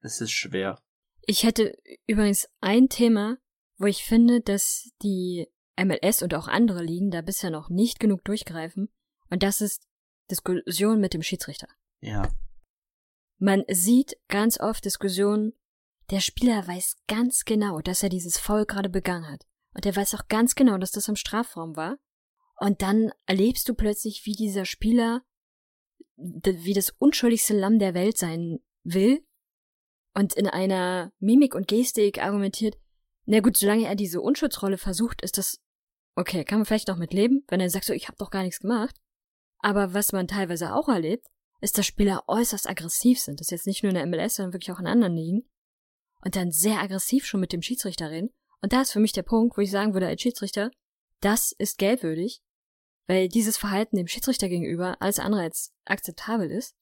es 0.00 0.20
ist 0.20 0.32
schwer. 0.32 0.80
Ich 1.26 1.44
hätte 1.44 1.78
übrigens 2.06 2.48
ein 2.60 2.88
Thema, 2.88 3.38
wo 3.78 3.86
ich 3.86 4.04
finde, 4.04 4.40
dass 4.40 4.90
die 5.02 5.48
MLS 5.80 6.22
und 6.22 6.34
auch 6.34 6.48
andere 6.48 6.82
Ligen 6.82 7.10
da 7.10 7.22
bisher 7.22 7.50
noch 7.50 7.68
nicht 7.68 8.00
genug 8.00 8.24
durchgreifen. 8.24 8.88
Und 9.30 9.42
das 9.42 9.60
ist 9.60 9.86
Diskussion 10.30 11.00
mit 11.00 11.14
dem 11.14 11.22
Schiedsrichter. 11.22 11.68
Ja. 12.00 12.28
Man 13.38 13.64
sieht 13.68 14.16
ganz 14.28 14.60
oft 14.60 14.84
Diskussionen, 14.84 15.52
der 16.10 16.20
Spieler 16.20 16.66
weiß 16.66 16.96
ganz 17.08 17.44
genau, 17.44 17.80
dass 17.80 18.02
er 18.02 18.08
dieses 18.08 18.38
Foul 18.38 18.66
gerade 18.66 18.88
begangen 18.88 19.28
hat. 19.30 19.46
Und 19.74 19.86
er 19.86 19.96
weiß 19.96 20.14
auch 20.14 20.28
ganz 20.28 20.54
genau, 20.54 20.76
dass 20.78 20.90
das 20.90 21.08
im 21.08 21.16
Strafraum 21.16 21.76
war. 21.76 21.98
Und 22.58 22.82
dann 22.82 23.12
erlebst 23.26 23.68
du 23.68 23.74
plötzlich, 23.74 24.26
wie 24.26 24.34
dieser 24.34 24.64
Spieler 24.64 25.22
wie 26.22 26.74
das 26.74 26.90
unschuldigste 26.98 27.56
Lamm 27.56 27.78
der 27.78 27.94
Welt 27.94 28.18
sein 28.18 28.58
will 28.84 29.24
und 30.14 30.34
in 30.34 30.46
einer 30.46 31.12
Mimik 31.18 31.54
und 31.54 31.68
Gestik 31.68 32.22
argumentiert, 32.22 32.76
na 33.24 33.40
gut, 33.40 33.56
solange 33.56 33.86
er 33.86 33.94
diese 33.94 34.20
Unschuldsrolle 34.20 34.78
versucht, 34.78 35.22
ist 35.22 35.38
das 35.38 35.58
okay, 36.16 36.44
kann 36.44 36.58
man 36.58 36.66
vielleicht 36.66 36.88
noch 36.88 36.98
mit 36.98 37.12
leben, 37.12 37.44
wenn 37.48 37.60
er 37.60 37.70
sagt 37.70 37.84
so, 37.84 37.92
ich 37.92 38.08
habe 38.08 38.18
doch 38.18 38.30
gar 38.30 38.42
nichts 38.42 38.60
gemacht. 38.60 38.96
Aber 39.58 39.94
was 39.94 40.12
man 40.12 40.28
teilweise 40.28 40.74
auch 40.74 40.88
erlebt, 40.88 41.26
ist, 41.60 41.78
dass 41.78 41.86
Spieler 41.86 42.24
äußerst 42.26 42.68
aggressiv 42.68 43.20
sind. 43.20 43.40
Das 43.40 43.46
ist 43.46 43.52
jetzt 43.52 43.66
nicht 43.66 43.82
nur 43.82 43.90
in 43.90 43.96
der 43.96 44.06
MLS, 44.06 44.34
sondern 44.34 44.52
wirklich 44.52 44.72
auch 44.72 44.80
in 44.80 44.86
anderen 44.86 45.14
Ligen. 45.14 45.48
Und 46.24 46.36
dann 46.36 46.50
sehr 46.50 46.80
aggressiv 46.80 47.24
schon 47.24 47.40
mit 47.40 47.52
dem 47.52 47.62
Schiedsrichter 47.62 48.10
reden. 48.10 48.30
Und 48.60 48.72
da 48.72 48.82
ist 48.82 48.92
für 48.92 49.00
mich 49.00 49.12
der 49.12 49.22
Punkt, 49.22 49.56
wo 49.56 49.60
ich 49.60 49.70
sagen 49.70 49.92
würde 49.94 50.06
als 50.06 50.20
Schiedsrichter, 50.20 50.70
das 51.20 51.52
ist 51.52 51.78
geldwürdig, 51.78 52.42
weil 53.06 53.28
dieses 53.28 53.58
Verhalten 53.58 53.96
dem 53.96 54.08
Schiedsrichter 54.08 54.48
gegenüber 54.48 54.96
alles 55.00 55.18
andere 55.18 55.42
als 55.42 55.72
akzeptabel 55.84 56.50
ist. 56.50 56.76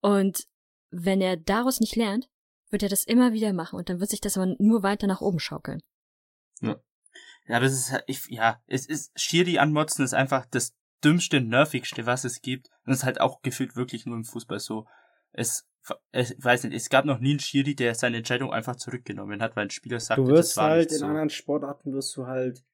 Und 0.00 0.46
wenn 0.90 1.20
er 1.20 1.36
daraus 1.36 1.80
nicht 1.80 1.96
lernt, 1.96 2.28
wird 2.70 2.82
er 2.82 2.88
das 2.88 3.04
immer 3.04 3.32
wieder 3.32 3.52
machen 3.52 3.78
und 3.78 3.88
dann 3.88 4.00
wird 4.00 4.10
sich 4.10 4.20
das 4.20 4.36
aber 4.36 4.54
nur 4.58 4.82
weiter 4.82 5.06
nach 5.06 5.20
oben 5.20 5.38
schaukeln. 5.38 5.82
Ja. 6.60 6.80
Ja, 7.46 7.56
aber 7.58 7.66
es 7.66 7.74
ist 7.74 7.92
halt, 7.92 8.04
ich, 8.06 8.26
ja, 8.28 8.62
es 8.66 8.86
ist, 8.86 9.12
Schiri 9.20 9.58
anmotzen 9.58 10.04
ist 10.04 10.14
einfach 10.14 10.46
das 10.46 10.74
dümmste, 11.04 11.40
nervigste, 11.40 12.06
was 12.06 12.24
es 12.24 12.40
gibt. 12.40 12.68
Und 12.84 12.92
es 12.92 12.98
ist 12.98 13.04
halt 13.04 13.20
auch 13.20 13.42
gefühlt 13.42 13.76
wirklich 13.76 14.06
nur 14.06 14.16
im 14.16 14.24
Fußball 14.24 14.58
so. 14.58 14.86
Es, 15.32 15.66
ich 16.12 16.34
weiß 16.38 16.64
nicht, 16.64 16.74
es 16.74 16.88
gab 16.88 17.04
noch 17.04 17.18
nie 17.18 17.32
einen 17.32 17.40
Schiri, 17.40 17.74
der 17.74 17.94
seine 17.94 18.18
Entscheidung 18.18 18.52
einfach 18.52 18.76
zurückgenommen 18.76 19.42
hat, 19.42 19.56
weil 19.56 19.66
ein 19.66 19.70
Spieler 19.70 20.00
sagt, 20.00 20.18
du 20.18 20.28
wirst 20.28 20.56
halt 20.56 20.90
in 20.92 20.98
so. 20.98 21.06
anderen 21.06 21.30
Sportarten 21.30 21.92
wirst 21.92 22.16
du 22.16 22.26
halt, 22.26 22.64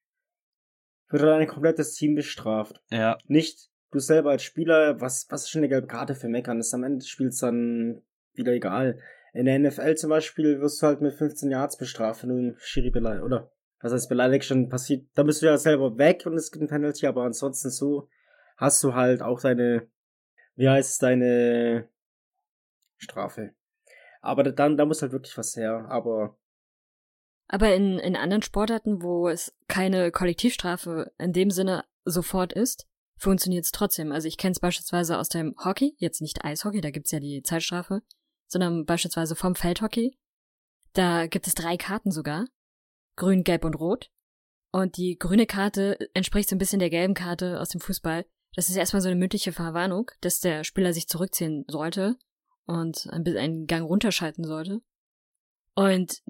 wird 1.11 1.23
halt 1.23 1.41
ein 1.41 1.47
komplettes 1.47 1.93
Team 1.93 2.15
bestraft. 2.15 2.81
Ja. 2.89 3.17
Nicht 3.27 3.69
du 3.91 3.99
selber 3.99 4.31
als 4.31 4.43
Spieler, 4.43 4.99
was, 5.01 5.27
was 5.29 5.43
ist 5.43 5.49
schon 5.49 5.59
eine 5.59 5.69
gelbe 5.69 5.87
Karte 5.87 6.15
für 6.15 6.29
Meckern? 6.29 6.57
Das 6.57 6.67
ist 6.67 6.73
am 6.73 6.83
Ende 6.83 6.99
des 6.99 7.09
Spiels 7.09 7.39
dann 7.39 8.01
wieder 8.33 8.53
egal. 8.53 8.99
In 9.33 9.45
der 9.45 9.59
NFL 9.59 9.95
zum 9.95 10.09
Beispiel 10.09 10.59
wirst 10.59 10.81
du 10.81 10.87
halt 10.87 11.01
mit 11.01 11.13
15 11.13 11.51
Yards 11.51 11.77
bestraft, 11.77 12.23
wenn 12.23 12.29
du 12.29 12.35
einen 12.35 12.57
Schiri 12.59 12.89
beleidigst, 12.89 13.25
oder? 13.25 13.51
Was 13.79 13.93
heißt 13.93 14.09
beleidigt 14.09 14.45
schon 14.45 14.69
passiert, 14.69 15.07
da 15.15 15.23
bist 15.23 15.41
du 15.41 15.47
ja 15.47 15.57
selber 15.57 15.97
weg 15.97 16.23
und 16.25 16.35
es 16.35 16.51
gibt 16.51 16.63
ein 16.63 16.67
Penalty, 16.67 17.07
aber 17.07 17.23
ansonsten 17.23 17.69
so 17.69 18.09
hast 18.57 18.83
du 18.83 18.93
halt 18.93 19.21
auch 19.21 19.41
deine, 19.41 19.87
wie 20.55 20.69
heißt 20.69 20.91
es, 20.91 20.97
deine 20.99 21.89
Strafe. 22.97 23.53
Aber 24.21 24.43
dann, 24.43 24.77
da 24.77 24.85
muss 24.85 25.01
halt 25.01 25.11
wirklich 25.11 25.37
was 25.37 25.55
her, 25.55 25.87
aber. 25.89 26.37
Aber 27.51 27.75
in, 27.75 27.99
in 27.99 28.15
anderen 28.15 28.43
Sportarten, 28.43 29.03
wo 29.03 29.27
es 29.27 29.53
keine 29.67 30.09
Kollektivstrafe 30.11 31.11
in 31.19 31.33
dem 31.33 31.51
Sinne 31.51 31.83
sofort 32.05 32.53
ist, 32.53 32.87
funktioniert 33.17 33.65
es 33.65 33.71
trotzdem. 33.71 34.13
Also 34.13 34.29
ich 34.29 34.37
kenne 34.37 34.53
es 34.53 34.61
beispielsweise 34.61 35.19
aus 35.19 35.27
dem 35.27 35.53
Hockey, 35.61 35.93
jetzt 35.97 36.21
nicht 36.21 36.45
Eishockey, 36.45 36.79
da 36.79 36.91
gibt's 36.91 37.11
ja 37.11 37.19
die 37.19 37.43
Zeitstrafe, 37.43 38.03
sondern 38.47 38.85
beispielsweise 38.85 39.35
vom 39.35 39.55
Feldhockey. 39.55 40.17
Da 40.93 41.27
gibt 41.27 41.45
es 41.45 41.53
drei 41.53 41.75
Karten 41.75 42.11
sogar. 42.11 42.45
Grün, 43.17 43.43
Gelb 43.43 43.65
und 43.65 43.75
Rot. 43.75 44.09
Und 44.71 44.95
die 44.95 45.17
grüne 45.19 45.45
Karte 45.45 45.97
entspricht 46.13 46.47
so 46.47 46.55
ein 46.55 46.59
bisschen 46.59 46.79
der 46.79 46.89
gelben 46.89 47.15
Karte 47.15 47.59
aus 47.59 47.67
dem 47.67 47.81
Fußball. 47.81 48.25
Das 48.55 48.69
ist 48.69 48.77
erstmal 48.77 49.01
so 49.01 49.09
eine 49.09 49.19
mündliche 49.19 49.51
Verwarnung, 49.51 50.09
dass 50.21 50.39
der 50.39 50.63
Spieler 50.63 50.93
sich 50.93 51.09
zurückziehen 51.09 51.65
sollte 51.67 52.15
und 52.65 53.09
einen 53.09 53.67
Gang 53.67 53.85
runterschalten 53.85 54.45
sollte. 54.45 54.79
Und 55.75 56.21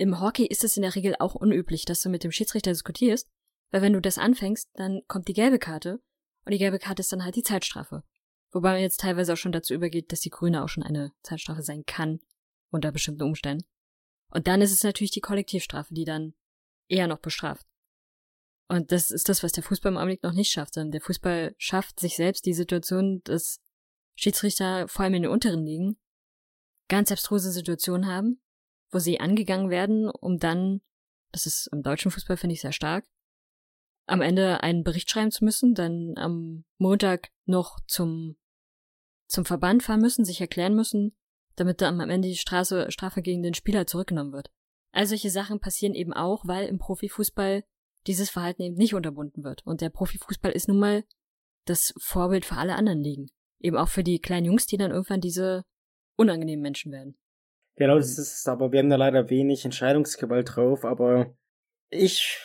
im 0.00 0.18
Hockey 0.18 0.46
ist 0.46 0.64
es 0.64 0.78
in 0.78 0.82
der 0.82 0.94
Regel 0.94 1.14
auch 1.18 1.34
unüblich, 1.34 1.84
dass 1.84 2.00
du 2.00 2.08
mit 2.08 2.24
dem 2.24 2.32
Schiedsrichter 2.32 2.70
diskutierst, 2.70 3.28
weil 3.70 3.82
wenn 3.82 3.92
du 3.92 4.00
das 4.00 4.16
anfängst, 4.16 4.70
dann 4.72 5.02
kommt 5.08 5.28
die 5.28 5.34
gelbe 5.34 5.58
Karte 5.58 6.00
und 6.46 6.52
die 6.52 6.58
gelbe 6.58 6.78
Karte 6.78 7.00
ist 7.00 7.12
dann 7.12 7.22
halt 7.22 7.36
die 7.36 7.42
Zeitstrafe. 7.42 8.02
Wobei 8.50 8.72
man 8.72 8.80
jetzt 8.80 9.00
teilweise 9.00 9.34
auch 9.34 9.36
schon 9.36 9.52
dazu 9.52 9.74
übergeht, 9.74 10.10
dass 10.10 10.20
die 10.20 10.30
grüne 10.30 10.64
auch 10.64 10.70
schon 10.70 10.82
eine 10.82 11.12
Zeitstrafe 11.22 11.62
sein 11.62 11.84
kann, 11.84 12.20
unter 12.70 12.92
bestimmten 12.92 13.24
Umständen. 13.24 13.66
Und 14.30 14.46
dann 14.46 14.62
ist 14.62 14.72
es 14.72 14.82
natürlich 14.82 15.10
die 15.10 15.20
Kollektivstrafe, 15.20 15.92
die 15.92 16.06
dann 16.06 16.32
eher 16.88 17.06
noch 17.06 17.18
bestraft. 17.18 17.66
Und 18.68 18.92
das 18.92 19.10
ist 19.10 19.28
das, 19.28 19.42
was 19.42 19.52
der 19.52 19.64
Fußball 19.64 19.92
im 19.92 19.98
Augenblick 19.98 20.22
noch 20.22 20.32
nicht 20.32 20.50
schafft, 20.50 20.74
sondern 20.74 20.92
der 20.92 21.02
Fußball 21.02 21.54
schafft 21.58 22.00
sich 22.00 22.16
selbst 22.16 22.46
die 22.46 22.54
Situation, 22.54 23.20
dass 23.24 23.60
Schiedsrichter 24.14 24.88
vor 24.88 25.04
allem 25.04 25.14
in 25.14 25.22
den 25.24 25.30
unteren 25.30 25.66
Ligen 25.66 26.00
ganz 26.88 27.12
abstruse 27.12 27.52
Situationen 27.52 28.06
haben, 28.06 28.40
wo 28.90 28.98
sie 28.98 29.20
angegangen 29.20 29.70
werden, 29.70 30.10
um 30.10 30.38
dann, 30.38 30.80
das 31.32 31.46
ist 31.46 31.68
im 31.72 31.82
deutschen 31.82 32.10
Fußball 32.10 32.36
finde 32.36 32.54
ich 32.54 32.60
sehr 32.60 32.72
stark, 32.72 33.06
am 34.06 34.22
Ende 34.22 34.62
einen 34.62 34.82
Bericht 34.82 35.08
schreiben 35.10 35.30
zu 35.30 35.44
müssen, 35.44 35.74
dann 35.74 36.14
am 36.16 36.64
Montag 36.78 37.30
noch 37.44 37.78
zum, 37.86 38.36
zum 39.28 39.44
Verband 39.44 39.82
fahren 39.82 40.00
müssen, 40.00 40.24
sich 40.24 40.40
erklären 40.40 40.74
müssen, 40.74 41.16
damit 41.56 41.80
dann 41.80 42.00
am 42.00 42.10
Ende 42.10 42.28
die 42.28 42.36
Straße, 42.36 42.90
Strafe 42.90 43.22
gegen 43.22 43.42
den 43.42 43.54
Spieler 43.54 43.86
zurückgenommen 43.86 44.32
wird. 44.32 44.50
All 44.92 45.06
solche 45.06 45.30
Sachen 45.30 45.60
passieren 45.60 45.94
eben 45.94 46.12
auch, 46.12 46.46
weil 46.46 46.66
im 46.66 46.78
Profifußball 46.78 47.62
dieses 48.06 48.30
Verhalten 48.30 48.62
eben 48.62 48.76
nicht 48.76 48.94
unterbunden 48.94 49.44
wird. 49.44 49.64
Und 49.64 49.80
der 49.80 49.90
Profifußball 49.90 50.52
ist 50.52 50.68
nun 50.68 50.80
mal 50.80 51.04
das 51.66 51.94
Vorbild 51.98 52.44
für 52.44 52.56
alle 52.56 52.74
anderen 52.74 53.00
Ligen. 53.00 53.30
Eben 53.60 53.76
auch 53.76 53.88
für 53.88 54.02
die 54.02 54.20
kleinen 54.20 54.46
Jungs, 54.46 54.66
die 54.66 54.78
dann 54.78 54.90
irgendwann 54.90 55.20
diese 55.20 55.64
unangenehmen 56.16 56.62
Menschen 56.62 56.92
werden. 56.92 57.19
Genau, 57.80 57.96
das 57.96 58.18
ist 58.18 58.18
es, 58.18 58.46
aber 58.46 58.72
wir 58.72 58.80
haben 58.80 58.90
da 58.90 58.96
leider 58.96 59.30
wenig 59.30 59.64
Entscheidungsgewalt 59.64 60.54
drauf, 60.54 60.84
aber 60.84 61.34
ich, 61.88 62.38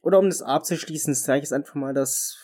oder 0.00 0.18
um 0.18 0.30
das 0.30 0.40
abzuschließen, 0.40 1.12
sage 1.12 1.40
ich 1.40 1.44
es 1.44 1.52
einfach 1.52 1.74
mal, 1.74 1.92
dass 1.92 2.38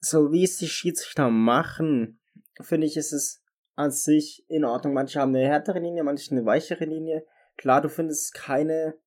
so 0.00 0.32
wie 0.32 0.42
es 0.42 0.56
die 0.56 0.66
Schiedsrichter 0.66 1.30
machen, 1.30 2.20
finde 2.60 2.88
ich, 2.88 2.96
ist 2.96 3.12
es 3.12 3.44
an 3.76 3.92
sich 3.92 4.44
in 4.48 4.64
Ordnung. 4.64 4.92
Manche 4.92 5.20
haben 5.20 5.32
eine 5.32 5.46
härtere 5.46 5.78
Linie, 5.78 6.02
manche 6.02 6.32
eine 6.32 6.44
weichere 6.46 6.84
Linie. 6.84 7.24
Klar, 7.56 7.80
du 7.80 7.88
findest 7.88 8.34
keine 8.34 8.98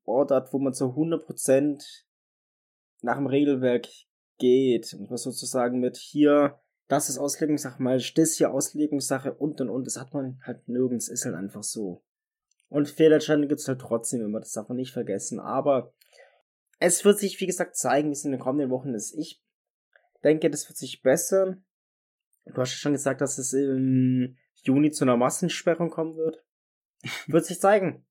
Sportart, 0.00 0.50
wo 0.54 0.58
man 0.58 0.72
zu 0.72 0.86
100% 0.86 1.84
nach 3.02 3.16
dem 3.16 3.26
Regelwerk 3.26 3.86
geht. 4.38 4.96
Muss 4.98 5.10
man 5.10 5.18
sozusagen 5.18 5.78
mit 5.78 5.98
hier, 5.98 6.58
das 6.88 7.10
ist 7.10 7.18
Auslegungssache, 7.18 7.82
mal 7.82 8.02
das 8.14 8.34
hier 8.36 8.50
Auslegungssache 8.50 9.34
und 9.34 9.60
und 9.60 9.68
und. 9.68 9.86
Das 9.86 9.98
hat 9.98 10.14
man 10.14 10.40
halt 10.42 10.66
nirgends, 10.68 11.08
ist 11.08 11.26
halt 11.26 11.34
einfach 11.34 11.62
so. 11.62 12.02
Und 12.68 12.88
Fehlentscheidungen 12.88 13.48
gibt 13.48 13.60
es 13.60 13.68
halt 13.68 13.80
trotzdem 13.80 14.22
immer, 14.22 14.40
das 14.40 14.52
darf 14.52 14.68
man 14.68 14.76
nicht 14.76 14.92
vergessen. 14.92 15.38
Aber 15.38 15.94
es 16.80 17.04
wird 17.04 17.18
sich, 17.18 17.40
wie 17.40 17.46
gesagt, 17.46 17.76
zeigen, 17.76 18.08
wie 18.08 18.12
es 18.12 18.24
in 18.24 18.32
den 18.32 18.40
kommenden 18.40 18.70
Wochen 18.70 18.94
ist. 18.94 19.14
Ich 19.16 19.42
denke, 20.24 20.50
das 20.50 20.68
wird 20.68 20.76
sich 20.76 21.02
bessern. 21.02 21.64
Du 22.46 22.56
hast 22.56 22.72
ja 22.72 22.78
schon 22.78 22.92
gesagt, 22.92 23.20
dass 23.20 23.36
es 23.36 23.52
im 23.52 24.36
Juni 24.62 24.90
zu 24.90 25.04
einer 25.04 25.16
Massensperrung 25.16 25.90
kommen 25.90 26.16
wird. 26.16 26.42
Wird 27.28 27.44
sich 27.44 27.60
zeigen. 27.60 28.04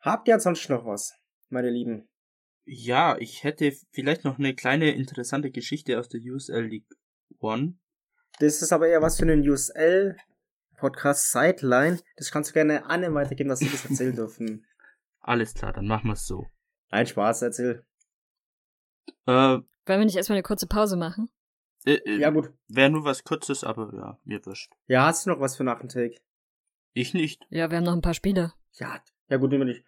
Habt 0.00 0.28
ihr 0.28 0.34
ansonsten 0.34 0.74
noch 0.74 0.84
was, 0.84 1.14
meine 1.48 1.70
Lieben? 1.70 2.08
Ja, 2.64 3.16
ich 3.18 3.44
hätte 3.44 3.72
vielleicht 3.92 4.24
noch 4.24 4.38
eine 4.38 4.54
kleine 4.54 4.90
interessante 4.90 5.50
Geschichte 5.50 5.98
aus 5.98 6.10
der 6.10 6.20
USL 6.20 6.66
League 6.66 6.88
One. 7.38 7.79
Das 8.40 8.62
ist 8.62 8.72
aber 8.72 8.88
eher 8.88 9.02
was 9.02 9.16
für 9.16 9.22
einen 9.22 9.48
USL 9.48 10.16
Podcast 10.76 11.30
Sideline. 11.30 12.00
Das 12.16 12.30
kannst 12.30 12.50
du 12.50 12.54
gerne 12.54 12.86
Anne 12.86 13.12
weitergeben, 13.14 13.50
dass 13.50 13.58
sie 13.58 13.68
das 13.70 13.84
erzählen 13.84 14.16
dürfen. 14.16 14.66
Alles 15.20 15.52
klar, 15.54 15.72
dann 15.74 15.86
machen 15.86 16.06
wir 16.08 16.14
es 16.14 16.26
so. 16.26 16.46
Nein, 16.90 17.06
Spaß, 17.06 17.42
erzähl. 17.42 17.84
Äh, 19.26 19.32
Wollen 19.32 19.64
wir 19.86 19.98
nicht 20.04 20.16
erstmal 20.16 20.36
eine 20.36 20.42
kurze 20.42 20.66
Pause 20.66 20.96
machen? 20.96 21.28
äh, 21.84 21.94
äh, 21.96 22.16
Ja, 22.18 22.30
gut. 22.30 22.52
Wäre 22.68 22.90
nur 22.90 23.04
was 23.04 23.24
Kurzes, 23.24 23.62
aber 23.62 23.92
ja, 23.94 24.18
mir 24.24 24.44
wurscht. 24.46 24.72
Ja, 24.86 25.04
hast 25.04 25.26
du 25.26 25.30
noch 25.30 25.40
was 25.40 25.56
für 25.56 25.64
nach 25.64 25.80
dem 25.80 25.88
Take? 25.88 26.16
Ich 26.92 27.12
nicht. 27.14 27.46
Ja, 27.50 27.70
wir 27.70 27.76
haben 27.76 27.84
noch 27.84 27.92
ein 27.92 28.00
paar 28.02 28.14
Spiele. 28.14 28.52
Ja, 28.72 29.02
ja 29.28 29.36
gut, 29.36 29.50
nehmen 29.50 29.66
wir 29.66 29.74
nicht. 29.74 29.84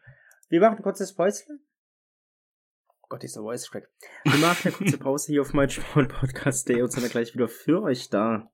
Wir 0.50 0.60
machen 0.60 0.76
ein 0.76 0.82
kurzes 0.82 1.14
Päuschen. 1.14 1.66
Oh 3.12 3.16
Gott, 3.16 3.24
dieser 3.24 3.42
Voice 3.42 3.70
Crack. 3.70 3.90
Wir 4.24 4.38
machen 4.38 4.68
eine 4.68 4.72
kurze 4.72 4.96
Pause 4.96 5.32
hier 5.32 5.42
auf 5.42 5.52
meinem 5.52 5.68
Sportpodcast.de 5.68 6.80
und 6.80 6.92
sind 6.92 7.02
dann 7.02 7.10
gleich 7.10 7.34
wieder 7.34 7.46
für 7.46 7.82
euch 7.82 8.08
da. 8.08 8.50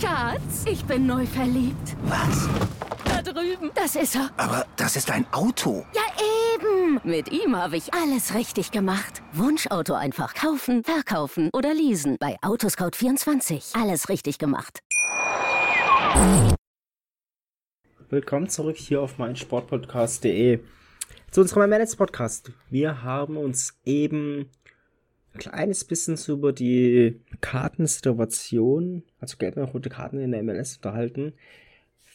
Schatz, 0.00 0.64
ich 0.66 0.84
bin 0.84 1.08
neu 1.08 1.26
verliebt. 1.26 1.96
Was? 2.04 2.48
Da 3.04 3.20
drüben. 3.20 3.72
Das 3.74 3.96
ist 3.96 4.14
er. 4.14 4.30
Aber 4.36 4.64
das 4.76 4.94
ist 4.94 5.10
ein 5.10 5.26
Auto. 5.32 5.84
Ja, 5.92 6.02
eben. 6.54 7.00
Mit 7.02 7.32
ihm 7.32 7.56
habe 7.56 7.76
ich 7.76 7.92
alles 7.94 8.32
richtig 8.32 8.70
gemacht. 8.70 9.22
Wunschauto 9.32 9.94
einfach 9.94 10.32
kaufen, 10.34 10.84
verkaufen 10.84 11.50
oder 11.52 11.74
leasen. 11.74 12.16
Bei 12.20 12.36
Autoscout24. 12.42 13.76
Alles 13.76 14.08
richtig 14.08 14.38
gemacht. 14.38 14.78
Willkommen 18.08 18.48
zurück 18.48 18.76
hier 18.76 19.02
auf 19.02 19.18
meinen 19.18 19.34
Sportpodcast.de. 19.34 20.60
Zu 21.32 21.40
unserem 21.40 21.70
MLS 21.70 21.96
Podcast. 21.96 22.52
Wir 22.68 23.04
haben 23.04 23.38
uns 23.38 23.80
eben 23.86 24.50
ein 25.32 25.38
kleines 25.38 25.82
bisschen 25.82 26.18
über 26.28 26.52
die 26.52 27.22
Kartensituation, 27.40 29.02
also 29.18 29.38
gelbe 29.38 29.62
und 29.62 29.72
rote 29.72 29.88
Karten 29.88 30.20
in 30.20 30.32
der 30.32 30.42
MLS 30.42 30.76
unterhalten. 30.76 31.32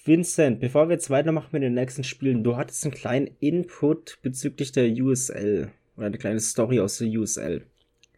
Vincent, 0.05 0.59
bevor 0.59 0.88
wir 0.88 0.93
jetzt 0.93 1.09
weitermachen 1.09 1.49
mit 1.51 1.63
den 1.63 1.74
nächsten 1.74 2.03
Spielen, 2.03 2.43
du 2.43 2.57
hattest 2.57 2.84
einen 2.86 2.93
kleinen 2.93 3.36
Input 3.39 4.20
bezüglich 4.22 4.72
der 4.72 4.88
USL 4.88 5.72
oder 5.95 6.05
eine 6.05 6.20
kleine 6.20 6.39
Story 6.39 6.80
aus 6.80 6.99
der 6.99 7.07
USL. 7.07 7.65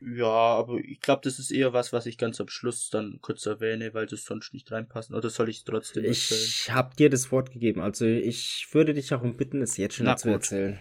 Ja, 0.01 0.25
aber 0.25 0.79
ich 0.79 0.99
glaube, 0.99 1.21
das 1.23 1.39
ist 1.39 1.51
eher 1.51 1.71
was, 1.71 1.93
was 1.93 2.07
ich 2.07 2.17
ganz 2.17 2.41
am 2.41 2.49
Schluss 2.49 2.89
dann 2.89 3.19
kurz 3.21 3.45
erwähne, 3.45 3.93
weil 3.93 4.05
das 4.05 4.25
sonst 4.25 4.53
nicht 4.53 4.69
reinpassen. 4.69 5.15
Oder 5.15 5.29
soll 5.29 5.47
ich 5.47 5.59
es 5.59 5.63
trotzdem 5.63 6.03
erzählen? 6.03 6.41
Ich 6.41 6.71
habe 6.71 6.93
dir 6.97 7.09
das 7.09 7.31
Wort 7.31 7.51
gegeben, 7.53 7.79
also 7.79 8.05
ich 8.05 8.67
würde 8.73 8.93
dich 8.93 9.13
auch 9.13 9.21
um 9.21 9.37
bitten, 9.37 9.61
es 9.61 9.77
jetzt 9.77 9.95
schon 9.95 10.05
Na 10.05 10.17
zu 10.17 10.27
erzählen. 10.27 10.79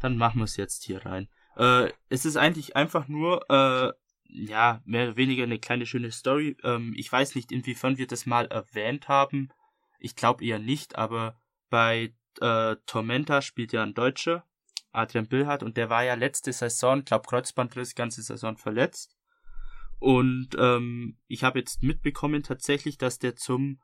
Dann 0.00 0.16
machen 0.16 0.38
wir 0.38 0.44
es 0.44 0.56
jetzt 0.56 0.84
hier 0.84 1.04
rein. 1.04 1.28
Äh, 1.56 1.90
es 2.08 2.24
ist 2.24 2.36
eigentlich 2.36 2.76
einfach 2.76 3.08
nur, 3.08 3.48
äh, 3.50 3.92
ja, 4.30 4.82
mehr 4.84 5.08
oder 5.08 5.16
weniger 5.16 5.44
eine 5.44 5.58
kleine 5.58 5.86
schöne 5.86 6.12
Story. 6.12 6.56
Ähm, 6.62 6.94
ich 6.96 7.10
weiß 7.10 7.34
nicht, 7.34 7.50
inwiefern 7.50 7.98
wir 7.98 8.06
das 8.06 8.26
mal 8.26 8.46
erwähnt 8.46 9.08
haben. 9.08 9.48
Ich 9.98 10.14
glaube 10.14 10.44
eher 10.44 10.58
nicht, 10.58 10.96
aber 10.96 11.40
bei 11.70 12.14
äh, 12.40 12.76
Tormenta 12.86 13.42
spielt 13.42 13.72
ja 13.72 13.82
ein 13.82 13.94
Deutscher, 13.94 14.44
Adrian 14.92 15.28
Billhardt, 15.28 15.62
und 15.62 15.76
der 15.76 15.90
war 15.90 16.04
ja 16.04 16.14
letzte 16.14 16.52
Saison, 16.52 17.04
glaub 17.04 17.26
Kreuzbandriss, 17.26 17.94
ganze 17.94 18.22
Saison 18.22 18.56
verletzt. 18.56 19.16
Und 19.98 20.50
ähm, 20.58 21.18
ich 21.26 21.42
habe 21.42 21.58
jetzt 21.58 21.82
mitbekommen 21.82 22.42
tatsächlich, 22.42 22.98
dass 22.98 23.18
der 23.18 23.34
zum, 23.34 23.80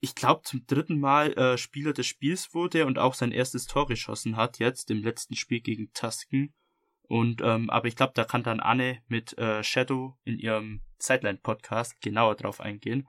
ich 0.00 0.14
glaube 0.14 0.42
zum 0.42 0.66
dritten 0.66 1.00
Mal 1.00 1.32
äh, 1.34 1.58
Spieler 1.58 1.92
des 1.92 2.06
Spiels 2.06 2.54
wurde 2.54 2.86
und 2.86 2.98
auch 2.98 3.14
sein 3.14 3.32
erstes 3.32 3.66
Tor 3.66 3.86
geschossen 3.86 4.36
hat 4.36 4.58
jetzt 4.58 4.90
im 4.90 5.02
letzten 5.02 5.34
Spiel 5.34 5.60
gegen 5.60 5.92
Tusken. 5.92 6.54
Und 7.02 7.40
ähm, 7.42 7.70
aber 7.70 7.88
ich 7.88 7.96
glaube, 7.96 8.12
da 8.14 8.24
kann 8.24 8.42
dann 8.42 8.60
Anne 8.60 9.02
mit 9.08 9.36
äh, 9.38 9.64
Shadow 9.64 10.16
in 10.24 10.38
ihrem 10.38 10.82
Sideline 10.98 11.38
Podcast 11.38 12.00
genauer 12.00 12.36
drauf 12.36 12.60
eingehen. 12.60 13.08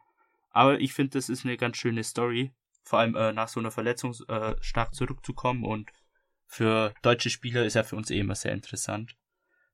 Aber 0.52 0.80
ich 0.80 0.94
finde, 0.94 1.12
das 1.18 1.30
ist 1.30 1.46
eine 1.46 1.58
ganz 1.58 1.78
schöne 1.78 2.04
Story, 2.04 2.54
vor 2.84 3.00
allem 3.00 3.16
äh, 3.16 3.34
nach 3.34 3.50
so 3.50 3.60
einer 3.60 3.72
Verletzung 3.72 4.16
äh, 4.28 4.56
stark 4.62 4.96
zurückzukommen 4.96 5.64
und 5.64 5.92
für 6.48 6.96
deutsche 7.04 7.30
Spieler 7.30 7.66
ist 7.66 7.76
er 7.76 7.84
für 7.84 7.96
uns 7.96 8.10
eh 8.10 8.20
immer 8.20 8.34
sehr 8.34 8.54
interessant. 8.54 9.16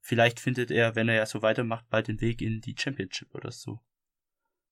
Vielleicht 0.02 0.42
findet 0.42 0.72
er, 0.72 0.96
wenn 0.96 1.08
er 1.08 1.16
ja 1.16 1.26
so 1.26 1.42
weitermacht, 1.42 1.90
bald 1.90 2.10
den 2.10 2.20
Weg 2.20 2.42
in 2.42 2.60
die 2.60 2.76
Championship 2.78 3.34
oder 3.34 3.52
so. 3.52 3.80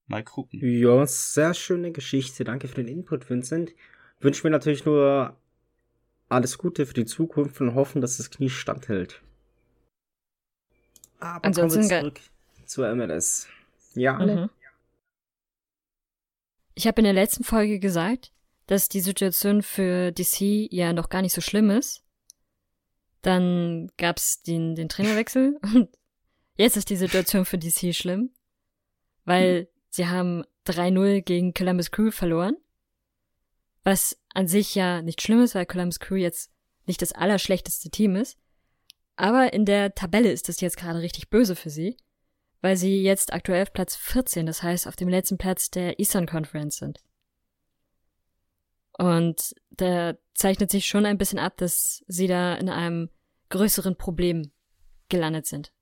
Mal 0.07 0.23
gucken. 0.23 0.59
Ja, 0.61 1.05
sehr 1.07 1.53
schöne 1.53 1.91
Geschichte. 1.91 2.43
Danke 2.43 2.67
für 2.67 2.75
den 2.83 2.87
Input, 2.87 3.29
Vincent. 3.29 3.73
Wünsche 4.19 4.45
mir 4.45 4.51
natürlich 4.51 4.85
nur 4.85 5.37
alles 6.29 6.57
Gute 6.57 6.85
für 6.85 6.93
die 6.93 7.05
Zukunft 7.05 7.61
und 7.61 7.75
hoffen, 7.75 8.01
dass 8.01 8.17
das 8.17 8.29
Knie 8.29 8.49
standhält. 8.49 9.21
Aber 11.19 11.45
Ansonsten 11.45 11.81
kommen 11.81 11.89
wir 11.89 12.11
ge- 12.11 12.11
zurück 12.13 12.21
zur 12.65 12.95
MLS. 12.95 13.47
Ja? 13.95 14.13
Mhm. 14.17 14.49
Ich 16.75 16.87
habe 16.87 16.99
in 17.01 17.05
der 17.05 17.13
letzten 17.13 17.43
Folge 17.43 17.79
gesagt, 17.79 18.31
dass 18.67 18.89
die 18.89 18.99
Situation 19.01 19.61
für 19.61 20.11
DC 20.11 20.67
ja 20.71 20.93
noch 20.93 21.09
gar 21.09 21.21
nicht 21.21 21.33
so 21.33 21.41
schlimm 21.41 21.69
ist. 21.69 22.03
Dann 23.21 23.89
gab's 23.97 24.41
den, 24.41 24.75
den 24.75 24.89
Trainerwechsel 24.89 25.59
und 25.75 25.89
jetzt 26.55 26.75
ist 26.77 26.89
die 26.89 26.95
Situation 26.97 27.45
für 27.45 27.57
DC 27.57 27.93
schlimm, 27.95 28.31
weil 29.25 29.69
sie 29.93 30.07
haben 30.07 30.43
3-0 30.67 31.21
gegen 31.21 31.53
Columbus 31.53 31.91
Crew 31.91 32.11
verloren. 32.11 32.57
Was 33.83 34.17
an 34.33 34.47
sich 34.47 34.75
ja 34.75 35.01
nicht 35.01 35.21
schlimm 35.21 35.41
ist, 35.41 35.55
weil 35.55 35.65
Columbus 35.65 35.99
Crew 35.99 36.15
jetzt 36.15 36.51
nicht 36.85 37.01
das 37.01 37.11
allerschlechteste 37.11 37.89
Team 37.89 38.15
ist. 38.15 38.37
Aber 39.15 39.53
in 39.53 39.65
der 39.65 39.93
Tabelle 39.93 40.31
ist 40.31 40.49
das 40.49 40.61
jetzt 40.61 40.77
gerade 40.77 40.99
richtig 40.99 41.29
böse 41.29 41.55
für 41.55 41.69
sie 41.69 41.97
weil 42.63 42.77
sie 42.77 43.03
jetzt 43.03 43.33
aktuell 43.33 43.61
auf 43.61 43.73
Platz 43.73 43.97
14, 43.97 44.45
das 44.45 44.63
heißt 44.63 44.87
auf 44.87 44.95
dem 44.95 45.09
letzten 45.09 45.37
Platz 45.37 45.69
der 45.69 45.99
Eastern 45.99 46.25
Conference 46.25 46.77
sind. 46.77 47.03
Und 48.97 49.53
da 49.71 50.13
zeichnet 50.33 50.71
sich 50.71 50.85
schon 50.85 51.05
ein 51.05 51.17
bisschen 51.17 51.39
ab, 51.39 51.57
dass 51.57 52.05
sie 52.07 52.27
da 52.27 52.55
in 52.55 52.69
einem 52.69 53.09
größeren 53.49 53.97
Problem 53.97 54.53
gelandet 55.09 55.45
sind. 55.45 55.73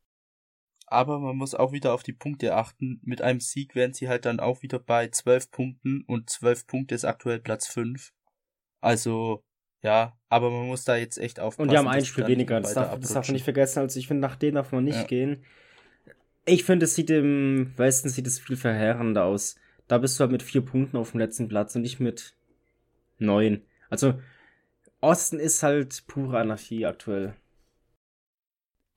Aber 0.91 1.19
man 1.19 1.37
muss 1.37 1.55
auch 1.55 1.71
wieder 1.71 1.93
auf 1.93 2.03
die 2.03 2.11
Punkte 2.11 2.53
achten. 2.53 2.99
Mit 3.03 3.21
einem 3.21 3.39
Sieg 3.39 3.75
wären 3.75 3.93
sie 3.93 4.09
halt 4.09 4.25
dann 4.25 4.41
auch 4.41 4.61
wieder 4.61 4.77
bei 4.77 5.07
12 5.07 5.49
Punkten 5.49 6.03
und 6.05 6.29
12 6.29 6.67
Punkte 6.67 6.95
ist 6.95 7.05
aktuell 7.05 7.39
Platz 7.39 7.67
5. 7.67 8.11
Also, 8.81 9.43
ja, 9.81 10.17
aber 10.27 10.51
man 10.51 10.67
muss 10.67 10.83
da 10.83 10.97
jetzt 10.97 11.17
echt 11.17 11.39
aufpassen. 11.39 11.61
Und 11.61 11.71
die 11.71 11.77
haben 11.77 11.87
ein 11.87 12.03
Spiel 12.03 12.27
weniger. 12.27 12.59
Das 12.59 12.73
darf, 12.73 12.99
das 12.99 13.13
darf 13.13 13.27
man 13.27 13.33
nicht 13.33 13.45
vergessen. 13.45 13.79
Also 13.79 13.97
ich 13.99 14.07
finde, 14.07 14.21
nach 14.21 14.35
denen 14.35 14.55
darf 14.55 14.73
man 14.73 14.83
nicht 14.83 14.97
Ja. 14.97 15.03
gehen. 15.03 15.45
Ich 16.45 16.65
finde, 16.65 16.83
es 16.85 16.95
sieht 16.95 17.09
im 17.09 17.71
Westen 17.77 18.09
sieht 18.09 18.27
es 18.27 18.39
viel 18.39 18.57
verheerender 18.57 19.23
aus. 19.23 19.55
Da 19.87 19.97
bist 19.97 20.19
du 20.19 20.21
halt 20.23 20.31
mit 20.31 20.43
vier 20.43 20.61
Punkten 20.61 20.97
auf 20.97 21.11
dem 21.11 21.19
letzten 21.19 21.47
Platz 21.47 21.73
und 21.75 21.83
nicht 21.83 22.01
mit 22.01 22.35
neun. 23.17 23.61
Also 23.89 24.19
Osten 24.99 25.39
ist 25.39 25.63
halt 25.63 26.03
pure 26.07 26.39
Anarchie 26.39 26.85
aktuell. 26.85 27.35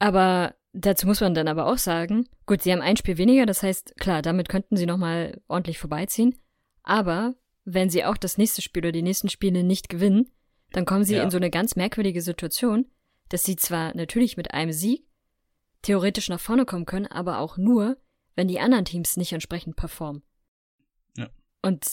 Aber 0.01 0.55
dazu 0.75 1.07
muss 1.07 1.21
man 1.21 1.35
dann 1.35 1.49
aber 1.49 1.67
auch 1.67 1.79
sagen, 1.79 2.29
gut, 2.47 2.63
sie 2.63 2.73
haben 2.73 2.83
ein 2.83 2.97
Spiel 2.97 3.17
weniger, 3.17 3.47
das 3.47 3.63
heißt, 3.63 3.95
klar, 3.99 4.21
damit 4.23 4.49
könnten 4.49 4.77
sie 4.77 4.87
nochmal 4.87 5.41
ordentlich 5.49 5.79
vorbeiziehen. 5.79 6.35
Aber 6.83 7.35
wenn 7.65 7.89
sie 7.89 8.05
auch 8.05 8.17
das 8.17 8.37
nächste 8.37 8.61
Spiel 8.61 8.83
oder 8.83 8.93
die 8.93 9.03
nächsten 9.03 9.29
Spiele 9.31 9.63
nicht 9.65 9.89
gewinnen, 9.89 10.31
dann 10.73 10.85
kommen 10.85 11.05
sie 11.05 11.15
Ja. 11.17 11.23
in 11.23 11.31
so 11.31 11.37
eine 11.39 11.51
ganz 11.51 11.77
merkwürdige 11.77 12.21
Situation, 12.21 12.87
dass 13.31 13.45
sie 13.45 13.57
zwar 13.57 13.97
natürlich 13.97 14.37
mit 14.37 14.53
einem 14.53 14.73
Sieg 14.73 15.07
theoretisch 15.83 16.29
nach 16.29 16.41
vorne 16.41 16.65
kommen 16.67 16.85
können, 16.87 17.07
aber 17.07 17.39
auch 17.39 17.57
nur, 17.57 17.97
wenn 18.37 18.49
die 18.49 18.61
anderen 18.61 18.85
Teams 18.85 19.17
nicht 19.17 19.33
entsprechend 19.33 19.77
performen. 19.77 20.23
Ja. 21.17 21.29
Und 21.63 21.87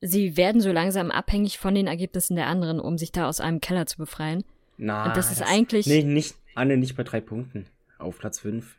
sie 0.00 0.36
werden 0.36 0.60
so 0.60 0.70
langsam 0.70 1.10
abhängig 1.10 1.58
von 1.58 1.74
den 1.74 1.86
Ergebnissen 1.86 2.36
der 2.36 2.46
anderen, 2.46 2.78
um 2.78 2.98
sich 2.98 3.10
da 3.10 3.28
aus 3.28 3.40
einem 3.40 3.60
Keller 3.60 3.86
zu 3.86 3.96
befreien. 3.96 4.44
Na, 4.76 5.06
Und 5.06 5.16
das 5.16 5.32
ist 5.32 5.42
eigentlich- 5.42 5.86
Nee, 5.86 6.02
nicht, 6.04 6.36
Anne, 6.54 6.76
nicht 6.76 6.96
bei 6.96 7.02
drei 7.04 7.20
Punkten. 7.20 7.66
Auf 7.98 8.18
Platz 8.18 8.38
fünf. 8.40 8.76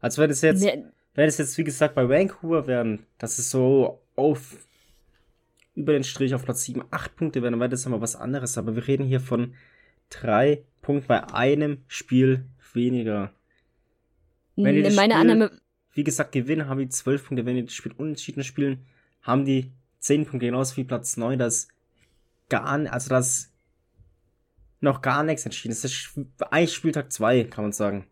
Also 0.00 0.22
wenn 0.22 0.30
es 0.30 0.40
jetzt, 0.42 0.62
Nee, 0.62 0.84
wenn 1.14 1.28
es 1.28 1.38
jetzt, 1.38 1.58
wie 1.58 1.64
gesagt, 1.64 1.94
bei 1.94 2.08
Vancouver 2.08 2.66
wären, 2.66 3.04
dass 3.18 3.38
es 3.38 3.50
so 3.50 4.00
auf 4.16 4.56
über 5.74 5.92
den 5.92 6.04
Strich 6.04 6.34
auf 6.34 6.44
Platz 6.44 6.64
7, 6.64 6.82
8 6.90 7.14
Punkte 7.16 7.40
wären, 7.42 7.52
dann 7.52 7.60
wäre 7.60 7.68
das 7.70 7.86
immer 7.86 8.00
was 8.00 8.16
anderes. 8.16 8.58
Aber 8.58 8.74
wir 8.74 8.86
reden 8.88 9.04
hier 9.06 9.20
von 9.20 9.54
drei 10.10 10.64
Punkten 10.82 11.06
bei 11.06 11.22
einem 11.32 11.82
Spiel 11.86 12.44
weniger. 12.72 13.32
Wenn 14.56 14.74
die 14.74 14.82
das 14.82 14.96
meine 14.96 15.14
Spiel- 15.14 15.20
Annahme, 15.30 15.50
Wie 15.92 16.02
gesagt, 16.04 16.32
gewinnen 16.32 16.68
haben 16.68 16.78
die 16.80 16.88
12 16.88 17.26
Punkte. 17.26 17.46
Wenn 17.46 17.54
die 17.56 17.64
das 17.64 17.74
Spiel 17.74 17.92
unentschieden 17.92 18.42
spielen, 18.44 18.86
haben 19.22 19.44
die 19.44 19.70
10 20.00 20.26
Punkte, 20.26 20.46
genauso 20.46 20.76
wie 20.76 20.84
Platz 20.84 21.16
9. 21.16 21.38
Das 21.38 21.68
gar 22.48 22.74
n- 22.74 22.86
also 22.88 23.08
das 23.08 23.52
noch 24.80 25.02
gar 25.02 25.22
nichts 25.22 25.44
entschieden. 25.44 25.74
Das 25.74 25.84
ist 25.84 26.10
eigentlich 26.50 26.74
Spieltag 26.74 27.12
2, 27.12 27.44
kann 27.44 27.64
man 27.64 27.72
sagen. 27.72 28.06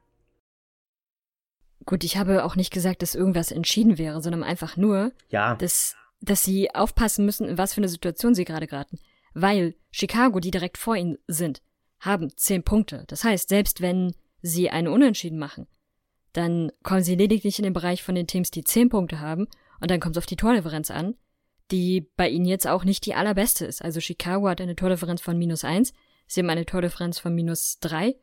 gut, 1.84 2.02
ich 2.02 2.16
habe 2.16 2.44
auch 2.44 2.56
nicht 2.56 2.72
gesagt, 2.72 3.02
dass 3.02 3.14
irgendwas 3.14 3.52
entschieden 3.52 3.96
wäre, 3.98 4.20
sondern 4.20 4.42
einfach 4.42 4.76
nur, 4.76 5.12
Ja, 5.30 5.54
dass, 5.54 5.94
dass 6.20 6.42
sie 6.42 6.74
aufpassen 6.74 7.24
müssen, 7.24 7.48
in 7.48 7.58
was 7.58 7.74
für 7.74 7.80
eine 7.80 7.88
Situation 7.88 8.34
sie 8.34 8.44
gerade 8.44 8.66
geraten. 8.66 8.98
Weil 9.34 9.74
Chicago, 9.90 10.40
die 10.40 10.50
direkt 10.50 10.78
vor 10.78 10.96
ihnen 10.96 11.18
sind, 11.28 11.62
haben 12.00 12.36
zehn 12.36 12.62
Punkte. 12.62 13.04
Das 13.06 13.22
heißt, 13.22 13.48
selbst 13.48 13.80
wenn 13.80 14.14
sie 14.42 14.70
eine 14.70 14.90
Unentschieden 14.90 15.38
machen, 15.38 15.66
dann 16.32 16.70
kommen 16.82 17.02
sie 17.02 17.14
lediglich 17.14 17.58
in 17.58 17.64
den 17.64 17.72
Bereich 17.72 18.02
von 18.02 18.14
den 18.14 18.26
Teams, 18.26 18.50
die 18.50 18.64
10 18.64 18.90
Punkte 18.90 19.20
haben 19.20 19.46
und 19.80 19.90
dann 19.90 20.00
kommt 20.00 20.16
es 20.16 20.22
auf 20.22 20.26
die 20.26 20.36
Tordifferenz 20.36 20.90
an, 20.90 21.14
die 21.70 22.10
bei 22.16 22.28
ihnen 22.28 22.44
jetzt 22.44 22.66
auch 22.66 22.84
nicht 22.84 23.06
die 23.06 23.14
allerbeste 23.14 23.64
ist. 23.64 23.82
Also 23.82 24.00
Chicago 24.00 24.48
hat 24.48 24.60
eine 24.60 24.76
Tordifferenz 24.76 25.20
von 25.20 25.38
minus 25.38 25.64
1, 25.64 25.92
sie 26.26 26.40
haben 26.40 26.50
eine 26.50 26.66
Tordifferenz 26.66 27.18
von 27.18 27.34
minus 27.34 27.78
3. 27.80 28.16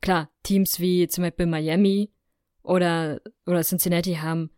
Klar, 0.00 0.30
Teams 0.42 0.80
wie 0.80 1.08
zum 1.08 1.22
Beispiel 1.22 1.46
Miami 1.46 2.12
oder, 2.62 3.20
oder 3.46 3.62
Cincinnati 3.62 4.14
haben 4.14 4.50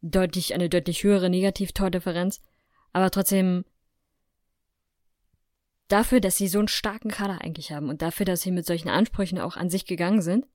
deutlich, 0.00 0.54
eine 0.54 0.68
deutlich 0.68 1.02
höhere 1.02 1.30
Negativ-Tordifferenz, 1.30 2.40
aber 2.92 3.10
trotzdem 3.10 3.64
dafür, 5.88 6.20
dass 6.20 6.36
sie 6.36 6.48
so 6.48 6.58
einen 6.58 6.68
starken 6.68 7.10
Kader 7.10 7.42
eigentlich 7.42 7.72
haben 7.72 7.88
und 7.88 8.02
dafür, 8.02 8.26
dass 8.26 8.42
sie 8.42 8.50
mit 8.50 8.66
solchen 8.66 8.88
Ansprüchen 8.88 9.38
auch 9.38 9.56
an 9.56 9.70
sich 9.70 9.86
gegangen 9.86 10.22
sind, 10.22 10.46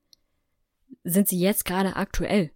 sind 1.04 1.28
sie 1.28 1.40
jetzt 1.40 1.66
gerade 1.66 1.96
aktuell 1.96 2.52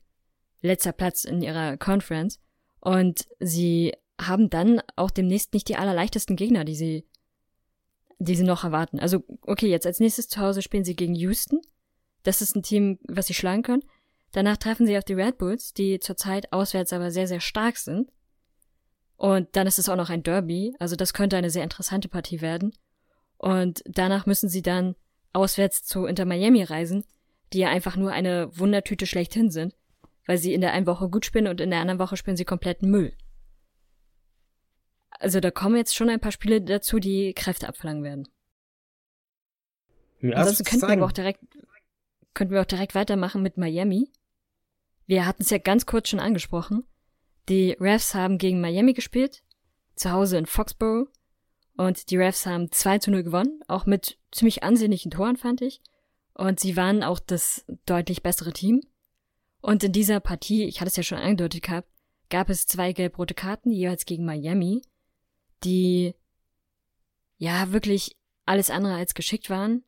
letzter 0.62 0.92
Platz 0.92 1.24
in 1.24 1.42
ihrer 1.42 1.78
Conference 1.78 2.40
und 2.80 3.28
sie 3.40 3.94
haben 4.20 4.50
dann 4.50 4.82
auch 4.96 5.12
demnächst 5.12 5.54
nicht 5.54 5.68
die 5.70 5.76
allerleichtesten 5.76 6.36
Gegner, 6.36 6.66
die 6.66 6.76
sie, 6.76 7.08
die 8.26 8.36
sie 8.36 8.43
noch 8.43 8.63
erwarten. 8.63 8.99
Also, 8.99 9.23
okay, 9.41 9.67
jetzt 9.67 9.86
als 9.86 9.99
nächstes 9.99 10.28
zu 10.28 10.39
Hause 10.39 10.61
spielen 10.61 10.84
sie 10.84 10.95
gegen 10.95 11.15
Houston. 11.15 11.61
Das 12.23 12.41
ist 12.41 12.55
ein 12.55 12.63
Team, 12.63 12.99
was 13.07 13.28
sie 13.28 13.34
schlagen 13.34 13.63
können. 13.63 13.84
Danach 14.32 14.57
treffen 14.57 14.86
sie 14.86 14.97
auf 14.97 15.05
die 15.05 15.13
Red 15.13 15.38
Bulls, 15.38 15.73
die 15.73 15.99
zurzeit 15.99 16.51
auswärts 16.51 16.91
aber 16.91 17.11
sehr, 17.11 17.28
sehr 17.28 17.39
stark 17.39 17.78
sind. 17.78 18.11
Und 19.15 19.55
dann 19.55 19.67
ist 19.67 19.80
es 19.80 19.88
auch 19.88 19.95
noch 19.95 20.09
ein 20.09 20.23
Derby, 20.23 20.76
also 20.78 20.97
das 20.97 21.13
könnte 21.13 21.38
eine 21.38 21.49
sehr 21.49 21.63
interessante 21.63 22.09
Partie 22.09 22.41
werden. 22.41 22.73
Und 23.38 23.82
danach 23.86 24.26
müssen 24.26 24.49
sie 24.49 24.61
dann 24.61 24.95
auswärts 25.32 25.84
zu 25.84 26.05
Inter 26.05 26.26
Miami 26.26 26.63
reisen, 26.63 27.05
die 27.53 27.59
ja 27.59 27.69
einfach 27.69 27.95
nur 27.95 28.11
eine 28.11 28.49
Wundertüte 28.57 29.05
schlechthin 29.05 29.51
sind, 29.51 29.73
weil 30.26 30.38
sie 30.38 30.53
in 30.53 30.61
der 30.61 30.73
einen 30.73 30.88
Woche 30.88 31.09
gut 31.09 31.26
spielen 31.26 31.47
und 31.47 31.61
in 31.61 31.69
der 31.69 31.80
anderen 31.80 31.99
Woche 31.99 32.17
spielen 32.17 32.38
sie 32.38 32.45
kompletten 32.45 32.89
Müll. 32.89 33.13
Also 35.20 35.39
da 35.39 35.51
kommen 35.51 35.76
jetzt 35.76 35.95
schon 35.95 36.09
ein 36.09 36.20
paar 36.20 36.32
Spiele 36.32 36.61
dazu, 36.61 36.99
die 36.99 37.34
Kräfte 37.34 37.68
abverlangen 37.68 38.03
werden. 38.03 38.28
Ja, 40.22 40.38
Ansonsten 40.38 40.63
könnten 40.66 40.99
wir 40.99 41.05
auch 41.05 41.11
direkt, 41.11 41.43
könnten 42.34 42.53
wir 42.53 42.61
auch 42.61 42.66
direkt 42.66 42.95
weitermachen 42.95 43.41
mit 43.41 43.57
Miami. 43.57 44.11
Wir 45.05 45.26
hatten 45.26 45.43
es 45.43 45.49
ja 45.49 45.57
ganz 45.57 45.86
kurz 45.86 46.09
schon 46.09 46.20
angesprochen. 46.20 46.84
Die 47.47 47.72
Refs 47.80 48.16
haben 48.16 48.38
gegen 48.38 48.59
Miami 48.59 48.93
gespielt, 48.93 49.43
zu 49.95 50.11
Hause 50.11 50.38
in 50.38 50.45
Foxborough. 50.45 51.09
Und 51.78 52.09
die 52.09 52.18
Refs 52.18 52.45
haben 52.45 52.72
2 52.72 52.99
zu 52.99 53.11
0 53.11 53.24
gewonnen, 53.24 53.59
auch 53.68 53.86
mit 53.86 54.18
ziemlich 54.32 54.63
ansehnlichen 54.63 55.11
Toren, 55.11 55.36
fand 55.36 55.61
ich. 55.61 55.82
Und 56.34 56.59
sie 56.59 56.76
waren 56.76 57.03
auch 57.03 57.20
das 57.20 57.66
deutlich 57.86 58.24
bessere 58.24 58.53
Team. 58.53 58.82
Und 59.61 59.84
in 59.84 59.91
dieser 59.91 60.20
Partie, 60.20 60.66
ich 60.66 60.80
hatte 60.80 60.89
es 60.89 60.95
ja 60.95 61.03
schon 61.03 61.18
angedeutet 61.18 61.63
gehabt, 61.63 61.89
gab 62.30 62.49
es 62.49 62.66
zwei 62.66 62.93
gelb-rote 62.93 63.34
Karten, 63.34 63.72
jeweils 63.72 64.05
gegen 64.05 64.26
Miami, 64.26 64.82
die 65.66 66.16
ja 67.38 67.72
wirklich 67.72 68.16
alles 68.45 68.70
andere 68.70 68.95
als 68.95 69.13
geschickt 69.13 69.49
waren. 69.49 69.84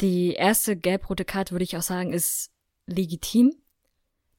Die 0.00 0.32
erste 0.32 0.76
gelb-rote 0.76 1.24
Karte, 1.24 1.52
würde 1.52 1.64
ich 1.64 1.76
auch 1.76 1.82
sagen, 1.82 2.12
ist 2.12 2.50
legitim. 2.86 3.54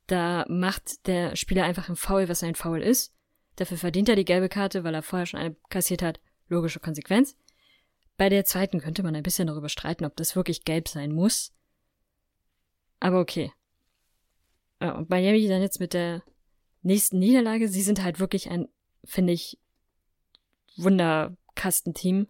Da 0.07 0.45
macht 0.49 1.07
der 1.07 1.36
Spieler 1.36 1.63
einfach 1.63 1.89
ein 1.89 1.95
Foul, 1.95 2.28
was 2.28 2.43
ein 2.43 2.55
Foul 2.55 2.82
ist. 2.82 3.13
Dafür 3.55 3.78
verdient 3.78 4.09
er 4.09 4.15
die 4.15 4.26
gelbe 4.26 4.49
Karte, 4.49 4.84
weil 4.84 4.95
er 4.95 5.03
vorher 5.03 5.26
schon 5.26 5.39
eine 5.39 5.55
kassiert 5.69 6.01
hat. 6.01 6.19
Logische 6.47 6.80
Konsequenz. 6.80 7.38
Bei 8.17 8.30
der 8.30 8.45
zweiten 8.45 8.80
könnte 8.80 9.03
man 9.03 9.15
ein 9.15 9.24
bisschen 9.24 9.47
darüber 9.47 9.69
streiten, 9.69 10.05
ob 10.05 10.15
das 10.15 10.36
wirklich 10.36 10.65
gelb 10.65 10.88
sein 10.88 11.13
muss. 11.13 11.53
Aber 12.99 13.19
okay. 13.19 13.51
Und 14.80 15.09
Miami 15.09 15.47
dann 15.47 15.61
jetzt 15.61 15.80
mit 15.80 15.93
der 15.93 16.24
nächsten 16.82 17.19
Niederlage, 17.19 17.69
sie 17.69 17.82
sind 17.82 18.03
halt 18.03 18.19
wirklich 18.19 18.49
ein, 18.49 18.67
finde 19.03 19.34
ich, 19.34 19.57
Wunderkastenteam. 20.78 22.28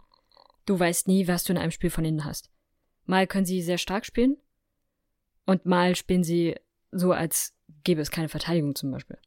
Du 0.66 0.80
weißt 0.80 1.08
nie, 1.08 1.28
was 1.28 1.44
du 1.44 1.54
in 1.54 1.60
einem 1.60 1.72
Spiel 1.72 1.90
von 1.90 2.06
ihnen 2.06 2.26
hast. 2.26 2.50
Mal 3.06 3.28
können 3.28 3.46
sie 3.46 3.62
sehr 3.62 3.78
stark 3.78 4.06
spielen 4.06 4.38
und 5.46 5.66
mal 5.66 5.96
spielen 5.96 6.24
sie 6.24 6.56
so, 6.92 7.12
als 7.12 7.54
gäbe 7.84 8.02
es 8.02 8.12
keine 8.12 8.30
Verteidigung 8.30 8.76
zum 8.76 8.92
Beispiel. 8.92 9.18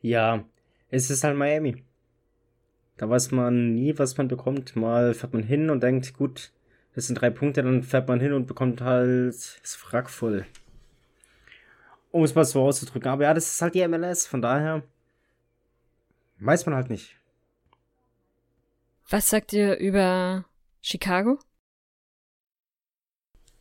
Ja, 0.00 0.44
es 0.88 1.10
ist 1.10 1.24
halt 1.24 1.36
Miami. 1.36 1.84
Da 2.96 3.08
weiß 3.10 3.32
man 3.32 3.74
nie, 3.74 3.98
was 3.98 4.16
man 4.16 4.28
bekommt. 4.28 4.76
Mal 4.76 5.14
fährt 5.14 5.34
man 5.34 5.42
hin 5.42 5.70
und 5.70 5.82
denkt, 5.82 6.14
gut, 6.14 6.52
das 6.94 7.06
sind 7.06 7.20
drei 7.20 7.30
Punkte, 7.30 7.62
dann 7.62 7.82
fährt 7.82 8.08
man 8.08 8.20
hin 8.20 8.32
und 8.32 8.46
bekommt 8.46 8.80
halt 8.80 9.34
das 9.34 9.78
Wrack 9.82 10.08
voll. 10.08 10.46
Um 12.10 12.22
es 12.22 12.34
mal 12.34 12.44
so 12.44 12.62
auszudrücken. 12.62 13.10
Aber 13.10 13.24
ja, 13.24 13.34
das 13.34 13.50
ist 13.50 13.60
halt 13.60 13.74
die 13.74 13.86
MLS, 13.86 14.26
von 14.26 14.40
daher 14.40 14.82
weiß 16.38 16.66
man 16.66 16.74
halt 16.74 16.88
nicht. 16.88 17.16
Was 19.08 19.30
sagt 19.30 19.52
ihr 19.52 19.76
über 19.78 20.44
Chicago? 20.82 21.38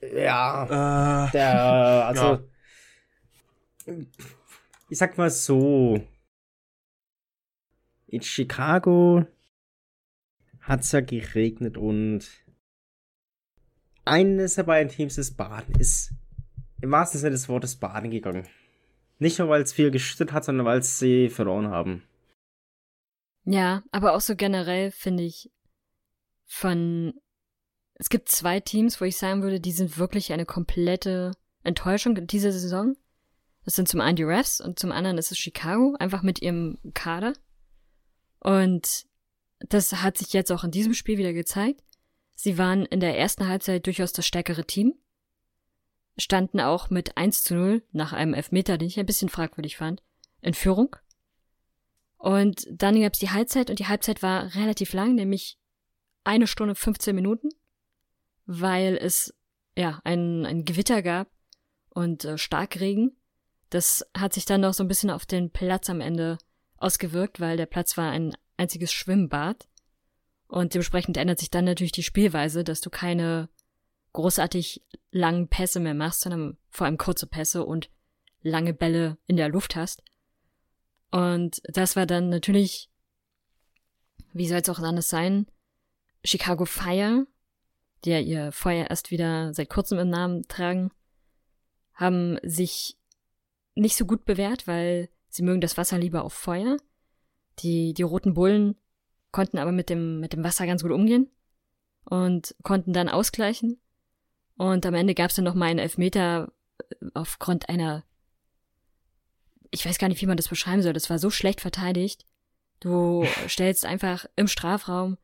Ja, 0.01 1.27
Äh, 1.27 1.31
der, 1.31 2.05
also, 2.07 2.39
ich 4.89 4.97
sag 4.97 5.17
mal 5.17 5.29
so, 5.29 6.01
in 8.07 8.21
Chicago 8.21 9.25
hat's 10.61 10.91
ja 10.91 11.01
geregnet 11.01 11.77
und 11.77 12.25
eines 14.03 14.55
der 14.55 14.63
beiden 14.63 14.91
Teams 14.91 15.17
ist 15.19 15.37
Baden, 15.37 15.75
ist 15.75 16.11
im 16.81 16.91
wahrsten 16.91 17.19
Sinne 17.19 17.31
des 17.31 17.49
Wortes 17.49 17.75
Baden 17.75 18.09
gegangen. 18.09 18.47
Nicht 19.19 19.37
nur, 19.37 19.49
weil 19.49 19.61
es 19.61 19.73
viel 19.73 19.91
geschüttet 19.91 20.33
hat, 20.33 20.43
sondern 20.43 20.65
weil 20.65 20.81
sie 20.81 21.29
verloren 21.29 21.67
haben. 21.67 22.03
Ja, 23.45 23.83
aber 23.91 24.13
auch 24.13 24.21
so 24.21 24.35
generell 24.35 24.91
finde 24.91 25.23
ich 25.23 25.51
von 26.45 27.13
es 27.95 28.09
gibt 28.09 28.29
zwei 28.29 28.59
Teams, 28.59 28.99
wo 28.99 29.05
ich 29.05 29.17
sagen 29.17 29.41
würde, 29.41 29.59
die 29.59 29.71
sind 29.71 29.97
wirklich 29.97 30.33
eine 30.33 30.45
komplette 30.45 31.31
Enttäuschung 31.63 32.27
dieser 32.27 32.51
Saison. 32.51 32.97
Das 33.63 33.75
sind 33.75 33.87
zum 33.87 34.01
einen 34.01 34.17
die 34.17 34.23
Refs 34.23 34.59
und 34.59 34.77
zum 34.77 34.91
anderen 34.91 35.17
ist 35.17 35.31
es 35.31 35.37
Chicago, 35.37 35.95
einfach 35.97 36.21
mit 36.21 36.41
ihrem 36.41 36.77
Kader. 36.93 37.33
Und 38.39 39.05
das 39.59 39.91
hat 40.03 40.17
sich 40.17 40.33
jetzt 40.33 40.51
auch 40.51 40.63
in 40.63 40.71
diesem 40.71 40.93
Spiel 40.93 41.17
wieder 41.17 41.33
gezeigt. 41.33 41.81
Sie 42.35 42.57
waren 42.57 42.85
in 42.85 42.99
der 42.99 43.17
ersten 43.17 43.47
Halbzeit 43.47 43.85
durchaus 43.85 44.11
das 44.11 44.27
stärkere 44.27 44.65
Team, 44.65 44.93
standen 46.17 46.59
auch 46.59 46.89
mit 46.89 47.17
1 47.17 47.43
zu 47.43 47.55
0 47.55 47.83
nach 47.91 48.11
einem 48.11 48.33
Elfmeter, 48.33 48.77
den 48.77 48.89
ich 48.89 48.99
ein 48.99 49.05
bisschen 49.05 49.29
fragwürdig 49.29 49.77
fand, 49.77 50.03
in 50.41 50.53
Führung. 50.53 50.95
Und 52.17 52.65
dann 52.71 52.99
gab 53.01 53.13
es 53.13 53.19
die 53.19 53.31
Halbzeit 53.31 53.69
und 53.69 53.79
die 53.79 53.87
Halbzeit 53.87 54.23
war 54.23 54.55
relativ 54.55 54.93
lang, 54.93 55.15
nämlich 55.15 55.57
eine 56.23 56.47
Stunde 56.47 56.75
15 56.75 57.15
Minuten 57.15 57.49
weil 58.45 58.97
es 58.97 59.33
ja 59.75 59.99
ein, 60.03 60.45
ein 60.45 60.65
Gewitter 60.65 61.01
gab 61.01 61.29
und 61.89 62.25
äh, 62.25 62.37
Starkregen. 62.37 63.17
Das 63.69 64.05
hat 64.15 64.33
sich 64.33 64.45
dann 64.45 64.61
noch 64.61 64.73
so 64.73 64.83
ein 64.83 64.87
bisschen 64.87 65.09
auf 65.09 65.25
den 65.25 65.51
Platz 65.51 65.89
am 65.89 66.01
Ende 66.01 66.37
ausgewirkt, 66.77 67.39
weil 67.39 67.57
der 67.57 67.65
Platz 67.65 67.97
war 67.97 68.11
ein 68.11 68.35
einziges 68.57 68.93
Schwimmbad. 68.93 69.67
Und 70.47 70.73
dementsprechend 70.73 71.17
ändert 71.17 71.39
sich 71.39 71.49
dann 71.49 71.65
natürlich 71.65 71.91
die 71.91 72.03
Spielweise, 72.03 72.63
dass 72.63 72.79
du 72.79 72.89
keine 72.89 73.49
großartig 74.13 74.83
langen 75.11 75.49
Pässe 75.49 75.79
mehr 75.79 75.95
machst, 75.95 76.21
sondern 76.21 76.57
vor 76.69 76.85
allem 76.85 76.97
kurze 76.97 77.27
Pässe 77.27 77.65
und 77.65 77.89
lange 78.41 78.73
Bälle 78.73 79.17
in 79.25 79.35
der 79.35 79.49
Luft 79.49 79.75
hast. 79.75 80.03
Und 81.15 81.61
das 81.63 81.95
war 81.95 82.05
dann 82.05 82.27
natürlich, 82.27 82.89
wie 84.33 84.49
soll 84.49 84.59
es 84.59 84.67
auch 84.67 84.79
anders 84.79 85.07
sein, 85.07 85.47
Chicago 86.25 86.65
Fire, 86.65 87.25
die 88.03 88.09
ja 88.09 88.19
ihr 88.19 88.51
Feuer 88.51 88.87
erst 88.89 89.11
wieder 89.11 89.53
seit 89.53 89.69
kurzem 89.69 89.97
im 89.97 90.09
Namen 90.09 90.45
tragen, 90.49 90.91
haben 91.93 92.37
sich 92.43 92.97
nicht 93.75 93.95
so 93.95 94.05
gut 94.05 94.25
bewährt, 94.25 94.67
weil 94.67 95.07
sie 95.29 95.43
mögen 95.43 95.61
das 95.61 95.77
Wasser 95.77 95.97
lieber 95.97 96.25
auf 96.25 96.33
Feuer. 96.33 96.75
Die, 97.59 97.93
die 97.93 98.03
roten 98.03 98.33
Bullen 98.33 98.75
konnten 99.31 99.57
aber 99.57 99.71
mit 99.71 99.89
dem, 99.89 100.19
mit 100.19 100.33
dem 100.33 100.43
Wasser 100.43 100.65
ganz 100.65 100.81
gut 100.81 100.91
umgehen 100.91 101.31
und 102.03 102.55
konnten 102.63 102.91
dann 102.91 103.07
ausgleichen. 103.07 103.79
Und 104.57 104.85
am 104.85 104.93
Ende 104.93 105.15
gab 105.15 105.29
es 105.29 105.37
dann 105.37 105.45
noch 105.45 105.55
mal 105.55 105.67
einen 105.67 105.79
Elfmeter 105.79 106.51
äh, 106.77 107.05
aufgrund 107.13 107.69
einer, 107.69 108.03
ich 109.71 109.85
weiß 109.85 109.97
gar 109.97 110.07
nicht, 110.07 110.21
wie 110.21 110.27
man 110.27 110.37
das 110.37 110.47
beschreiben 110.47 110.81
soll. 110.81 110.93
Das 110.93 111.09
war 111.09 111.19
so 111.19 111.29
schlecht 111.29 111.61
verteidigt. 111.61 112.25
Du 112.79 113.25
stellst 113.47 113.85
einfach 113.85 114.25
im 114.35 114.47
Strafraum 114.47 115.17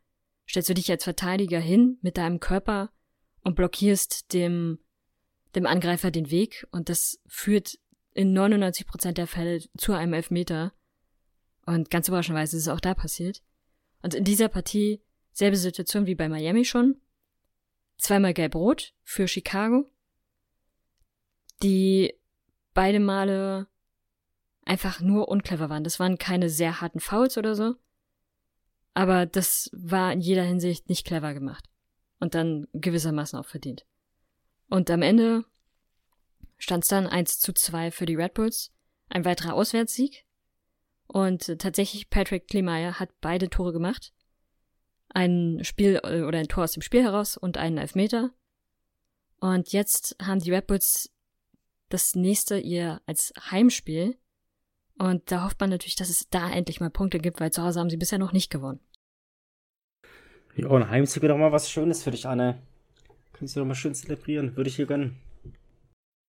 stellst 0.51 0.69
du 0.69 0.73
dich 0.73 0.91
als 0.91 1.03
Verteidiger 1.03 1.59
hin 1.59 1.97
mit 2.01 2.17
deinem 2.17 2.39
Körper 2.39 2.91
und 3.41 3.55
blockierst 3.55 4.33
dem, 4.33 4.79
dem 5.55 5.65
Angreifer 5.65 6.11
den 6.11 6.29
Weg 6.29 6.67
und 6.71 6.89
das 6.89 7.19
führt 7.25 7.79
in 8.13 8.33
99 8.33 8.85
Prozent 8.85 9.17
der 9.17 9.27
Fälle 9.27 9.61
zu 9.77 9.93
einem 9.93 10.13
Elfmeter. 10.13 10.73
Und 11.65 11.89
ganz 11.89 12.07
überraschenderweise 12.09 12.57
ist 12.57 12.63
es 12.63 12.67
auch 12.67 12.81
da 12.81 12.93
passiert. 12.93 13.41
Und 14.01 14.13
in 14.13 14.25
dieser 14.25 14.49
Partie 14.49 15.01
selbe 15.31 15.55
Situation 15.55 16.05
wie 16.05 16.15
bei 16.15 16.27
Miami 16.27 16.65
schon. 16.65 16.99
Zweimal 17.97 18.33
gelb-rot 18.33 18.93
für 19.03 19.27
Chicago. 19.27 19.89
die 21.63 22.15
beide 22.73 22.99
Male 22.99 23.67
einfach 24.71 25.01
nur 25.01 25.27
unclever 25.27 25.69
waren. 25.69 25.83
Das 25.83 25.99
waren 25.99 26.17
keine 26.17 26.49
sehr 26.49 26.79
harten 26.79 27.01
Fouls 27.01 27.37
oder 27.37 27.55
so. 27.55 27.75
Aber 28.93 29.25
das 29.25 29.69
war 29.73 30.13
in 30.13 30.21
jeder 30.21 30.43
Hinsicht 30.43 30.87
nicht 30.87 31.05
clever 31.05 31.33
gemacht. 31.33 31.65
Und 32.21 32.35
dann 32.35 32.67
gewissermaßen 32.71 33.37
auch 33.37 33.45
verdient. 33.45 33.85
Und 34.69 34.89
am 34.89 35.01
Ende 35.01 35.43
stand 36.57 36.85
es 36.85 36.87
dann 36.87 37.05
1 37.05 37.39
zu 37.39 37.51
2 37.51 37.91
für 37.91 38.05
die 38.05 38.15
Red 38.15 38.33
Bulls. 38.33 38.71
Ein 39.09 39.25
weiterer 39.25 39.55
Auswärtssieg. 39.55 40.25
Und 41.05 41.59
tatsächlich 41.59 42.09
Patrick 42.09 42.47
Klemeyer 42.47 42.97
hat 42.97 43.09
beide 43.19 43.49
Tore 43.49 43.73
gemacht. 43.73 44.13
Ein 45.09 45.59
Spiel 45.63 45.99
äh, 46.03 46.21
oder 46.21 46.39
ein 46.39 46.47
Tor 46.47 46.63
aus 46.63 46.71
dem 46.71 46.81
Spiel 46.81 47.03
heraus 47.03 47.35
und 47.35 47.57
einen 47.57 47.77
Elfmeter. 47.77 48.31
Und 49.41 49.73
jetzt 49.73 50.15
haben 50.21 50.39
die 50.39 50.53
Red 50.53 50.67
Bulls 50.67 51.11
das 51.89 52.15
nächste 52.15 52.57
ihr 52.57 53.01
als 53.05 53.33
Heimspiel. 53.51 54.17
Und 55.01 55.31
da 55.31 55.45
hofft 55.45 55.59
man 55.59 55.71
natürlich, 55.71 55.95
dass 55.95 56.09
es 56.09 56.29
da 56.29 56.51
endlich 56.51 56.79
mal 56.79 56.91
Punkte 56.91 57.17
gibt, 57.17 57.39
weil 57.39 57.51
zu 57.51 57.63
Hause 57.63 57.79
haben 57.79 57.89
sie 57.89 57.97
bisher 57.97 58.19
noch 58.19 58.33
nicht 58.33 58.51
gewonnen. 58.51 58.79
Ja, 60.55 60.69
ein 60.69 60.89
Heimsieg 60.91 61.23
wäre 61.23 61.33
doch 61.33 61.39
mal 61.39 61.51
was 61.51 61.71
Schönes 61.71 62.03
für 62.03 62.11
dich, 62.11 62.27
Anne. 62.27 62.61
Kannst 63.33 63.55
du 63.55 63.61
doch 63.61 63.65
mal 63.65 63.73
schön 63.73 63.95
zelebrieren, 63.95 64.55
würde 64.55 64.69
ich 64.69 64.75
hier 64.75 64.85
gönnen. 64.85 65.19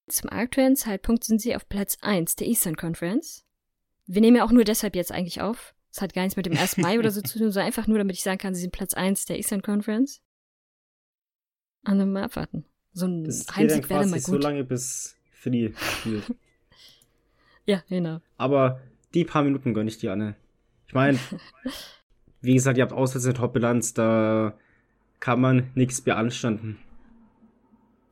Zum 0.09 0.31
aktuellen 0.31 0.77
Zeitpunkt 0.77 1.25
sind 1.25 1.41
sie 1.41 1.57
auf 1.57 1.69
Platz 1.69 1.99
1 2.01 2.37
der 2.37 2.47
Eastern 2.47 2.77
Conference. 2.77 3.45
Wir 4.07 4.21
nehmen 4.21 4.37
ja 4.37 4.45
auch 4.45 4.53
nur 4.53 4.63
deshalb 4.63 4.95
jetzt 4.95 5.11
eigentlich 5.11 5.41
auf. 5.41 5.75
Es 5.91 6.01
hat 6.01 6.15
gar 6.15 6.23
nichts 6.23 6.37
mit 6.37 6.47
dem 6.47 6.57
1. 6.57 6.77
Mai 6.77 7.01
oder 7.01 7.11
so 7.11 7.21
zu 7.23 7.39
tun, 7.39 7.51
sondern 7.51 7.67
einfach 7.67 7.89
nur, 7.89 7.99
damit 7.99 8.15
ich 8.15 8.23
sagen 8.23 8.39
kann, 8.39 8.55
sie 8.55 8.61
sind 8.61 8.73
Platz 8.73 8.95
1 8.95 9.25
der 9.25 9.39
Eastern 9.39 9.63
Conference. 9.63 10.23
Und 11.89 11.99
dann 11.99 12.13
mal 12.13 12.23
abwarten. 12.23 12.67
So 12.93 13.07
ein 13.07 13.25
Das 13.25 13.49
Heimsieg 13.57 13.91
wäre 13.91 14.07
mal 14.07 14.21
so 14.21 14.31
gut. 14.31 14.45
lange, 14.45 14.63
bis 14.63 15.17
Philly 15.33 15.75
spielt. 15.77 16.33
ja, 17.67 17.83
genau. 17.89 18.21
Aber 18.37 18.81
die 19.15 19.25
paar 19.25 19.43
Minuten 19.43 19.75
gönne 19.75 19.89
ich 19.89 19.99
dir, 19.99 20.13
Anne. 20.13 20.37
Ich 20.87 20.95
meine, 20.95 21.19
wie 22.41 22.55
gesagt, 22.55 22.79
ihr 22.79 22.83
habt 22.83 22.93
auswärts 22.93 23.25
eine 23.27 23.35
Top-Bilanz, 23.35 23.95
da 23.95 24.55
kann 25.21 25.41
man 25.41 25.71
nichts 25.75 26.01
beanstanden. 26.01 26.79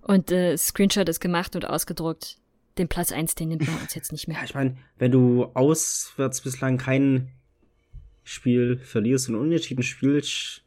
Und 0.02 0.30
äh, 0.30 0.56
Screenshot 0.56 1.08
ist 1.08 1.20
gemacht 1.20 1.54
und 1.56 1.66
ausgedruckt. 1.66 2.38
Den 2.78 2.88
Platz 2.88 3.10
1, 3.12 3.34
den 3.34 3.48
nimmt 3.48 3.66
man 3.66 3.80
uns 3.80 3.94
jetzt 3.94 4.12
nicht 4.12 4.28
Ja, 4.28 4.34
mehr. 4.34 4.44
ich 4.44 4.54
meine, 4.54 4.76
wenn 4.98 5.10
du 5.10 5.46
auswärts 5.54 6.40
bislang 6.40 6.78
kein 6.78 7.28
Spiel 8.24 8.78
verlierst 8.78 9.28
und 9.28 9.34
unentschieden 9.34 9.82
spielst, 9.82 10.62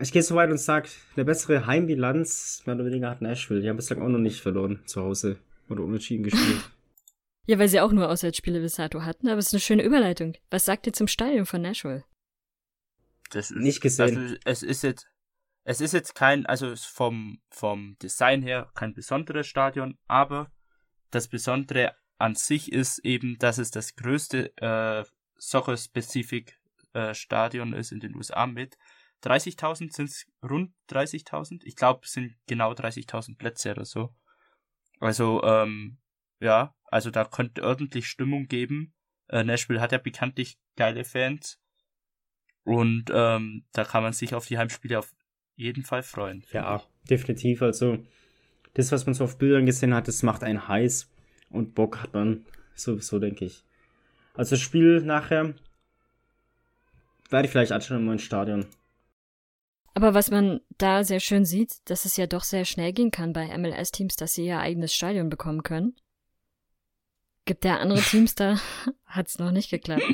ich 0.00 0.10
gehe 0.12 0.22
so 0.22 0.34
weit 0.34 0.50
und 0.50 0.58
sage, 0.58 0.88
eine 1.14 1.24
bessere 1.24 1.66
Heimbilanz, 1.66 2.62
mehr 2.64 2.74
oder 2.74 2.86
weniger 2.86 3.10
hat 3.10 3.20
Nashville. 3.22 3.60
Die 3.60 3.68
haben 3.68 3.76
bislang 3.76 4.00
auch 4.02 4.08
noch 4.08 4.18
nicht 4.18 4.40
verloren 4.40 4.80
zu 4.86 5.02
Hause 5.02 5.36
oder 5.68 5.82
unentschieden 5.82 6.24
gespielt. 6.24 6.60
Ja, 7.46 7.58
weil 7.58 7.68
sie 7.68 7.80
auch 7.80 7.92
nur 7.92 8.08
Auswärtsspiele 8.08 8.60
bis 8.60 8.76
dato 8.76 9.02
hatten, 9.02 9.28
aber 9.28 9.38
es 9.38 9.46
ist 9.46 9.54
eine 9.54 9.60
schöne 9.60 9.82
Überleitung. 9.82 10.34
Was 10.50 10.64
sagt 10.64 10.86
ihr 10.86 10.92
zum 10.92 11.08
Stadion 11.08 11.46
von 11.46 11.62
Nashville? 11.62 12.04
Das 13.30 13.50
ist, 13.50 13.56
Nicht 13.56 13.80
gesehen. 13.80 14.16
Also, 14.16 14.36
es 14.44 14.62
ist 14.62 14.82
jetzt, 14.82 15.08
es 15.64 15.80
ist 15.80 15.92
jetzt 15.92 16.14
kein, 16.14 16.46
also 16.46 16.68
es 16.68 16.80
ist 16.82 16.86
vom, 16.86 17.40
vom 17.50 17.96
Design 18.00 18.42
her 18.42 18.70
kein 18.74 18.94
besonderes 18.94 19.46
Stadion, 19.46 19.98
aber 20.06 20.52
das 21.10 21.28
Besondere 21.28 21.96
an 22.18 22.34
sich 22.36 22.70
ist 22.70 23.00
eben, 23.04 23.38
dass 23.38 23.58
es 23.58 23.70
das 23.70 23.96
größte 23.96 24.56
äh, 24.58 25.04
Soccer-Specific 25.38 26.56
äh, 26.92 27.14
Stadion 27.14 27.72
ist 27.72 27.90
in 27.90 28.00
den 28.00 28.14
USA 28.14 28.46
mit 28.46 28.76
30.000 29.24 29.94
sind 29.94 30.08
es 30.08 30.26
rund 30.42 30.72
30.000. 30.90 31.62
Ich 31.64 31.76
glaube, 31.76 32.00
es 32.04 32.12
sind 32.12 32.34
genau 32.46 32.72
30.000 32.72 33.36
Plätze 33.36 33.70
oder 33.70 33.84
so. 33.84 34.14
Also, 34.98 35.42
ähm, 35.44 35.98
ja, 36.42 36.74
also 36.86 37.10
da 37.10 37.24
könnte 37.24 37.62
ordentlich 37.62 38.08
Stimmung 38.08 38.46
geben. 38.46 38.92
Äh, 39.28 39.44
Nashville 39.44 39.80
hat 39.80 39.92
ja 39.92 39.98
bekanntlich 39.98 40.58
geile 40.76 41.04
Fans. 41.04 41.58
Und 42.64 43.06
ähm, 43.12 43.64
da 43.72 43.84
kann 43.84 44.02
man 44.02 44.12
sich 44.12 44.34
auf 44.34 44.46
die 44.46 44.58
Heimspiele 44.58 44.98
auf 44.98 45.12
jeden 45.56 45.84
Fall 45.84 46.02
freuen. 46.02 46.44
Ja, 46.52 46.82
definitiv. 47.08 47.62
Also, 47.62 47.98
das, 48.74 48.92
was 48.92 49.06
man 49.06 49.14
so 49.14 49.24
auf 49.24 49.38
Bildern 49.38 49.66
gesehen 49.66 49.94
hat, 49.94 50.08
das 50.08 50.22
macht 50.22 50.42
einen 50.42 50.68
heiß 50.68 51.08
und 51.50 51.74
Bock 51.74 52.02
hat 52.02 52.14
man 52.14 52.44
sowieso, 52.74 53.18
denke 53.18 53.44
ich. 53.44 53.64
Also, 54.34 54.50
das 54.50 54.60
Spiel 54.60 55.00
nachher 55.02 55.54
werde 57.30 57.46
ich 57.46 57.52
vielleicht 57.52 57.72
anschauen 57.72 57.98
im 57.98 58.06
neuen 58.06 58.18
Stadion. 58.18 58.66
Aber 59.94 60.14
was 60.14 60.30
man 60.30 60.60
da 60.78 61.04
sehr 61.04 61.20
schön 61.20 61.44
sieht, 61.44 61.88
dass 61.90 62.04
es 62.04 62.16
ja 62.16 62.26
doch 62.26 62.44
sehr 62.44 62.64
schnell 62.64 62.92
gehen 62.92 63.10
kann 63.10 63.32
bei 63.32 63.56
MLS-Teams, 63.56 64.16
dass 64.16 64.34
sie 64.34 64.46
ihr 64.46 64.58
eigenes 64.58 64.94
Stadion 64.94 65.28
bekommen 65.28 65.62
können. 65.62 65.96
Gibt 67.44 67.64
ja 67.64 67.78
andere 67.78 68.00
Teams, 68.00 68.34
da 68.34 68.58
hat's 69.06 69.38
noch 69.38 69.50
nicht 69.50 69.70
geklappt, 69.70 70.04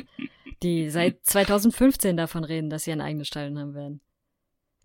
die 0.63 0.89
seit 0.89 1.23
2015 1.25 2.17
davon 2.17 2.43
reden, 2.43 2.69
dass 2.69 2.83
sie 2.85 2.91
ein 2.91 3.01
eigenes 3.01 3.27
Stadion 3.27 3.59
haben 3.59 3.73
werden. 3.75 4.01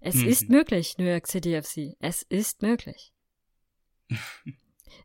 Es 0.00 0.16
Mhm. 0.16 0.28
ist 0.28 0.48
möglich, 0.50 0.98
New 0.98 1.04
York 1.06 1.26
City 1.26 1.60
FC. 1.60 1.96
Es 2.00 2.22
ist 2.22 2.60
möglich. 2.60 3.12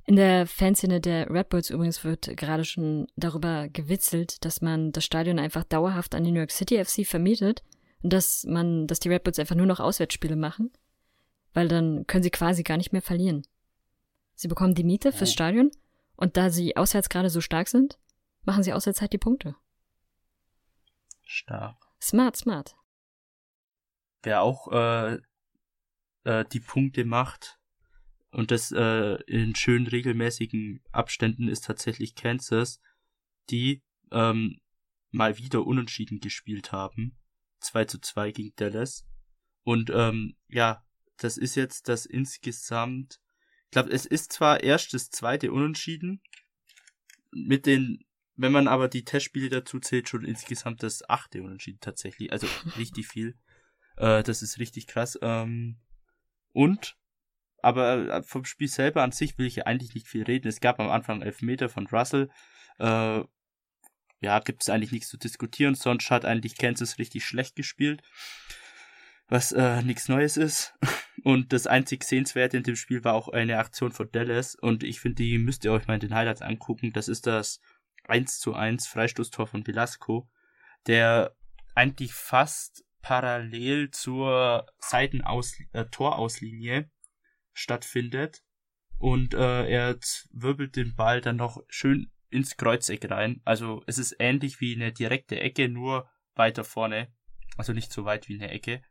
In 0.05 0.15
der 0.17 0.45
Fanszene 0.47 0.99
der 0.99 1.29
Red 1.29 1.49
Bulls 1.49 1.69
übrigens 1.69 2.03
wird 2.03 2.35
gerade 2.35 2.65
schon 2.65 3.07
darüber 3.15 3.69
gewitzelt, 3.69 4.43
dass 4.43 4.61
man 4.61 4.91
das 4.91 5.05
Stadion 5.05 5.39
einfach 5.39 5.63
dauerhaft 5.63 6.15
an 6.15 6.23
die 6.23 6.31
New 6.31 6.39
York 6.39 6.51
City 6.51 6.83
FC 6.83 7.05
vermietet 7.05 7.63
und 8.01 8.11
dass 8.11 8.43
man, 8.45 8.87
dass 8.87 8.99
die 8.99 9.09
Red 9.09 9.23
Bulls 9.23 9.39
einfach 9.39 9.55
nur 9.55 9.65
noch 9.65 9.79
Auswärtsspiele 9.79 10.35
machen, 10.35 10.71
weil 11.53 11.67
dann 11.69 12.05
können 12.07 12.23
sie 12.23 12.31
quasi 12.31 12.63
gar 12.63 12.77
nicht 12.77 12.91
mehr 12.91 13.01
verlieren. 13.01 13.43
Sie 14.35 14.47
bekommen 14.47 14.73
die 14.75 14.83
Miete 14.83 15.11
fürs 15.11 15.29
Oh. 15.29 15.33
Stadion 15.33 15.71
und 16.19 16.35
da 16.35 16.49
sie 16.49 16.75
auswärts 16.75 17.07
gerade 17.07 17.29
so 17.29 17.39
stark 17.39 17.69
sind, 17.69 17.97
machen 18.43 18.61
sie 18.61 18.73
auswärts 18.73 18.99
halt 18.99 19.13
die 19.13 19.17
Punkte. 19.17 19.55
Stark. 21.23 21.77
Smart, 22.01 22.35
smart. 22.35 22.75
Wer 24.23 24.41
auch 24.41 24.69
äh, 24.69 25.19
äh, 26.25 26.43
die 26.51 26.59
Punkte 26.59 27.05
macht 27.05 27.57
und 28.31 28.51
das 28.51 28.73
äh, 28.73 29.15
in 29.27 29.55
schön 29.55 29.87
regelmäßigen 29.87 30.83
Abständen 30.91 31.47
ist 31.47 31.63
tatsächlich 31.63 32.15
Kansas, 32.15 32.81
die 33.49 33.81
ähm, 34.11 34.59
mal 35.11 35.37
wieder 35.37 35.65
unentschieden 35.65 36.19
gespielt 36.19 36.73
haben. 36.73 37.17
2 37.61 37.85
zu 37.85 37.99
2 37.99 38.31
gegen 38.31 38.55
Dallas. 38.57 39.05
Und 39.63 39.89
ähm, 39.89 40.35
ja, 40.49 40.83
das 41.15 41.37
ist 41.37 41.55
jetzt 41.55 41.87
das 41.87 42.05
insgesamt. 42.05 43.21
Ich 43.69 43.71
glaube, 43.71 43.91
es 43.91 44.07
ist 44.07 44.33
zwar 44.33 44.63
erst 44.63 44.95
das 44.95 45.11
zweite 45.11 45.51
Unentschieden. 45.51 46.23
Mit 47.31 47.67
den, 47.67 48.03
wenn 48.35 48.51
man 48.51 48.67
aber 48.67 48.87
die 48.87 49.05
Testspiele 49.05 49.49
dazu 49.49 49.79
zählt, 49.79 50.09
schon 50.09 50.25
insgesamt 50.25 50.81
das 50.81 51.07
achte 51.07 51.43
Unentschieden 51.43 51.79
tatsächlich. 51.79 52.31
Also 52.31 52.47
richtig 52.79 53.07
viel. 53.07 53.37
Äh, 53.97 54.23
das 54.23 54.41
ist 54.41 54.57
richtig 54.57 54.87
krass. 54.87 55.19
Ähm, 55.21 55.77
und, 56.51 56.97
aber 57.61 58.09
äh, 58.09 58.23
vom 58.23 58.43
Spiel 58.43 58.69
selber 58.69 59.03
an 59.03 59.11
sich 59.11 59.37
will 59.37 59.45
ich 59.45 59.57
ja 59.57 59.65
eigentlich 59.65 59.93
nicht 59.93 60.07
viel 60.07 60.23
reden. 60.23 60.47
Es 60.47 60.61
gab 60.61 60.79
am 60.79 60.89
Anfang 60.89 61.21
Elfmeter 61.21 61.69
von 61.69 61.85
Russell. 61.85 62.31
Äh, 62.79 63.23
ja, 64.21 64.39
gibt 64.39 64.63
es 64.63 64.69
eigentlich 64.69 64.91
nichts 64.91 65.09
zu 65.09 65.17
diskutieren. 65.17 65.75
Sonst 65.75 66.09
hat 66.09 66.25
eigentlich 66.25 66.57
Kansas 66.57 66.97
richtig 66.97 67.23
schlecht 67.23 67.55
gespielt. 67.55 68.01
Was 69.29 69.51
äh, 69.51 69.81
nichts 69.83 70.09
Neues 70.09 70.37
ist. 70.37 70.73
Und 71.23 71.53
das 71.53 71.67
einzig 71.67 72.03
Sehenswerte 72.03 72.57
in 72.57 72.63
dem 72.63 72.75
Spiel 72.75 73.03
war 73.03 73.13
auch 73.13 73.27
eine 73.29 73.57
Aktion 73.57 73.91
von 73.91 74.11
Dallas. 74.11 74.55
Und 74.55 74.83
ich 74.83 74.99
finde, 74.99 75.23
die 75.23 75.37
müsst 75.37 75.65
ihr 75.65 75.71
euch 75.71 75.87
mal 75.87 75.95
in 75.95 75.99
den 75.99 76.15
Highlights 76.15 76.41
angucken. 76.41 76.93
Das 76.93 77.07
ist 77.07 77.27
das 77.27 77.61
1 78.07 78.39
zu 78.39 78.55
1 78.55 78.87
Freistoßtor 78.87 79.47
von 79.47 79.67
Velasco, 79.67 80.29
der 80.87 81.35
eigentlich 81.75 82.13
fast 82.13 82.83
parallel 83.01 83.91
zur 83.91 84.65
Seitenaus 84.79 85.57
äh, 85.73 85.85
Torauslinie 85.85 86.89
stattfindet. 87.53 88.43
Und 88.97 89.33
äh, 89.33 89.67
er 89.67 89.97
wirbelt 90.31 90.75
den 90.75 90.95
Ball 90.95 91.21
dann 91.21 91.37
noch 91.37 91.61
schön 91.69 92.11
ins 92.29 92.57
Kreuzeck 92.57 93.09
rein. 93.09 93.41
Also 93.45 93.83
es 93.87 93.97
ist 93.97 94.15
ähnlich 94.19 94.59
wie 94.59 94.75
eine 94.75 94.91
direkte 94.91 95.39
Ecke, 95.39 95.69
nur 95.69 96.09
weiter 96.35 96.63
vorne. 96.63 97.13
Also 97.57 97.73
nicht 97.73 97.91
so 97.91 98.05
weit 98.05 98.27
wie 98.29 98.35
eine 98.35 98.51
Ecke. 98.51 98.81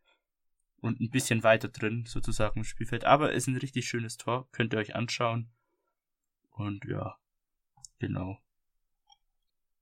Und 0.80 1.00
ein 1.00 1.10
bisschen 1.10 1.42
weiter 1.42 1.68
drin, 1.68 2.04
sozusagen 2.06 2.60
im 2.60 2.64
Spielfeld. 2.64 3.04
Aber 3.04 3.30
es 3.32 3.44
ist 3.44 3.46
ein 3.48 3.56
richtig 3.56 3.88
schönes 3.88 4.16
Tor. 4.16 4.48
Könnt 4.52 4.72
ihr 4.72 4.78
euch 4.78 4.94
anschauen. 4.94 5.50
Und 6.50 6.84
ja, 6.84 7.16
genau. 7.98 8.38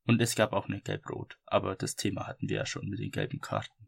Und 0.06 0.22
es 0.22 0.36
gab 0.36 0.52
auch 0.52 0.68
eine 0.68 0.80
Gelb-Rot. 0.80 1.38
Aber 1.46 1.74
das 1.74 1.96
Thema 1.96 2.26
hatten 2.26 2.48
wir 2.48 2.56
ja 2.58 2.66
schon 2.66 2.88
mit 2.88 3.00
den 3.00 3.10
gelben 3.10 3.40
Karten. 3.40 3.86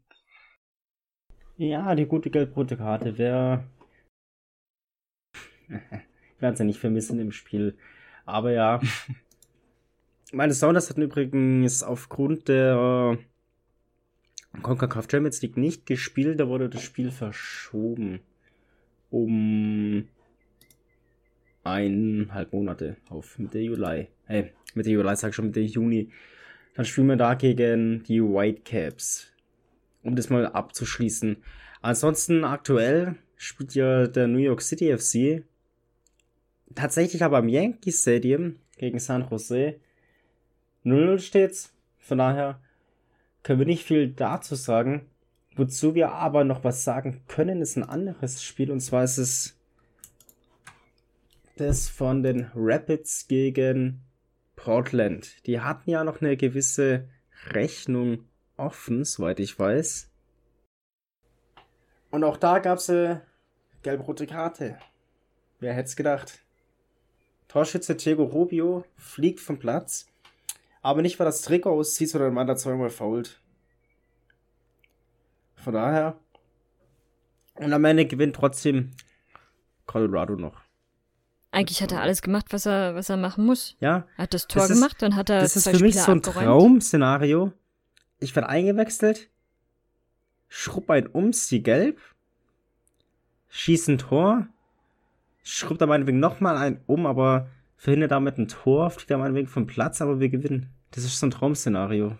Ja, 1.57 1.95
die 1.95 2.05
gute 2.05 2.29
gelb-rote 2.29 2.77
Karte. 2.77 3.17
Wer. 3.17 3.67
Ich 6.35 6.41
werde 6.41 6.55
sie 6.55 6.63
nicht 6.63 6.79
vermissen 6.79 7.19
im 7.19 7.33
Spiel. 7.33 7.77
Aber 8.25 8.53
ja. 8.53 8.79
Meine 10.31 10.53
Sounders 10.53 10.89
hatten 10.89 11.01
übrigens 11.01 11.83
aufgrund 11.83 12.47
der 12.47 13.17
CONCACAF 14.61 15.07
Champions 15.09 15.41
League 15.41 15.57
nicht 15.57 15.85
gespielt. 15.85 16.39
Da 16.39 16.47
wurde 16.47 16.69
das 16.69 16.81
Spiel 16.81 17.11
verschoben. 17.11 18.19
Um 19.09 20.07
eineinhalb 21.63 22.53
Monate 22.53 22.97
auf 23.09 23.37
Mitte 23.39 23.59
Juli. 23.59 24.07
Hey, 24.25 24.53
Mitte 24.73 24.91
Juli, 24.91 25.15
sag 25.15 25.33
schon 25.33 25.47
Mitte 25.47 25.61
Juni. 25.61 26.11
Dann 26.75 26.85
spielen 26.85 27.07
wir 27.07 27.15
da 27.15 27.33
gegen 27.33 28.03
die 28.03 28.21
Whitecaps. 28.21 29.31
Um 30.03 30.15
das 30.15 30.29
mal 30.29 30.47
abzuschließen. 30.47 31.37
Ansonsten 31.81 32.43
aktuell 32.43 33.15
spielt 33.35 33.75
ja 33.75 34.07
der 34.07 34.27
New 34.27 34.39
York 34.39 34.61
City 34.61 34.95
FC 34.97 35.43
tatsächlich 36.75 37.23
aber 37.23 37.37
am 37.37 37.49
Yankee 37.49 37.91
Stadium 37.91 38.55
gegen 38.77 38.99
San 38.99 39.27
Jose 39.29 39.79
0-0 40.85 41.19
steht's. 41.19 41.73
Von 41.97 42.19
daher 42.19 42.61
können 43.43 43.59
wir 43.59 43.65
nicht 43.65 43.85
viel 43.85 44.09
dazu 44.09 44.55
sagen. 44.55 45.09
Wozu 45.55 45.95
wir 45.95 46.11
aber 46.13 46.43
noch 46.43 46.63
was 46.63 46.83
sagen 46.83 47.21
können, 47.27 47.61
ist 47.61 47.75
ein 47.75 47.83
anderes 47.83 48.43
Spiel. 48.43 48.71
Und 48.71 48.79
zwar 48.79 49.03
ist 49.03 49.17
es 49.17 49.59
das 51.57 51.89
von 51.89 52.23
den 52.23 52.49
Rapids 52.55 53.27
gegen 53.27 54.01
Portland. 54.55 55.45
Die 55.45 55.59
hatten 55.59 55.89
ja 55.89 56.03
noch 56.03 56.21
eine 56.21 56.37
gewisse 56.37 57.09
Rechnung 57.51 58.25
offen, 58.55 59.03
soweit 59.03 59.39
ich 59.39 59.57
weiß. 59.57 60.09
Und 62.11 62.23
auch 62.23 62.37
da 62.37 62.59
gab 62.59 62.77
es 62.77 62.89
eine 62.89 63.21
gelb-rote 63.83 64.27
Karte. 64.27 64.77
Wer 65.59 65.73
hätte 65.73 65.87
es 65.87 65.95
gedacht? 65.95 66.41
Torschütze 67.47 67.95
Diego 67.95 68.23
Rubio 68.23 68.85
fliegt 68.95 69.39
vom 69.39 69.59
Platz. 69.59 70.07
Aber 70.81 71.01
nicht, 71.01 71.19
weil 71.19 71.25
das 71.25 71.41
Trikot 71.41 71.71
auszieht, 71.71 72.09
sondern 72.09 72.35
weil 72.35 72.47
er 72.47 72.55
zweimal 72.55 72.89
fault. 72.89 73.41
Von 75.55 75.73
daher. 75.73 76.17
Und 77.55 77.73
am 77.73 77.83
Ende 77.85 78.05
gewinnt 78.05 78.35
trotzdem 78.35 78.91
Colorado 79.85 80.35
noch. 80.35 80.61
Eigentlich 81.51 81.81
hat 81.81 81.91
er 81.91 82.01
alles 82.01 82.21
gemacht, 82.21 82.45
was 82.51 82.65
er, 82.65 82.95
was 82.95 83.09
er 83.09 83.17
machen 83.17 83.45
muss. 83.45 83.75
Ja. 83.79 84.07
Er 84.17 84.23
hat 84.23 84.33
das 84.33 84.47
Tor 84.47 84.61
Das 84.61 84.69
ist- 84.69 84.77
gemacht, 84.77 85.01
dann 85.01 85.15
hat 85.15 85.29
er 85.29 85.41
Das 85.41 85.55
ist 85.55 85.67
für 85.67 85.79
mich 85.79 85.99
so 85.99 86.11
ein 86.11 86.19
abgeräumt. 86.19 86.45
Traum-Szenario. 86.45 87.51
Ich 88.19 88.35
werde 88.35 88.49
eingewechselt, 88.49 89.29
schrubb 90.47 90.89
ein 90.91 91.07
um, 91.07 91.33
sie 91.33 91.63
gelb, 91.63 91.99
schieß 93.49 93.87
ein 93.87 93.97
Tor, 93.97 94.47
schrubb 95.43 95.79
da 95.79 95.85
meinetwegen 95.87 96.19
nochmal 96.19 96.57
ein 96.57 96.81
um, 96.85 97.05
aber 97.05 97.49
verhindert 97.79 98.11
damit 98.11 98.37
ein 98.37 98.47
Tor, 98.49 98.91
fliegt 98.91 99.09
da 99.09 99.17
meinetwegen 99.17 99.47
vom 99.47 99.65
Platz, 99.65 100.01
aber 100.01 100.19
wir 100.19 100.29
gewinnen. 100.29 100.69
Das 100.91 101.05
ist 101.05 101.17
so 101.19 101.25
ein 101.25 101.31
Traum-Szenario. 101.31 102.17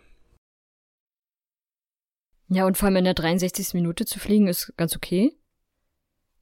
Ja, 2.47 2.65
und 2.65 2.77
vor 2.77 2.87
allem 2.87 2.95
in 2.95 3.03
der 3.03 3.13
63. 3.13 3.73
Minute 3.73 4.05
zu 4.05 4.19
fliegen 4.19 4.47
ist 4.47 4.73
ganz 4.77 4.95
okay. 4.95 5.35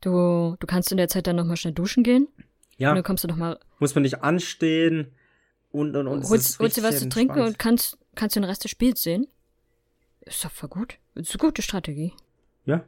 Du, 0.01 0.55
du 0.59 0.67
kannst 0.67 0.91
in 0.91 0.97
der 0.97 1.09
Zeit 1.09 1.27
dann 1.27 1.35
nochmal 1.35 1.57
schnell 1.57 1.73
duschen 1.73 2.03
gehen. 2.03 2.27
Und 2.27 2.45
Ja, 2.77 2.93
dann 2.93 3.03
kommst 3.03 3.23
du 3.23 3.27
nochmal, 3.27 3.59
muss 3.79 3.95
man 3.95 4.03
nicht 4.03 4.21
anstehen 4.23 5.11
und 5.71 5.95
und 5.95 6.07
und. 6.07 6.23
holst, 6.29 6.59
holst 6.59 6.77
dir 6.77 6.83
was 6.83 6.99
zu 6.99 7.09
trinken 7.09 7.41
und 7.41 7.57
kannst, 7.57 7.97
kannst 8.15 8.35
den 8.35 8.43
Rest 8.43 8.63
des 8.63 8.71
Spiels 8.71 9.01
sehen. 9.01 9.27
Ist 10.21 10.45
doch 10.45 10.51
voll 10.51 10.69
gut. 10.69 10.99
Ist 11.15 11.31
eine 11.31 11.39
gute 11.39 11.63
Strategie. 11.63 12.13
Ja, 12.65 12.85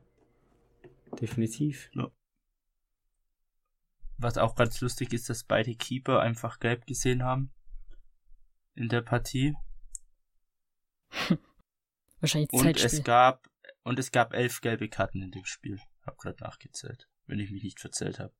definitiv. 1.20 1.90
Was 4.22 4.38
auch 4.38 4.56
ganz 4.56 4.82
lustig 4.82 5.14
ist, 5.14 5.30
dass 5.30 5.46
beide 5.46 5.74
Keeper 5.76 6.20
einfach 6.20 6.60
gelb 6.60 6.86
gesehen 6.86 7.24
haben. 7.24 7.54
In 8.76 8.90
der 8.90 9.02
Partie. 9.02 9.56
Wahrscheinlich 12.20 12.52
Und 12.52 12.64
Zeitspiel. 12.64 13.00
es 13.00 13.04
gab, 13.06 13.50
und 13.84 13.98
es 13.98 14.12
gab 14.12 14.34
elf 14.34 14.60
gelbe 14.60 14.90
Karten 14.90 15.22
in 15.22 15.32
dem 15.32 15.46
Spiel. 15.46 15.80
Hab 16.06 16.18
gerade 16.18 16.44
nachgezählt. 16.44 17.08
Wenn 17.28 17.40
ich 17.40 17.50
mich 17.50 17.64
nicht 17.64 17.80
verzählt 17.80 18.20
habe. 18.20 18.34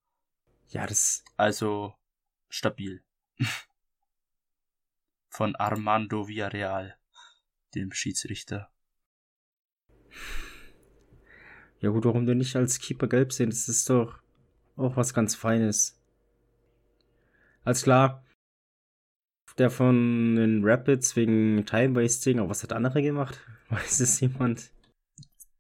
Ja, 0.68 0.86
das. 0.86 1.24
Also, 1.38 1.96
stabil. 2.50 3.02
Von 5.30 5.56
Armando 5.56 6.28
Villarreal, 6.28 6.98
dem 7.74 7.94
Schiedsrichter. 7.94 8.70
Ja 11.80 11.90
gut, 11.92 12.04
warum 12.04 12.26
du 12.26 12.36
nicht 12.36 12.58
als 12.58 12.80
Keeper 12.80 13.08
gelb 13.08 13.32
sehen? 13.32 13.50
Das 13.50 13.70
ist 13.70 13.90
doch 13.90 14.20
auch 14.80 14.96
was 14.96 15.14
ganz 15.14 15.36
Feines. 15.36 16.00
Als 17.64 17.84
klar, 17.84 18.24
der 19.60 19.70
von 19.70 20.36
den 20.36 20.62
Rapids 20.64 21.16
wegen 21.16 21.66
Time 21.66 22.02
Wasting, 22.02 22.40
aber 22.40 22.50
was 22.50 22.64
hat 22.64 22.74
andere 22.74 23.02
gemacht? 23.02 23.40
Weiß 23.70 24.00
es 24.00 24.20
jemand? 24.20 24.72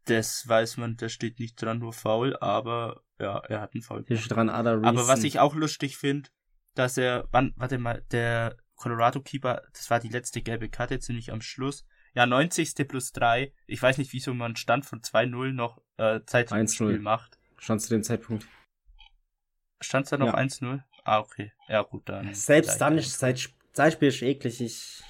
Das 0.05 0.47
weiß 0.47 0.77
man, 0.77 0.97
da 0.97 1.07
steht 1.07 1.39
nicht 1.39 1.61
dran, 1.61 1.77
nur 1.77 1.93
faul, 1.93 2.35
aber 2.37 3.03
ja, 3.19 3.37
er 3.47 3.61
hat 3.61 3.75
einen 3.75 3.83
Foul. 3.83 4.03
Hier 4.07 4.17
steht 4.17 4.31
dran, 4.31 4.49
other 4.49 4.77
reason. 4.77 4.85
Aber 4.85 5.07
was 5.07 5.23
ich 5.23 5.39
auch 5.39 5.53
lustig 5.53 5.97
finde, 5.97 6.29
dass 6.73 6.97
er, 6.97 7.27
wann, 7.31 7.53
warte 7.57 7.77
mal, 7.77 8.03
der 8.09 8.57
Colorado 8.75 9.21
Keeper, 9.21 9.61
das 9.73 9.91
war 9.91 9.99
die 9.99 10.09
letzte 10.09 10.41
gelbe 10.41 10.67
Karte, 10.67 10.97
ziemlich 10.97 11.31
am 11.31 11.41
Schluss. 11.41 11.85
Ja, 12.15 12.25
90. 12.25 12.87
plus 12.87 13.11
3. 13.11 13.53
Ich 13.67 13.79
weiß 13.79 13.99
nicht, 13.99 14.11
wieso 14.13 14.33
man 14.33 14.55
Stand 14.55 14.85
von 14.85 15.01
2-0 15.01 15.51
noch 15.51 15.83
äh, 15.97 16.21
Zeit 16.25 16.51
1-0. 16.51 16.73
Spiel 16.73 16.99
macht. 16.99 17.37
Stand 17.59 17.81
zu 17.81 17.89
dem 17.89 18.01
Zeitpunkt. 18.01 18.47
Stand 19.81 20.11
da 20.11 20.17
noch 20.17 20.27
Ja. 20.27 20.35
1-0? 20.35 20.81
Ah, 21.03 21.19
okay. 21.19 21.51
Ja, 21.67 21.81
gut, 21.81 22.07
dann. 22.09 22.33
Selbst 22.33 22.79
dann 22.79 22.97
ist 22.97 23.17
Zeit, 23.19 23.49
Zeitspiel 23.73 24.09
ist 24.09 24.21
eklig. 24.21 24.61
Ich 24.61 25.01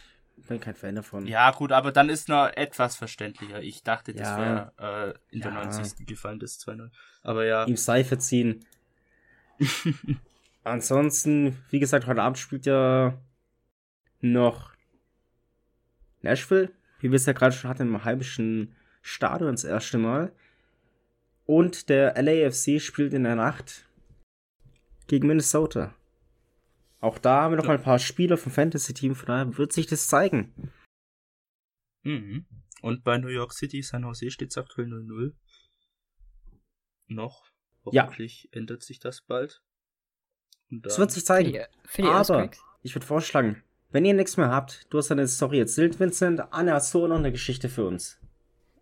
bin 0.47 0.59
kein 0.59 0.75
Fan 0.75 0.95
davon. 0.95 1.25
Ja, 1.27 1.51
gut, 1.51 1.71
aber 1.71 1.91
dann 1.91 2.09
ist 2.09 2.29
noch 2.29 2.47
etwas 2.55 2.95
verständlicher. 2.95 3.61
Ich 3.61 3.83
dachte, 3.83 4.13
das 4.13 4.27
Ja. 4.29 4.71
wäre 4.77 5.13
äh, 5.31 5.35
in 5.35 5.41
der 5.41 5.51
Ja. 5.51 5.63
90. 5.65 6.05
gefallen, 6.07 6.39
das 6.39 6.59
2-0. 6.59 6.89
Aber 7.23 7.45
ja. 7.45 7.65
Ihm 7.65 7.77
Seife 7.77 8.17
ziehen. 8.17 8.65
Ansonsten, 10.63 11.57
wie 11.69 11.79
gesagt, 11.79 12.05
heute 12.07 12.21
Abend 12.21 12.37
spielt 12.37 12.65
ja 12.65 13.17
noch 14.21 14.71
Nashville, 16.21 16.71
wie 16.99 17.09
wir 17.11 17.15
es 17.15 17.25
ja 17.25 17.33
gerade 17.33 17.55
schon 17.55 17.69
hatten, 17.69 17.83
im 17.83 18.03
heimischen 18.03 18.75
Stadion 19.01 19.51
das 19.51 19.63
erste 19.63 19.97
Mal. 19.97 20.31
Und 21.45 21.89
der 21.89 22.21
LAFC 22.21 22.79
spielt 22.81 23.13
in 23.13 23.23
der 23.23 23.35
Nacht 23.35 23.85
gegen 25.09 25.27
Minnesota. 25.27 25.93
Auch 27.01 27.17
da 27.17 27.41
haben 27.43 27.53
wir 27.53 27.57
noch 27.57 27.65
mal 27.65 27.77
ein 27.77 27.83
paar 27.83 27.99
Spieler 27.99 28.37
vom 28.37 28.51
Fantasy-Team, 28.51 29.15
von 29.15 29.25
daher 29.27 29.57
wird 29.57 29.73
sich 29.73 29.87
das 29.87 30.07
zeigen. 30.07 30.71
Mhm. 32.03 32.45
Und 32.81 33.03
bei 33.03 33.17
New 33.17 33.27
York 33.29 33.53
City, 33.53 33.81
San 33.81 34.03
Jose 34.03 34.31
steht 34.31 34.51
es 34.51 34.57
aktuell 34.57 34.87
0-0. 34.87 35.33
Noch. 37.07 37.45
Ja. 37.91 38.03
Hoffentlich 38.03 38.49
ändert 38.51 38.83
sich 38.83 38.99
das 38.99 39.21
bald. 39.21 39.61
Und 40.69 40.85
Es 40.85 40.99
wird 40.99 41.11
sich 41.11 41.23
Für 41.23 41.27
zeigen. 41.27 41.51
die, 41.53 41.63
für 41.85 42.01
die 42.03 42.07
Aber 42.07 42.51
ich 42.83 42.93
würde 42.95 43.05
vorschlagen, 43.05 43.63
wenn 43.91 44.05
ihr 44.05 44.13
nichts 44.13 44.37
mehr 44.37 44.49
habt, 44.49 44.85
du 44.89 44.99
hast 44.99 45.09
deine 45.09 45.27
Story 45.27 45.59
erzählt, 45.59 45.99
Vincent. 45.99 46.41
Anne, 46.53 46.73
hast 46.73 46.93
du 46.93 47.07
noch 47.07 47.17
eine 47.17 47.31
Geschichte 47.31 47.69
für 47.69 47.85
uns? 47.85 48.19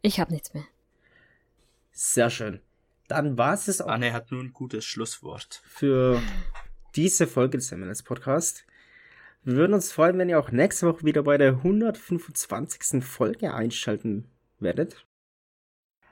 Ich 0.01 0.19
hab 0.19 0.30
nichts 0.30 0.53
mehr. 0.53 0.65
Sehr 1.91 2.30
schön. 2.30 2.61
Dann 3.08 3.38
war 3.38 3.53
es 3.53 3.68
es 3.68 3.82
auch 3.82 3.88
Anne 3.88 4.12
hat 4.14 4.32
nur 4.32 4.41
ein 4.41 4.53
gutes 4.53 4.86
Schlusswort. 4.86 5.62
für 5.66 6.22
diese 6.95 7.28
Folge 7.28 7.58
des 7.58 7.72
MLS 7.72 8.03
Podcast. 8.03 8.66
Wir 9.43 9.55
würden 9.55 9.74
uns 9.74 9.91
freuen, 9.91 10.18
wenn 10.18 10.30
ihr 10.30 10.39
auch 10.39 10.51
nächste 10.51 10.88
Woche 10.88 11.05
wieder 11.05 11.24
bei 11.24 11.38
der 11.38 11.53
125. 11.53 13.03
Folge 13.03 13.53
einschalten 13.53 14.30
werdet. 14.60 15.05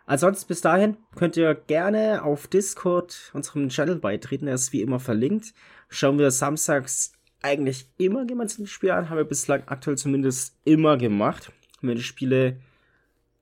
Ansonsten 0.06 0.48
bis 0.48 0.62
dahin 0.62 0.98
könnt 1.16 1.36
ihr 1.36 1.56
gerne 1.56 2.24
auf 2.24 2.48
Discord 2.48 3.32
unserem 3.34 3.70
Channel 3.70 3.98
beitreten. 3.98 4.48
Er 4.48 4.54
ist 4.54 4.72
wie 4.72 4.82
immer 4.82 5.00
verlinkt. 5.00 5.54
Schauen 5.90 6.20
wir 6.20 6.32
samstags 6.32 7.12
eigentlich 7.42 7.90
immer 7.98 8.26
gemeinsam 8.26 8.66
die 8.66 8.72
Spiele 8.72 8.94
an. 8.94 9.10
Haben 9.10 9.18
wir 9.18 9.26
bislang 9.26 9.64
aktuell 9.66 9.98
zumindest 9.98 10.58
immer 10.64 10.98
gemacht. 10.98 11.52
Wenn 11.82 11.96
die 11.98 12.04
Spiele 12.04 12.62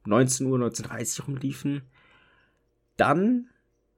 19 0.05 0.47
Uhr, 0.47 0.57
19.30 0.57 1.19
Uhr 1.19 1.25
rumliefen. 1.25 1.83
Dann 2.97 3.49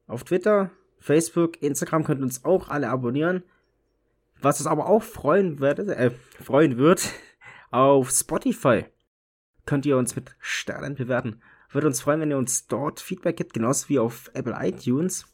auf 0.08 0.24
Twitter, 0.24 0.72
Facebook, 1.00 1.62
Instagram 1.62 2.04
könnt 2.04 2.22
ihr 2.22 2.26
uns 2.26 2.46
auch 2.46 2.70
alle 2.70 2.90
abonnieren. 2.90 3.44
Was 4.42 4.60
uns 4.60 4.68
aber 4.68 4.88
auch 4.88 5.04
freuen, 5.04 5.60
werdet, 5.60 5.90
äh, 5.90 6.12
freuen 6.12 6.78
wird, 6.78 7.10
auf 7.72 8.12
Spotify 8.12 8.86
könnt 9.66 9.86
ihr 9.86 9.98
uns 9.98 10.16
mit 10.16 10.36
Sternen 10.40 10.96
bewerten. 10.96 11.42
Würde 11.72 11.88
uns 11.88 12.02
freuen, 12.02 12.22
wenn 12.22 12.32
ihr 12.32 12.38
uns 12.38 12.68
dort 12.68 13.00
Feedback 13.00 13.38
gibt, 13.38 13.54
genauso 13.54 13.90
wie 13.90 14.00
auf 14.00 14.30
Apple 14.34 14.56
iTunes. 14.60 15.26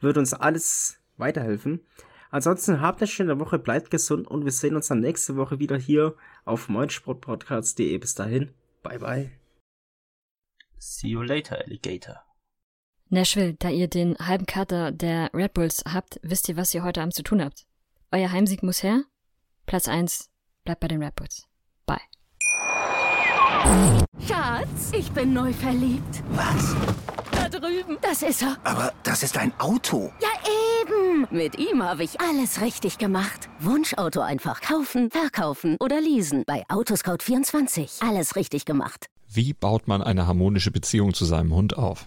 Würde 0.00 0.20
uns 0.20 0.34
alles 0.34 1.00
weiterhelfen. 1.16 1.80
Ansonsten 2.30 2.80
habt 2.80 3.00
eine 3.00 3.08
schöne 3.08 3.40
Woche, 3.40 3.58
bleibt 3.58 3.90
gesund 3.90 4.28
und 4.28 4.44
wir 4.44 4.52
sehen 4.52 4.76
uns 4.76 4.88
dann 4.88 5.00
nächste 5.00 5.36
Woche 5.36 5.58
wieder 5.58 5.76
hier 5.76 6.14
auf 6.44 6.68
meinsportpodcast.de. 6.68 7.96
Bis 7.98 8.14
dahin, 8.14 8.52
bye 8.82 8.98
bye. 8.98 9.30
See 10.78 11.08
you 11.08 11.22
later, 11.22 11.58
Alligator. 11.58 12.27
Nashville, 13.10 13.54
da 13.54 13.70
ihr 13.70 13.88
den 13.88 14.16
halben 14.18 14.44
Kater 14.44 14.92
der 14.92 15.30
Red 15.32 15.54
Bulls 15.54 15.82
habt, 15.90 16.20
wisst 16.22 16.48
ihr, 16.48 16.56
was 16.56 16.74
ihr 16.74 16.82
heute 16.82 17.00
Abend 17.00 17.14
zu 17.14 17.22
tun 17.22 17.42
habt. 17.42 17.64
Euer 18.12 18.30
Heimsieg 18.30 18.62
muss 18.62 18.82
her. 18.82 19.02
Platz 19.64 19.88
1 19.88 20.28
bleibt 20.64 20.80
bei 20.80 20.88
den 20.88 21.02
Red 21.02 21.16
Bulls. 21.16 21.46
Bye. 21.86 22.00
Schatz, 24.26 24.92
ich 24.92 25.10
bin 25.12 25.32
neu 25.32 25.52
verliebt. 25.54 26.22
Was? 26.32 26.74
Da 27.32 27.48
drüben. 27.48 27.96
Das 28.02 28.22
ist 28.22 28.42
er. 28.42 28.58
Aber 28.64 28.92
das 29.04 29.22
ist 29.22 29.38
ein 29.38 29.58
Auto. 29.58 30.12
Ja, 30.20 30.28
eben. 30.82 31.26
Mit 31.30 31.58
ihm 31.58 31.82
habe 31.82 32.04
ich 32.04 32.20
alles 32.20 32.60
richtig 32.60 32.98
gemacht. 32.98 33.48
Wunschauto 33.58 34.20
einfach 34.20 34.60
kaufen, 34.60 35.10
verkaufen 35.10 35.76
oder 35.80 36.00
leasen. 36.02 36.44
Bei 36.46 36.64
Autoscout24. 36.68 38.06
Alles 38.06 38.36
richtig 38.36 38.66
gemacht. 38.66 39.06
Wie 39.30 39.54
baut 39.54 39.88
man 39.88 40.02
eine 40.02 40.26
harmonische 40.26 40.70
Beziehung 40.70 41.14
zu 41.14 41.24
seinem 41.24 41.54
Hund 41.54 41.76
auf? 41.76 42.06